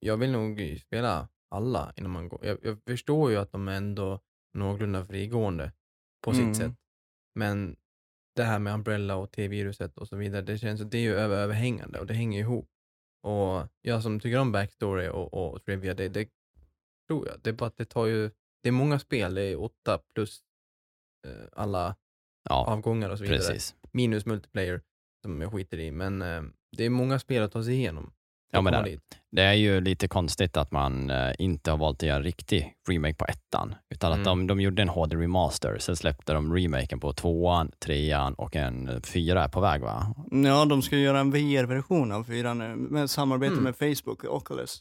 jag 0.07 0.17
vill 0.17 0.31
nog 0.33 0.79
spela 0.87 1.29
alla 1.51 1.93
innan 1.97 2.11
man 2.11 2.29
går. 2.29 2.47
Jag, 2.47 2.59
jag 2.63 2.79
förstår 2.87 3.31
ju 3.31 3.37
att 3.37 3.53
de 3.53 3.69
är 3.69 3.73
ändå 3.77 4.21
någorlunda 4.55 5.05
frigående 5.05 5.73
på 6.25 6.31
Mm. 6.31 6.55
sitt 6.55 6.63
sätt. 6.63 6.73
Men 7.35 7.77
det 8.37 8.43
här 8.43 8.59
med 8.59 8.75
Umbrella 8.75 9.17
och 9.17 9.31
T-viruset 9.33 9.99
och 9.99 10.09
så 10.09 10.17
vidare, 10.17 10.43
det 10.43 10.59
känns 10.59 10.81
det 10.81 10.99
är 10.99 11.03
ju 11.03 11.15
över, 11.15 11.37
överhängande 11.37 12.01
och 12.01 12.07
det 12.07 12.15
hänger 12.15 12.41
ihop. 12.41 12.69
Och 13.23 13.69
jag 13.83 14.03
som 14.03 14.21
tycker 14.21 14.39
om 14.39 14.53
backstory 14.53 15.09
och, 15.09 15.35
och 15.35 15.65
trivia, 15.65 15.95
det, 15.95 16.09
det 16.09 16.29
tror 17.09 17.27
jag. 17.29 17.41
Det 17.43 17.51
är 17.51 17.55
bara 17.55 17.67
att 17.67 17.77
det 17.77 17.85
tar 17.85 18.07
ju, 18.07 18.31
det 18.63 18.69
är 18.69 18.73
många 18.73 18.99
spel, 18.99 19.35
det 19.35 19.43
är 19.43 19.61
åtta 19.61 19.99
plus 20.15 20.41
eh, 21.27 21.47
alla 21.53 21.97
Ja, 22.49 22.67
avgångar 22.67 23.11
och 23.11 23.19
så 23.19 23.25
vidare. 23.25 23.39
precis. 23.39 23.75
Minus 23.93 24.27
multiplayer 24.27 24.83
som 25.23 25.41
jag 25.41 25.53
skiter 25.53 25.79
i, 25.79 25.91
men 25.91 26.23
eh, 26.23 26.43
det 26.77 26.85
är 26.85 26.91
många 26.91 27.19
spel 27.19 27.43
att 27.43 27.53
ta 27.53 27.65
sig 27.65 27.75
igenom. 27.75 28.13
Ja, 28.53 28.61
men 28.61 28.73
det-. 28.85 28.99
Det 29.31 29.43
är 29.43 29.53
ju 29.53 29.81
lite 29.81 30.09
konstigt 30.09 30.57
att 30.57 30.71
man 30.73 31.11
eh, 31.11 31.33
inte 31.39 31.71
har 31.71 31.79
valt 31.79 31.97
att 32.03 32.03
göra 32.09 32.17
en 32.17 32.23
riktig 32.23 32.73
remake 32.89 33.15
på 33.15 33.25
ettan, 33.25 33.75
utan 33.95 34.13
att 34.13 34.17
Mm. 34.19 34.25
de, 34.29 34.47
de 34.47 34.61
gjorde 34.61 34.83
en 34.83 34.89
HD 34.89 35.17
remaster, 35.17 35.77
sen 35.81 35.97
släppte 35.97 36.33
de 36.33 36.55
remaken 36.55 37.01
på 37.01 37.13
tvåan, 37.13 37.71
trean 37.85 38.35
och 38.35 38.57
en 38.57 38.89
eh, 38.89 39.01
fyra 39.01 39.45
är 39.45 39.49
på 39.49 39.61
väg 39.61 39.81
va? 39.83 40.15
Ja, 40.31 40.65
de 40.65 40.83
ska 40.83 40.97
göra 40.97 41.21
en 41.21 41.31
VR-version 41.31 42.13
av 42.13 42.25
4 42.25 42.55
nu, 42.55 42.77
med 42.77 43.11
samarbete 43.11 43.53
Mm. 43.53 43.65
med 43.65 43.77
Facebook 43.77 44.25
och 44.25 44.37
Oculus. 44.37 44.79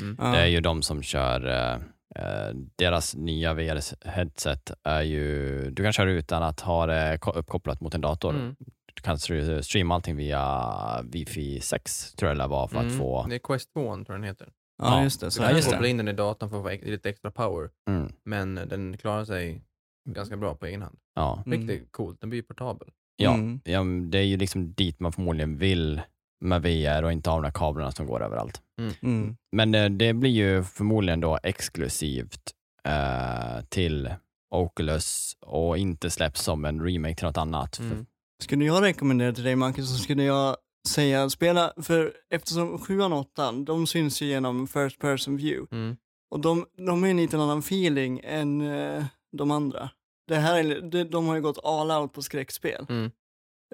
Mm. 0.00 0.16
Ja. 0.20 0.24
Det 0.26 0.38
är 0.38 0.46
ju 0.46 0.60
de 0.60 0.82
som 0.82 1.02
kör, 1.02 1.46
eh, 1.48 1.74
eh, 2.16 2.54
deras 2.78 3.14
nya 3.16 3.54
VR-headset 3.54 4.72
är 4.84 5.02
ju, 5.02 5.70
du 5.70 5.82
kan 5.82 5.92
köra 5.92 6.10
utan 6.10 6.42
att 6.42 6.60
ha 6.60 6.86
det 6.86 7.18
ko- 7.20 7.30
uppkopplat 7.32 7.80
mot 7.80 7.94
en 7.94 8.00
dator. 8.00 8.54
Mm. 8.90 8.94
Du 8.94 9.02
kan 9.02 9.16
str- 9.16 9.62
streama 9.62 9.94
allting 9.94 10.16
via 10.16 11.02
Wifi 11.02 11.60
6, 11.60 12.12
tror 12.14 12.30
jag 12.30 12.38
det 12.38 12.46
var, 12.46 12.68
för 12.68 12.76
att 12.76 12.84
Mm. 12.84 12.98
få... 12.98 13.26
Det 13.28 13.34
är 13.34 13.38
Quest 13.38 13.72
2 13.72 13.80
tror 13.80 14.04
jag 14.08 14.16
den 14.16 14.24
heter. 14.24 14.48
Ja, 14.82 14.96
Ja, 14.98 15.02
just 15.02 15.20
det. 15.20 15.26
Du 15.26 15.30
Så 15.30 15.42
kan 15.42 15.56
just 15.56 15.68
det. 15.68 15.74
koppla 15.74 15.88
in 15.88 15.96
den 15.96 16.08
i 16.08 16.12
datorn 16.12 16.50
för 16.50 16.56
att 16.56 16.80
få 16.80 16.86
lite 16.90 17.10
extra 17.10 17.30
power, 17.30 17.70
Mm, 17.90 18.12
men 18.24 18.54
den 18.54 18.96
klarar 18.96 19.24
sig 19.24 19.62
ganska 20.10 20.36
bra 20.36 20.54
på 20.54 20.66
egen 20.66 20.82
hand. 20.82 20.98
ja. 21.14 21.42
Mm. 21.46 21.60
Riktigt 21.68 21.92
coolt, 21.92 22.20
den 22.20 22.30
blir 22.30 22.42
portabel. 22.42 22.88
Ja, 23.16 23.34
Mm. 23.34 23.60
ja, 23.64 23.82
det 24.10 24.18
är 24.18 24.22
ju 24.22 24.36
liksom 24.36 24.72
dit 24.72 25.00
man 25.00 25.12
förmodligen 25.12 25.56
vill 25.58 26.00
med 26.44 26.62
VR 26.62 27.02
och 27.02 27.12
inte 27.12 27.30
ha 27.30 27.36
de 27.36 27.42
där 27.42 27.50
kablarna 27.50 27.92
som 27.92 28.06
går 28.06 28.22
överallt. 28.22 28.62
Mm. 29.02 29.36
Men 29.52 29.74
eh, 29.74 29.88
det 29.90 30.12
blir 30.12 30.30
ju 30.30 30.62
förmodligen 30.64 31.20
då 31.20 31.38
exklusivt 31.42 32.50
eh, 32.84 33.64
till 33.68 34.14
Oculus 34.54 35.36
och 35.40 35.78
inte 35.78 36.10
släpps 36.10 36.42
som 36.42 36.64
en 36.64 36.84
remake 36.84 37.14
till 37.14 37.26
något 37.26 37.36
annat. 37.36 37.76
För- 37.76 37.84
Mm. 37.84 38.06
Skulle 38.40 38.64
jag 38.64 38.82
rekommendera 38.82 39.32
till 39.32 39.44
dig 39.44 39.56
Marcus 39.56 39.88
så 39.88 39.98
skulle 39.98 40.22
jag 40.24 40.56
säga 40.88 41.30
spela, 41.30 41.72
för 41.82 42.12
eftersom 42.30 42.78
7 42.78 43.00
och 43.02 43.18
8 43.18 43.52
de 43.52 43.86
syns 43.86 44.22
ju 44.22 44.26
genom 44.26 44.66
first 44.66 44.98
person 44.98 45.36
view 45.36 45.76
Mm. 45.76 45.96
och 46.30 46.40
de, 46.40 46.66
de 46.86 47.04
är 47.04 47.08
en 47.10 47.16
liten 47.16 47.40
annan 47.40 47.58
feeling 47.58 48.20
än 48.24 48.60
eh, 48.60 49.04
de 49.36 49.50
andra. 49.50 49.90
Det 50.28 50.36
här 50.36 50.58
är, 50.64 50.80
de, 50.80 51.04
de 51.04 51.26
har 51.26 51.34
ju 51.34 51.40
gått 51.42 51.64
all 51.64 51.90
out 51.90 52.12
på 52.12 52.22
skräckspel. 52.22 52.86
Mm. 52.88 53.10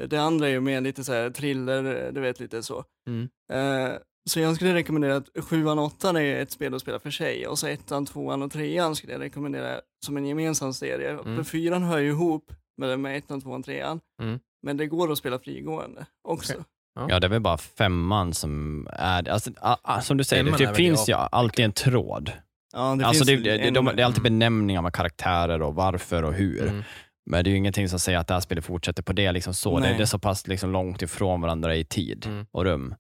Det 0.09 0.17
andra 0.17 0.47
är 0.47 0.51
ju 0.51 0.61
mer 0.61 0.81
lite 0.81 1.05
så 1.05 1.13
här 1.13 1.31
thriller, 1.31 2.13
du 2.13 2.21
vet 2.21 2.41
lite 2.41 2.63
så. 2.63 2.85
Mm. 3.09 3.29
Eh, 3.53 3.97
så 4.31 4.41
jag 4.41 4.57
skulle 4.57 4.75
rekommendera 4.75 5.17
att 5.17 5.29
7 5.45 5.67
och 5.67 5.79
8 5.85 6.23
är 6.23 6.43
ett 6.43 6.51
spel 6.51 6.75
att 6.75 6.83
spela 6.83 6.99
för 6.99 7.11
sig 7.11 7.47
och 7.47 7.59
så 7.59 7.67
1, 7.67 7.81
2 8.09 8.27
och 8.27 8.53
3 8.53 8.95
skulle 8.95 9.13
jag 9.13 9.21
rekommendera 9.23 9.81
som 10.07 10.17
en 10.17 10.27
gemensam 10.27 10.73
serie. 10.75 11.11
Mm. 11.11 11.37
För 11.37 11.45
4 11.45 11.79
hör 11.79 11.99
ju 11.99 12.09
ihop 12.09 12.53
med, 12.77 13.01
med 13.01 13.17
1, 13.17 13.29
2 13.43 13.51
och 13.51 13.65
3 13.65 13.81
Mm. 14.23 14.39
Men 14.67 14.77
det 14.77 14.87
går 14.87 15.13
att 15.13 15.19
spela 15.19 15.39
frigående 15.39 16.07
också. 16.29 16.53
Okej. 16.53 16.65
Ja, 17.09 17.21
det 17.21 17.27
är 17.27 17.29
väl 17.29 17.41
bara 17.41 17.59
femman 17.59 18.35
som 18.35 18.87
är, 18.93 19.29
alltså, 19.29 19.51
a, 19.61 19.77
a, 19.83 20.01
som 20.01 20.17
du 20.17 20.25
säger, 20.25 20.43
Femman 20.43 20.53
det 20.53 20.59
typ 20.59 20.69
väl 20.69 20.75
finns 20.77 21.09
ju 21.09 21.13
alltid 21.15 21.65
en 21.65 21.73
tråd. 21.73 22.33
Ja, 22.73 22.95
det 22.99 23.07
alltså 23.07 23.25
finns 23.25 23.43
det, 23.45 23.57
det, 23.57 23.59
en- 23.69 23.75
de, 23.75 23.85
det 23.97 24.03
är 24.03 24.07
alltid 24.07 24.21
Mm. 24.27 24.39
benämningar 24.39 24.83
med 24.83 24.93
karaktärer 24.93 25.63
och 25.63 25.75
varför 25.75 26.23
och 26.23 26.33
hur. 26.35 26.63
Mm. 26.69 26.83
Men 27.31 27.45
det 27.45 27.49
är 27.51 27.53
ju 27.53 27.57
ingenting 27.59 27.89
som 27.89 27.99
säger 27.99 28.19
att 28.19 28.27
det 28.29 28.35
här 28.35 28.41
spelet 28.41 28.65
fortsätter 28.65 29.03
på 29.03 29.13
det. 29.13 29.33
Liksom 29.33 29.55
så. 29.55 29.75
Det, 29.77 29.81
Nej. 29.87 29.97
det 29.97 30.03
är 30.03 30.07
så 30.07 30.19
pass 30.19 30.47
liksom 30.47 30.71
långt 30.73 31.03
ifrån 31.03 31.41
varandra 31.41 31.75
i 31.77 31.85
tid 31.85 32.27
Mm. 32.27 32.47
och 32.51 32.65
rum. 32.65 32.95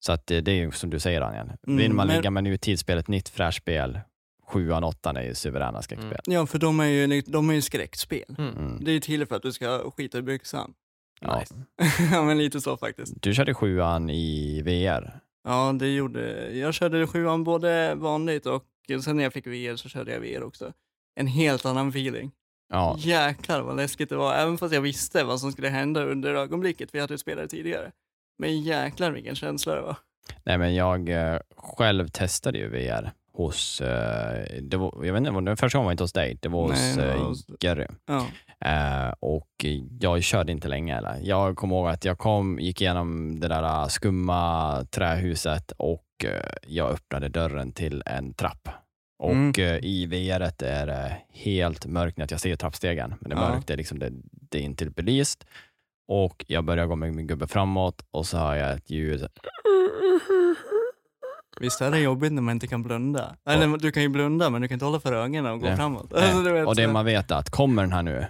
Så 0.00 0.12
att 0.12 0.26
det, 0.26 0.40
det 0.40 0.50
är 0.52 0.56
ju 0.56 0.70
som 0.72 0.90
du 0.90 0.98
säger 0.98 1.20
Daniel. 1.20 1.52
Mm, 1.66 1.76
Vill 1.78 1.92
man 1.92 2.06
men- 2.06 2.16
ligga 2.16 2.30
med 2.30 2.44
nutidsspel, 2.44 2.98
ett 2.98 3.08
nytt 3.08 3.28
fräscht 3.28 3.58
spel, 3.62 4.00
sjuan, 4.46 4.84
åttan 4.84 5.16
är 5.16 5.22
ju 5.22 5.34
suveräna 5.34 5.82
skräckspel. 5.82 6.20
Ja, 6.24 6.46
för 6.46 6.58
de 6.58 6.80
är 6.80 6.84
ju, 6.84 7.20
de 7.26 7.50
är 7.50 7.54
ju 7.54 7.62
skräckspel. 7.62 8.34
Mm. 8.38 8.56
Mm. 8.56 8.84
Det 8.84 8.90
är 8.90 8.92
ju 8.92 9.00
till 9.00 9.26
för 9.26 9.36
att 9.36 9.42
du 9.42 9.52
ska 9.52 9.90
skita 9.96 10.18
i 10.18 10.22
byxan. 10.22 10.72
Ja. 11.20 11.38
Nice. 11.38 11.54
ja, 12.12 12.22
men 12.22 12.38
lite 12.38 12.60
så 12.60 12.76
faktiskt. 12.76 13.12
Du 13.22 13.34
körde 13.34 13.54
sjuan 13.54 14.10
i 14.10 14.62
VR. 14.62 15.20
Ja, 15.44 15.72
det 15.72 15.88
gjorde, 15.94 16.50
jag 16.58 16.74
körde 16.74 17.06
sjuan 17.06 17.44
både 17.44 17.94
vanligt 17.94 18.46
och 18.46 18.64
sen 19.04 19.16
när 19.16 19.22
jag 19.22 19.32
fick 19.32 19.46
VR 19.46 19.76
så 19.76 19.88
körde 19.88 20.12
jag 20.12 20.20
VR 20.20 20.42
också. 20.42 20.72
En 21.20 21.26
helt 21.26 21.66
annan 21.66 21.88
feeling. 21.88 22.30
Ja, 22.72 22.96
Jäklar 22.98 23.60
vad 23.62 23.76
läskigt 23.76 24.08
det 24.08 24.16
var, 24.16 24.34
även 24.34 24.58
fast 24.58 24.74
jag 24.74 24.80
visste 24.80 25.24
vad 25.24 25.40
som 25.40 25.52
skulle 25.52 25.68
hända 25.68 26.04
under 26.04 26.34
ögonblicket, 26.34 26.90
för 26.90 26.98
jag 26.98 27.02
hade 27.02 27.18
spelat 27.18 27.50
tidigare. 27.50 27.90
Men 28.38 28.60
jäklar 28.60 29.10
vilken 29.10 29.34
känsla 29.36 29.74
det 29.74 29.80
var. 29.80 29.96
nej 30.44 30.58
men 30.58 30.74
jag 30.74 31.08
eh, 31.08 31.38
själv 31.56 32.08
testade 32.08 32.58
ju 32.58 32.68
VR 32.68 33.10
hos, 33.32 33.80
eh, 33.80 34.46
det 34.62 34.76
var, 34.76 34.92
jag 35.04 35.12
vet 35.12 35.18
inte, 35.20 35.30
det 35.30 35.40
var- 35.50 35.56
första 35.56 35.78
gången 35.78 35.84
var 35.84 35.92
inte 35.92 36.02
hos 36.04 36.12
dig, 36.12 36.38
det 36.42 36.48
var 36.48 36.62
hos 36.62 36.72
Nej, 36.72 36.96
det 36.96 37.06
var 37.06 37.14
eh, 37.14 37.26
hos- 37.26 37.46
Gary. 37.60 37.86
Ja. 38.06 38.26
Eh, 38.64 39.12
och 39.20 39.64
jag 40.00 40.22
körde 40.22 40.52
inte 40.52 40.68
länge. 40.68 40.96
Eller? 40.98 41.18
Jag 41.22 41.56
kommer 41.56 41.76
ihåg 41.76 41.88
att 41.88 42.04
jag 42.04 42.18
kom, 42.18 42.58
gick 42.60 42.80
igenom 42.80 43.40
det 43.40 43.48
där 43.48 43.62
eh, 43.62 43.86
skumma 43.86 44.84
trähuset 44.90 45.72
och 45.76 46.04
eh, 46.24 46.52
jag 46.66 46.90
öppnade 46.90 47.28
dörren 47.28 47.72
till 47.72 48.02
en 48.06 48.34
trapp. 48.34 48.68
Och 49.22 49.30
Mm. 49.32 49.52
i 49.82 50.06
VR 50.06 50.40
är 50.64 50.86
det 50.86 51.16
helt 51.32 51.86
mörkt 51.86 52.30
jag 52.30 52.40
ser 52.40 52.56
trappstegen. 52.56 53.14
Men 53.20 53.30
det 53.30 53.36
är 53.36 53.40
Ja. 53.40 53.48
mörkt, 53.50 53.66
det 53.66 53.72
är, 53.72 53.76
liksom, 53.76 53.98
det, 53.98 54.10
det 54.50 54.58
är 54.58 54.62
inte 54.62 54.90
belyst. 54.90 55.46
Och 56.08 56.44
jag 56.48 56.64
börjar 56.64 56.86
gå 56.86 56.96
med 56.96 57.14
min 57.14 57.26
gubbe 57.26 57.46
framåt 57.46 58.04
och 58.10 58.26
så 58.26 58.38
hör 58.38 58.54
jag 58.54 58.72
ett 58.72 58.90
ljud. 58.90 59.26
Visst 61.60 61.80
är 61.80 61.90
det 61.90 61.98
jobbigt 61.98 62.32
när 62.32 62.42
man 62.42 62.52
inte 62.52 62.66
kan 62.66 62.82
blunda? 62.82 63.36
Eller 63.48 63.78
du 63.78 63.92
kan 63.92 64.02
ju 64.02 64.08
blunda 64.08 64.50
men 64.50 64.62
du 64.62 64.68
kan 64.68 64.74
inte 64.74 64.84
hålla 64.84 65.00
för 65.00 65.12
ögonen 65.12 65.46
och 65.46 65.60
gå 65.60 65.66
Nej. 65.66 65.76
framåt. 65.76 66.12
Alltså, 66.14 66.38
och 66.66 66.74
det 66.76 66.84
så- 66.86 66.90
man 66.92 67.04
vet 67.04 67.30
är 67.30 67.34
att 67.36 67.50
kommer 67.50 67.82
den 67.82 67.92
här 67.92 68.02
nu 68.02 68.26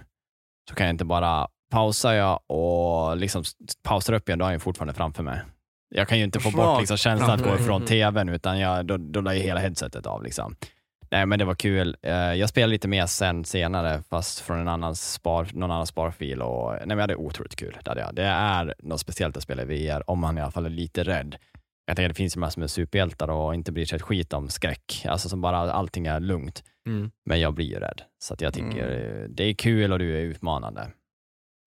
så 0.69 0.75
kan 0.75 0.85
jag 0.85 0.93
inte 0.93 1.05
bara 1.05 1.47
pausa 1.71 2.15
jag 2.15 2.39
och 2.47 3.17
liksom 3.17 3.43
pausar 3.83 4.13
upp 4.13 4.29
igen, 4.29 4.39
då 4.39 4.45
har 4.45 4.51
jag 4.51 4.61
fortfarande 4.61 4.93
framför 4.93 5.23
mig. 5.23 5.41
Jag 5.95 6.07
kan 6.07 6.17
ju 6.17 6.23
inte 6.23 6.39
få 6.39 6.51
bort 6.51 6.79
liksom 6.79 6.97
känslan 6.97 7.29
att 7.31 7.43
gå 7.43 7.55
ifrån 7.55 7.85
tvn, 7.85 8.29
utan 8.29 8.59
jag, 8.59 8.85
då, 8.85 8.97
då 8.97 9.21
la 9.21 9.33
ju 9.33 9.39
hela 9.41 9.59
headsetet 9.59 10.05
av. 10.05 10.23
Liksom. 10.23 10.55
Nej, 11.11 11.25
men 11.25 11.39
det 11.39 11.45
var 11.45 11.55
kul. 11.55 11.95
Eh, 12.01 12.13
Jag 12.13 12.49
spelade 12.49 12.71
lite 12.71 12.87
mer 12.87 13.05
sen 13.05 13.45
senare, 13.45 14.03
fast 14.09 14.39
från 14.39 14.59
en 14.59 14.67
annan 14.67 14.95
spar, 14.95 15.47
någon 15.53 15.71
annan 15.71 15.87
sparfil. 15.87 16.41
Och, 16.41 16.71
nej, 16.71 16.79
men 16.87 16.97
jag 16.97 17.01
hade 17.03 17.15
otroligt 17.15 17.55
kul. 17.55 17.77
Det, 17.83 17.89
hade 17.91 18.01
jag. 18.01 18.15
det 18.15 18.23
är 18.23 18.73
något 18.79 18.99
speciellt 18.99 19.37
att 19.37 19.43
spela 19.43 19.61
i 19.61 19.65
VR, 19.65 20.09
om 20.09 20.19
man 20.19 20.37
i 20.37 20.41
alla 20.41 20.51
fall 20.51 20.65
är 20.65 20.69
lite 20.69 21.03
rädd. 21.03 21.35
Jag 21.91 21.95
tänker, 21.95 22.09
det 22.09 22.15
finns 22.15 22.35
ju 22.37 22.39
massor 22.39 22.59
med 22.61 22.71
superhjältar 22.71 23.27
och 23.27 23.53
inte 23.53 23.71
bryr 23.71 23.85
sig 23.85 23.95
ett 23.95 24.01
skit 24.01 24.33
om 24.33 24.49
skräck. 24.49 25.05
Alltså 25.07 25.29
som 25.29 25.41
bara 25.41 25.57
allting 25.57 26.07
är 26.07 26.19
lugnt. 26.19 26.63
Mm. 26.87 27.11
Men 27.25 27.39
jag 27.39 27.53
blir 27.53 27.65
ju 27.65 27.75
rädd. 27.75 28.01
Så 28.19 28.33
att 28.33 28.41
jag 28.41 28.53
tycker 28.53 29.21
eh, 29.21 29.29
det 29.29 29.43
är 29.43 29.53
kul 29.53 29.91
och 29.93 29.99
du 29.99 30.17
är 30.17 30.21
utmanande. 30.21 30.91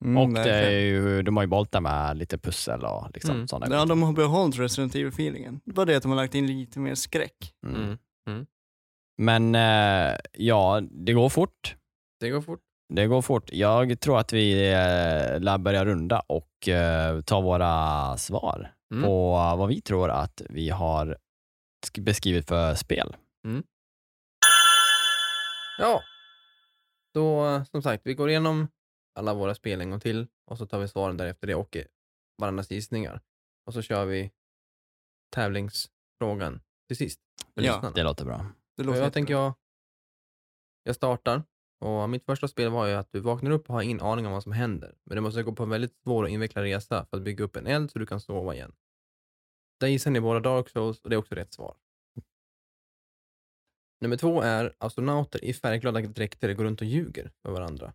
Mm, 0.04 0.16
och 0.22 0.34
det 0.44 0.50
är 0.50 0.70
ju, 0.80 1.22
de 1.22 1.36
har 1.36 1.44
ju 1.44 1.48
boltar 1.48 1.80
med 1.80 2.16
lite 2.16 2.38
pussel 2.38 2.84
och 2.84 3.06
liksom 3.14 3.34
Mm. 3.34 3.48
sådana 3.48 3.76
Ja, 3.76 3.84
de 3.84 4.02
har 4.02 4.12
behållit 4.12 4.58
Resident 4.58 4.94
Evil-feelingen. 4.94 5.60
Det 5.64 5.76
var 5.76 5.86
det 5.86 5.96
att 5.96 6.02
de 6.02 6.08
har 6.12 6.16
lagt 6.16 6.34
in 6.34 6.46
lite 6.46 6.78
mer 6.78 6.94
skräck. 6.94 7.54
mm. 7.66 7.98
Mm. 8.30 8.46
Men 9.18 9.54
eh, 9.54 10.16
ja, 10.32 10.80
det 10.90 11.12
går 11.12 11.28
fort. 11.28 11.76
Det 12.20 12.30
går 12.30 12.40
fort. 12.40 12.60
Det 12.94 13.06
går 13.06 13.22
fort. 13.22 13.50
Jag 13.52 14.00
tror 14.00 14.18
att 14.18 14.32
vi 14.32 14.68
eh, 14.72 15.40
lär 15.40 15.58
börja 15.58 15.84
runda 15.84 16.20
och 16.20 16.68
eh, 16.68 17.20
ta 17.20 17.40
våra 17.40 18.16
svar 18.16 18.70
Mm. 18.98 19.04
på 19.04 19.32
vad 19.32 19.68
vi 19.68 19.80
tror 19.80 20.10
att 20.10 20.42
vi 20.50 20.70
har 20.70 21.16
sk- 21.86 22.00
beskrivit 22.02 22.48
för 22.48 22.74
spel. 22.74 23.16
Ja. 25.78 26.02
Då, 27.14 27.64
som 27.70 27.82
sagt, 27.82 28.06
vi 28.06 28.14
går 28.14 28.30
igenom 28.30 28.68
alla 29.14 29.34
våra 29.34 29.54
spel 29.54 29.80
en 29.80 29.90
gång 29.90 30.00
till 30.00 30.26
och 30.50 30.58
så 30.58 30.66
tar 30.66 30.78
vi 30.78 30.88
svaren 30.88 31.16
därefter 31.16 31.46
det 31.46 31.54
och 31.54 31.76
varandras 32.38 32.70
gissningar. 32.70 33.20
Och 33.66 33.74
så 33.74 33.82
kör 33.82 34.04
vi 34.04 34.30
tävlingsfrågan 35.34 36.60
till 36.88 36.96
sist. 36.96 37.20
Ja, 37.54 37.62
lyssnarna. 37.62 37.90
Det 37.90 38.02
låter 38.02 38.24
bra. 38.24 38.46
Det 38.76 38.82
låter 38.82 39.00
jag 39.00 39.12
tänker 39.12 39.34
jag, 39.34 39.52
jag 40.82 40.96
startar. 40.96 41.42
Och 41.80 42.10
mitt 42.10 42.24
första 42.24 42.48
spel 42.48 42.70
var 42.70 42.86
ju 42.86 42.94
att 42.94 43.12
du 43.12 43.20
vaknar 43.20 43.50
upp 43.50 43.68
och 43.68 43.74
har 43.74 43.82
ingen 43.82 44.00
aning 44.00 44.26
om 44.26 44.32
vad 44.32 44.42
som 44.42 44.52
händer. 44.52 44.94
Men 45.04 45.14
du 45.16 45.20
måste 45.20 45.42
gå 45.42 45.52
på 45.52 45.62
en 45.62 45.70
väldigt 45.70 45.94
svår 46.02 46.22
och 46.22 46.28
invecklad 46.28 46.64
resa 46.64 47.06
för 47.10 47.16
att 47.16 47.22
bygga 47.22 47.44
upp 47.44 47.56
en 47.56 47.66
eld 47.66 47.90
så 47.90 47.98
du 47.98 48.06
kan 48.06 48.20
sova 48.20 48.54
igen. 48.54 48.72
Där 49.80 49.86
gissar 49.88 50.10
ni 50.10 50.20
båda 50.20 50.40
Dark 50.40 50.68
Souls 50.68 51.00
och 51.00 51.10
det 51.10 51.16
är 51.16 51.18
också 51.18 51.34
rätt 51.34 51.52
svar. 51.52 51.76
Nummer 54.00 54.16
två 54.16 54.40
är 54.42 54.74
astronauter 54.78 55.44
i 55.44 55.52
färgglada 55.52 56.00
dräkter 56.00 56.52
går 56.52 56.64
runt 56.64 56.80
och 56.80 56.86
ljuger 56.86 57.32
för 57.42 57.50
varandra. 57.52 57.94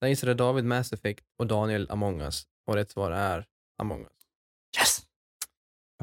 Där 0.00 0.08
gissade 0.08 0.34
David 0.34 0.64
Mass 0.64 0.92
Effect 0.92 1.24
och 1.38 1.46
Daniel 1.46 1.90
Among 1.90 2.20
Us. 2.20 2.46
Och 2.66 2.74
rätt 2.74 2.90
svar 2.90 3.10
är 3.10 3.46
Among 3.78 4.02
Us. 4.02 4.28
Yes! 4.78 5.06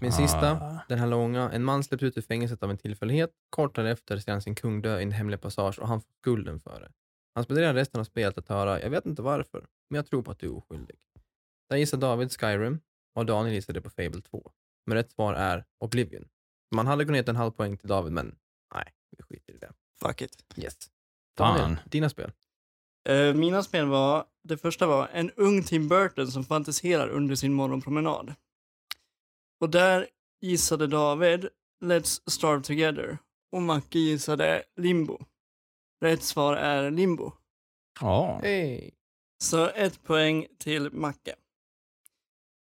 Min 0.01 0.14
sista, 0.14 0.51
Ah. 0.51 0.80
den 0.89 0.99
här 0.99 1.07
långa. 1.07 1.51
En 1.51 1.64
man 1.64 1.84
släpps 1.84 2.03
ut 2.03 2.18
ur 2.18 2.22
fängelset 2.22 2.64
av 2.64 2.70
en 2.72 2.78
tillfällighet. 2.78 3.32
Kort 3.49 3.76
därefter 3.76 4.18
ser 4.18 4.32
han 4.32 4.41
sin 4.41 4.55
kung 4.55 4.82
dö 4.82 4.99
i 4.99 5.03
en 5.03 5.11
hemlig 5.11 5.41
passage 5.41 5.80
och 5.80 5.88
han 5.88 6.01
får 6.01 6.14
skulden 6.22 6.59
för 6.59 6.80
det. 6.82 6.91
Han 7.36 7.43
spenderar 7.43 7.74
resten 7.74 7.99
av 7.99 8.03
spelet 8.05 8.38
att 8.38 8.47
höra, 8.47 8.82
jag 8.82 8.89
vet 8.89 9.05
inte 9.05 9.22
varför, 9.22 9.68
men 9.89 9.95
jag 9.95 10.05
tror 10.07 10.22
på 10.24 10.32
att 10.32 10.39
du 10.39 10.47
är 10.47 10.57
oskyldig. 10.57 10.97
Där 11.70 11.78
gissar 11.78 11.97
David 11.97 12.32
Skyrim 12.32 12.80
och 13.16 13.26
Daniel 13.26 13.55
gissade 13.55 13.82
på 13.82 13.89
Fable 13.89 14.22
2. 14.22 14.51
Men 14.86 14.97
rätt 14.97 15.11
svar 15.11 15.34
är 15.34 15.65
Oblivion. 15.79 16.27
Man 16.75 16.88
hade 16.88 17.05
kunnat 17.05 17.27
ge 17.27 17.29
en 17.29 17.36
halv 17.36 17.51
poäng 17.51 17.77
till 17.77 17.88
David, 17.88 18.13
men 18.13 18.36
nej, 18.75 18.93
vi 19.17 19.23
skiter 19.23 19.53
i 19.53 19.57
det. 19.57 19.71
Fuck 20.01 20.21
it. 20.21 20.45
Yes. 20.57 20.77
Daniel, 21.38 21.59
Fan. 21.65 21.77
dina 21.86 22.09
spel. 22.09 22.31
Eh, 23.09 23.34
mina 23.34 23.63
spel 23.63 23.86
var, 23.88 24.25
det 24.43 24.57
första 24.57 24.88
var 24.88 25.07
en 25.13 25.31
ung 25.31 25.63
Tim 25.63 25.88
Burton 25.88 26.27
som 26.27 26.43
fantiserar 26.43 27.09
under 27.09 27.36
sin 27.36 27.53
morgonpromenad. 27.53 28.34
Och 29.59 29.69
där 29.69 30.07
gissade 30.41 30.88
David 30.88 31.49
Let's 31.81 32.29
Starve 32.29 32.63
Together 32.63 33.17
och 33.51 33.61
Macke 33.61 33.99
gissade 33.99 34.63
Limbo. 34.75 35.25
Rätt 36.01 36.23
svar 36.23 36.55
är 36.55 36.91
Limbo. 36.91 37.31
Ja. 38.01 38.39
Hej! 38.43 38.93
Så 39.43 39.69
ett 39.69 40.03
poäng 40.03 40.47
till 40.59 40.91
Macke. 40.91 41.36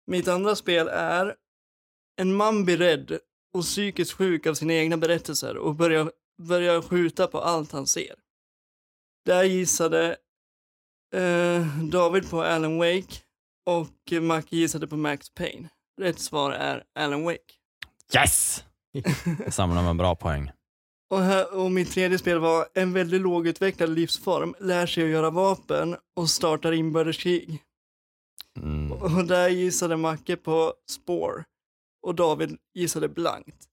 Mitt 0.07 0.29
andra 0.29 0.57
spel 0.57 0.89
är 0.89 1.37
en 2.17 2.35
man 2.35 2.65
blir 2.65 2.77
rädd 2.77 3.19
och 3.55 3.63
psykiskt 3.63 4.13
sjuk 4.13 4.47
av 4.47 4.55
sina 4.55 4.73
egna 4.73 4.97
berättelser 4.97 5.57
och 5.57 5.75
börjar, 5.75 6.13
börjar 6.43 6.83
skjuta 6.83 7.27
på 7.27 7.41
allt 7.41 7.73
han 7.73 7.87
ser. 7.87 8.15
Där 9.25 9.45
gissade 9.45 10.17
eh, 11.15 11.67
David 11.91 12.31
på 12.31 12.43
Alan 12.43 12.79
Wake 12.79 13.17
och 13.67 14.23
Macke 14.23 14.57
gissade 14.57 14.87
på 14.87 14.97
Max 14.97 15.31
Payne. 15.31 15.69
Rätt 16.01 16.19
svar 16.19 16.53
är 16.53 16.85
Alan 16.95 17.25
Wake. 17.25 17.55
Yes! 18.15 18.65
Jag 19.45 19.55
samlar 19.55 19.83
med 19.83 19.97
bra 19.97 20.15
poäng. 20.15 20.51
Och, 21.11 21.21
här, 21.21 21.55
och 21.55 21.71
mitt 21.71 21.91
tredje 21.91 22.19
spel 22.19 22.39
var 22.39 22.67
en 22.75 22.93
väldigt 22.93 23.21
lågutvecklad 23.21 23.91
livsform, 23.91 24.55
lär 24.61 24.87
sig 24.87 25.05
att 25.05 25.11
göra 25.11 25.31
vapen 25.31 25.97
och 26.17 26.31
startar 26.31 26.73
inbördeskrig. 26.73 27.63
Mm. 28.57 28.93
Och 28.93 29.25
där 29.25 29.49
gissade 29.49 29.97
Macke 29.97 30.37
på 30.37 30.75
Spore. 30.91 31.45
Och 32.07 32.15
David 32.15 32.57
gissade 32.75 33.09
blankt. 33.09 33.65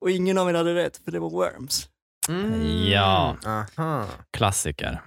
Och 0.00 0.10
ingen 0.10 0.38
av 0.38 0.50
er 0.50 0.54
hade 0.54 0.74
rätt, 0.74 0.96
för 0.96 1.12
det 1.12 1.18
var 1.18 1.30
Worms. 1.30 1.88
Mm. 2.28 2.86
Ja. 2.90 3.36
Aha. 3.46 4.06
Klassiker. 4.30 5.02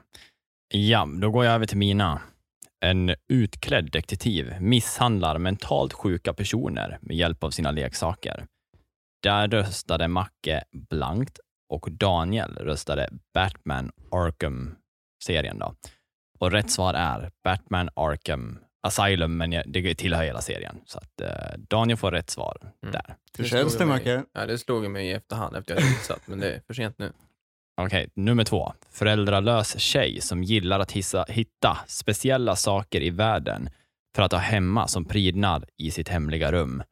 Ja, 0.73 1.07
då 1.21 1.31
går 1.31 1.45
jag 1.45 1.53
över 1.53 1.65
till 1.65 1.77
mina. 1.77 2.21
En 2.85 3.15
utklädd 3.27 3.91
detektiv 3.91 4.53
misshandlar 4.59 5.37
mentalt 5.37 5.93
sjuka 5.93 6.33
personer 6.33 6.97
med 7.01 7.17
hjälp 7.17 7.43
av 7.43 7.49
sina 7.49 7.71
leksaker. 7.71 8.45
Där 9.23 9.47
röstade 9.47 10.07
Macke 10.07 10.63
blankt 10.89 11.39
och 11.69 11.91
Daniel 11.91 12.55
röstade 12.55 13.09
Batman 13.33 13.91
Arkham-serien. 14.11 15.59
då. 15.59 15.75
Och 16.39 16.51
rätt 16.51 16.71
svar 16.71 16.93
är 16.93 17.31
Batman 17.43 17.89
Arkham 17.95 18.59
Asylum, 18.81 19.37
men 19.37 19.51
jag- 19.51 19.63
det 19.67 19.95
tillhör 19.95 20.23
hela 20.23 20.41
serien. 20.41 20.81
Så 20.85 20.97
att 20.97 21.21
eh, 21.21 21.57
Daniel 21.57 21.97
får 21.97 22.11
rätt 22.11 22.29
svar 22.29 22.57
Mm. 22.83 22.91
där. 22.93 23.15
Hur 23.37 23.45
känns 23.45 23.77
det, 23.77 23.85
Macke? 23.85 24.23
Ja, 24.33 24.45
det 24.45 24.57
slog 24.57 24.89
mig 24.91 25.07
i 25.07 25.11
efterhand 25.13 25.55
efter 25.55 25.73
jag 25.75 25.81
hade 25.81 25.93
gissat, 25.93 26.21
men 26.27 26.39
det 26.39 26.53
är 26.55 26.61
för 26.67 26.73
sent 26.73 26.99
nu. 26.99 27.11
Okej, 27.81 28.09
nummer 28.13 28.43
två. 28.43 28.73
Föräldralös 28.89 29.79
tjej 29.79 30.21
som 30.21 30.43
gillar 30.43 30.79
att 30.79 30.91
hissa, 30.91 31.25
hitta 31.29 31.77
speciella 31.87 32.55
saker 32.55 33.01
i 33.01 33.09
världen 33.09 33.69
för 34.15 34.23
att 34.23 34.31
ha 34.31 34.39
hemma 34.39 34.87
som 34.87 35.05
prydnad 35.05 35.65
i 35.77 35.91
sitt 35.91 36.07
hemliga 36.09 36.51
rum. 36.51 36.83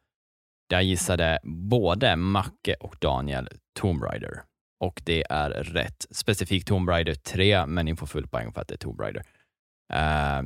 Där 0.70 0.82
gissade 0.82 1.40
både 1.44 2.16
Macke 2.16 2.74
och 2.80 2.96
Daniel 3.02 3.50
Tomb 3.80 4.04
Raider. 4.04 4.42
Och 4.80 5.02
det 5.06 5.24
är 5.30 5.50
rätt. 5.50 6.06
Specifikt 6.12 6.68
Tomb 6.68 6.90
Raider 6.90 7.14
3, 7.16 7.66
men 7.66 7.86
ni 7.86 7.96
får 7.96 8.08
full 8.08 8.28
poäng 8.28 8.54
för 8.54 8.62
att 8.62 8.68
det 8.68 8.76
är 8.76 8.78
Tomb 8.78 9.00
Raider. 9.02 9.24
Eh, 9.94 10.44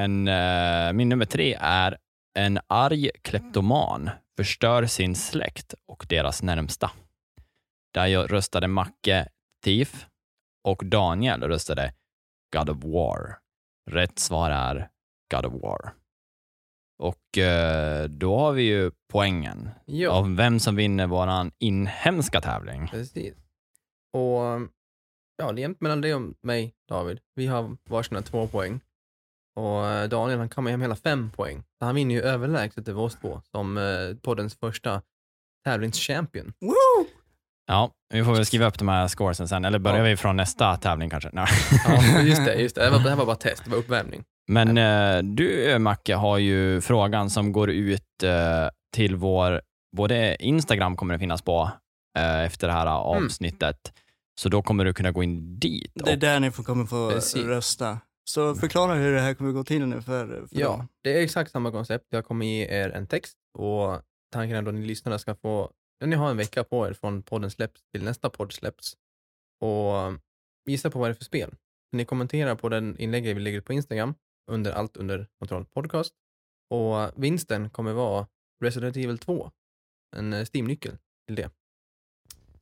en, 0.00 0.28
eh, 0.28 0.92
min 0.92 1.08
nummer 1.08 1.24
tre 1.24 1.56
är 1.60 1.96
en 2.38 2.58
arg 2.66 3.10
kleptoman 3.22 4.10
förstör 4.36 4.86
sin 4.86 5.14
släkt 5.14 5.74
och 5.86 6.06
deras 6.08 6.42
närmsta. 6.42 6.90
Där 7.94 8.06
jag 8.06 8.32
röstade 8.32 8.68
Macke 8.68 9.28
Thief 9.64 10.06
och 10.68 10.82
Daniel 10.84 11.42
röstade 11.42 11.94
God 12.56 12.70
of 12.70 12.84
War. 12.84 13.38
Rätt 13.90 14.18
svar 14.18 14.50
är 14.50 14.88
God 15.34 15.46
of 15.46 15.62
War. 15.62 15.94
Och 16.98 17.38
eh, 17.38 18.08
då 18.08 18.38
har 18.38 18.52
vi 18.52 18.62
ju 18.62 18.90
poängen 19.12 19.70
Ja. 19.84 20.10
av 20.10 20.36
vem 20.36 20.60
som 20.60 20.76
vinner 20.76 21.06
våran 21.06 21.52
inhemska 21.58 22.40
tävling. 22.40 22.88
Precis. 22.88 23.34
Och 24.12 24.40
ja, 25.36 25.52
det 25.52 25.60
är 25.60 25.62
jämnt 25.62 25.80
mellan 25.80 26.00
dig 26.00 26.14
och 26.14 26.22
mig, 26.42 26.74
David. 26.88 27.20
Vi 27.34 27.46
har 27.46 27.76
varsina 27.84 28.22
två 28.22 28.46
poäng. 28.46 28.80
Och 29.56 29.86
eh, 29.86 30.08
Daniel 30.08 30.38
han 30.38 30.48
kommer 30.48 30.70
hem 30.70 30.80
hela 30.82 30.96
fem 30.96 31.30
poäng. 31.30 31.62
Så 31.78 31.84
han 31.84 31.94
vinner 31.94 32.14
ju 32.14 32.20
överlägset 32.22 32.88
över 32.88 33.02
oss 33.02 33.16
två 33.20 33.40
som 33.50 33.78
eh, 33.78 33.84
poddens 34.22 34.54
första 34.54 35.02
tävlingschampion. 35.64 36.52
Woo! 36.60 37.06
Ja, 37.66 37.90
vi 38.14 38.24
får 38.24 38.32
väl 38.34 38.46
skriva 38.46 38.66
upp 38.66 38.78
de 38.78 38.88
här 38.88 39.08
scoresen 39.08 39.48
sen, 39.48 39.64
eller 39.64 39.78
börjar 39.78 39.98
Ja. 39.98 40.04
vi 40.04 40.16
från 40.16 40.36
nästa 40.36 40.76
tävling 40.76 41.10
kanske? 41.10 41.30
Nej. 41.32 41.46
Ja, 41.86 42.20
just 42.22 42.44
det. 42.44 42.54
Just 42.54 42.74
det. 42.74 42.84
Det, 42.84 42.90
var, 42.90 42.98
det 42.98 43.08
här 43.10 43.16
var 43.16 43.26
bara 43.26 43.36
test, 43.36 43.64
det 43.64 43.70
var 43.70 43.78
uppvärmning. 43.78 44.24
Men 44.48 44.78
eh, 44.78 45.22
du, 45.22 45.78
Macke, 45.78 46.14
har 46.14 46.38
ju 46.38 46.80
frågan 46.80 47.30
som 47.30 47.52
går 47.52 47.70
ut 47.70 48.22
eh, 48.22 48.68
till 48.94 49.16
vår, 49.16 49.60
både 49.96 50.36
Instagram 50.44 50.96
kommer 50.96 51.14
det 51.14 51.18
finnas 51.18 51.42
på 51.42 51.70
eh, 52.18 52.40
efter 52.44 52.66
det 52.66 52.72
här 52.72 52.86
avsnittet, 52.86 53.76
så 54.40 54.48
då 54.48 54.62
kommer 54.62 54.84
du 54.84 54.92
kunna 54.94 55.10
gå 55.10 55.22
in 55.22 55.58
dit. 55.58 55.92
Det 55.94 56.10
är 56.10 56.14
och- 56.14 56.18
där 56.20 56.40
ni 56.40 56.50
får, 56.50 56.62
kommer 56.62 56.84
få 56.84 57.10
Precis. 57.10 57.44
rösta. 57.44 57.98
Så 58.24 58.54
förklara 58.54 58.94
hur 58.94 59.12
det 59.12 59.20
här 59.20 59.34
kommer 59.34 59.52
gå 59.52 59.64
till 59.64 59.86
nu 59.86 60.02
för, 60.02 60.26
för 60.46 60.48
Ja, 60.60 60.68
dem. 60.68 60.88
det 61.02 61.18
är 61.18 61.22
exakt 61.22 61.50
samma 61.50 61.70
koncept. 61.70 62.06
Jag 62.10 62.24
kommer 62.24 62.46
ge 62.46 62.66
er 62.66 62.90
en 62.90 63.06
text 63.06 63.38
och 63.58 64.02
tanken 64.32 64.56
är 64.56 64.62
då 64.62 64.68
att 64.68 64.74
ni 64.74 64.86
lyssnare 64.86 65.18
ska 65.18 65.34
få, 65.34 65.72
ja, 65.98 66.06
ni 66.06 66.16
har 66.16 66.30
en 66.30 66.36
vecka 66.36 66.64
på 66.64 66.86
er 66.88 66.92
från 66.92 67.22
podden 67.22 67.50
släpps 67.50 67.82
till 67.92 68.04
nästa 68.04 68.30
podd 68.30 68.52
släpps 68.52 68.96
och 69.60 70.18
gissa 70.66 70.90
på 70.90 70.98
vad 70.98 71.08
det 71.08 71.12
är 71.12 71.14
för 71.14 71.24
spel. 71.24 71.54
Ni 71.92 72.04
kommenterar 72.04 72.54
på 72.54 72.68
den 72.68 72.98
inlägget 72.98 73.36
vi 73.36 73.40
lägger 73.40 73.60
på 73.60 73.72
Instagram 73.72 74.14
under 74.50 74.72
allt 74.72 74.96
under 74.96 75.26
kontroll 75.38 75.64
podcast 75.64 76.14
och 76.70 77.22
vinsten 77.24 77.70
kommer 77.70 77.92
vara 77.92 78.26
Resident 78.64 78.96
Evil 78.96 79.18
2, 79.18 79.50
en 80.16 80.32
eh, 80.32 80.44
Steam-nyckel 80.44 80.98
till 81.26 81.36
det 81.36 81.50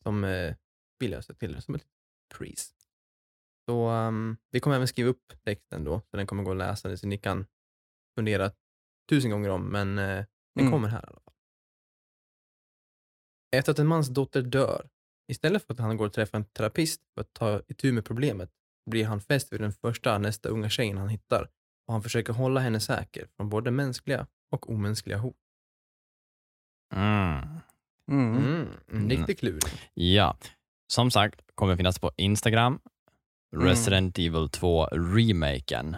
som 0.03 0.25
eh, 0.25 0.55
vi 0.99 1.09
löser 1.09 1.35
till 1.35 1.63
som 1.63 1.75
ett 1.75 1.87
pris. 2.35 2.75
Så 3.69 3.91
um, 3.91 4.37
vi 4.51 4.61
kommer 4.61 4.77
även 4.77 4.89
skriva 4.89 5.11
upp 5.11 5.33
texten 5.45 5.85
då, 5.85 6.01
så 6.11 6.17
den 6.17 6.27
kommer 6.27 6.43
gå 6.43 6.51
att 6.51 6.57
läsa, 6.57 6.97
så 6.97 7.07
ni 7.07 7.19
kan 7.19 7.47
fundera 8.15 8.51
tusen 9.09 9.31
gånger 9.31 9.49
om, 9.51 9.65
men 9.69 9.99
eh, 9.99 10.05
den 10.05 10.27
Mm. 10.61 10.73
kommer 10.73 10.89
här 10.89 10.99
i 10.99 11.07
alla 11.07 11.21
fall. 11.21 11.35
Efter 13.57 13.73
att 13.73 13.79
en 13.79 13.87
mans 13.87 14.09
dotter 14.09 14.43
dör, 14.43 14.89
istället 15.33 15.67
för 15.67 15.73
att 15.73 15.81
han 15.81 15.97
går 15.97 16.07
och 16.07 16.13
träffar 16.13 16.39
en 16.39 16.45
terapist 16.45 17.03
för 17.15 17.21
att 17.21 17.33
ta 17.33 17.63
itu 17.69 17.93
med 17.93 18.05
problemet, 18.05 18.51
blir 18.91 19.05
han 19.05 19.21
fäst 19.21 19.53
vid 19.53 19.61
den 19.61 19.73
första 19.73 20.19
nästa 20.19 20.49
unga 20.49 20.69
tjejen 20.69 20.99
han 20.99 21.09
hittar 21.09 21.51
och 21.87 21.93
han 21.93 22.03
försöker 22.03 22.33
hålla 22.33 22.61
henne 22.61 22.81
säker 22.81 23.29
från 23.37 23.49
både 23.49 23.71
mänskliga 23.71 24.27
och 24.51 24.71
omänskliga 24.71 25.19
hot. 25.19 25.37
Mm. 26.95 27.49
Mm. 28.11 28.37
Mm, 28.37 28.69
en 28.93 29.11
riktig 29.11 29.39
kluring. 29.39 29.73
Ja, 29.95 30.37
som 30.93 31.11
sagt, 31.11 31.41
kommer 31.55 31.77
finnas 31.77 31.99
på 31.99 32.13
Instagram. 32.17 32.81
Mm. 33.57 33.67
Resident 33.67 34.19
Evil 34.19 34.49
2 34.49 34.85
remaken 34.87 35.97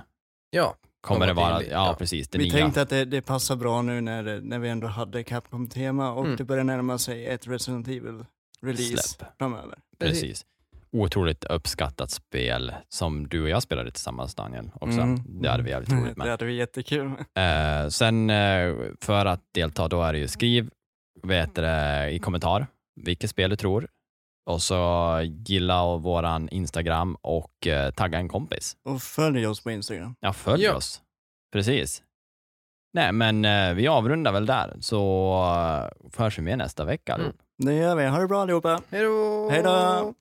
Ja, 0.51 0.75
kommer 1.01 1.27
det 1.27 1.33
vara. 1.33 1.63
Ja, 1.63 1.69
ja. 1.71 1.97
precis. 1.99 2.29
Det 2.29 2.39
Vi 2.39 2.45
nya. 2.45 2.53
tänkte 2.53 2.83
att 2.83 2.89
det, 2.89 3.05
det 3.05 3.23
passar 3.23 3.57
bra 3.57 3.83
nu 3.83 4.01
när, 4.01 4.41
när 4.41 4.59
vi 4.59 4.69
ändå 4.69 4.87
hade 4.87 5.23
Capcom-tema 5.25 6.13
och 6.13 6.25
Mm. 6.25 6.37
det 6.37 6.45
börjar 6.45 6.65
närma 6.65 6.99
sig 6.99 7.27
ett 7.27 7.47
Resident 7.47 7.89
Evil-release 7.89 8.97
Släpp. 9.09 9.29
framöver. 9.39 9.79
Precis. 9.99 10.47
Otroligt 10.93 11.45
uppskattat 11.45 12.11
spel 12.11 12.73
som 12.89 13.29
du 13.29 13.43
och 13.43 13.49
jag 13.49 13.63
spelade 13.63 13.91
tillsammans 13.91 14.35
Daniel 14.35 14.71
också. 14.75 15.01
Mm. 15.01 15.21
Det 15.43 15.49
hade 15.49 15.63
vi 15.63 15.71
jävligt 15.71 15.93
roligt 15.93 16.05
Det 16.15 16.19
med. 16.19 16.31
hade 16.31 16.45
vi 16.45 16.55
jättekul 16.55 17.09
med. 17.35 17.83
Eh, 17.85 17.89
sen 17.89 18.31
eh, 18.31 18.75
för 19.01 19.27
att 19.27 19.41
delta 19.55 19.89
då 19.89 20.03
är 20.03 20.13
det 20.13 20.19
ju 20.19 20.29
skriv 20.29 20.71
vet 21.23 21.55
det, 21.55 22.09
i 22.11 22.19
kommentar 22.19 22.67
vilket 23.01 23.31
spel 23.31 23.51
du 23.51 23.57
tror 23.57 23.89
och 24.47 24.63
så 24.63 25.21
gilla 25.25 25.97
våran 25.97 26.49
Instagram 26.49 27.15
och 27.21 27.67
eh, 27.67 27.91
tagga 27.91 28.19
en 28.19 28.29
kompis. 28.29 28.77
Och 28.85 29.03
följ 29.03 29.47
oss 29.47 29.61
på 29.63 29.71
Instagram. 29.71 30.15
Ja, 30.21 30.33
följ 30.33 30.63
Ja. 30.65 30.75
oss. 30.75 31.03
Precis. 31.53 32.03
Nej, 32.93 33.13
men 33.13 33.45
eh, 33.45 33.75
vi 33.75 33.89
avrundar 33.89 34.33
väl 34.33 34.47
där 34.47 34.77
så 34.81 35.33
uh, 36.05 36.11
förs 36.11 36.39
vi 36.39 36.43
med 36.43 36.59
nästa 36.59 36.85
vecka. 36.85 37.15
Mm. 37.15 37.33
Det 37.59 37.75
gör 37.75 37.97
vi. 37.97 38.07
Ha 38.07 38.19
det 38.19 38.27
bra 38.27 38.43
allihopa. 38.43 38.81
hej 38.91 39.03
då! 39.03 39.49
Hej 39.51 39.63
då! 39.63 40.15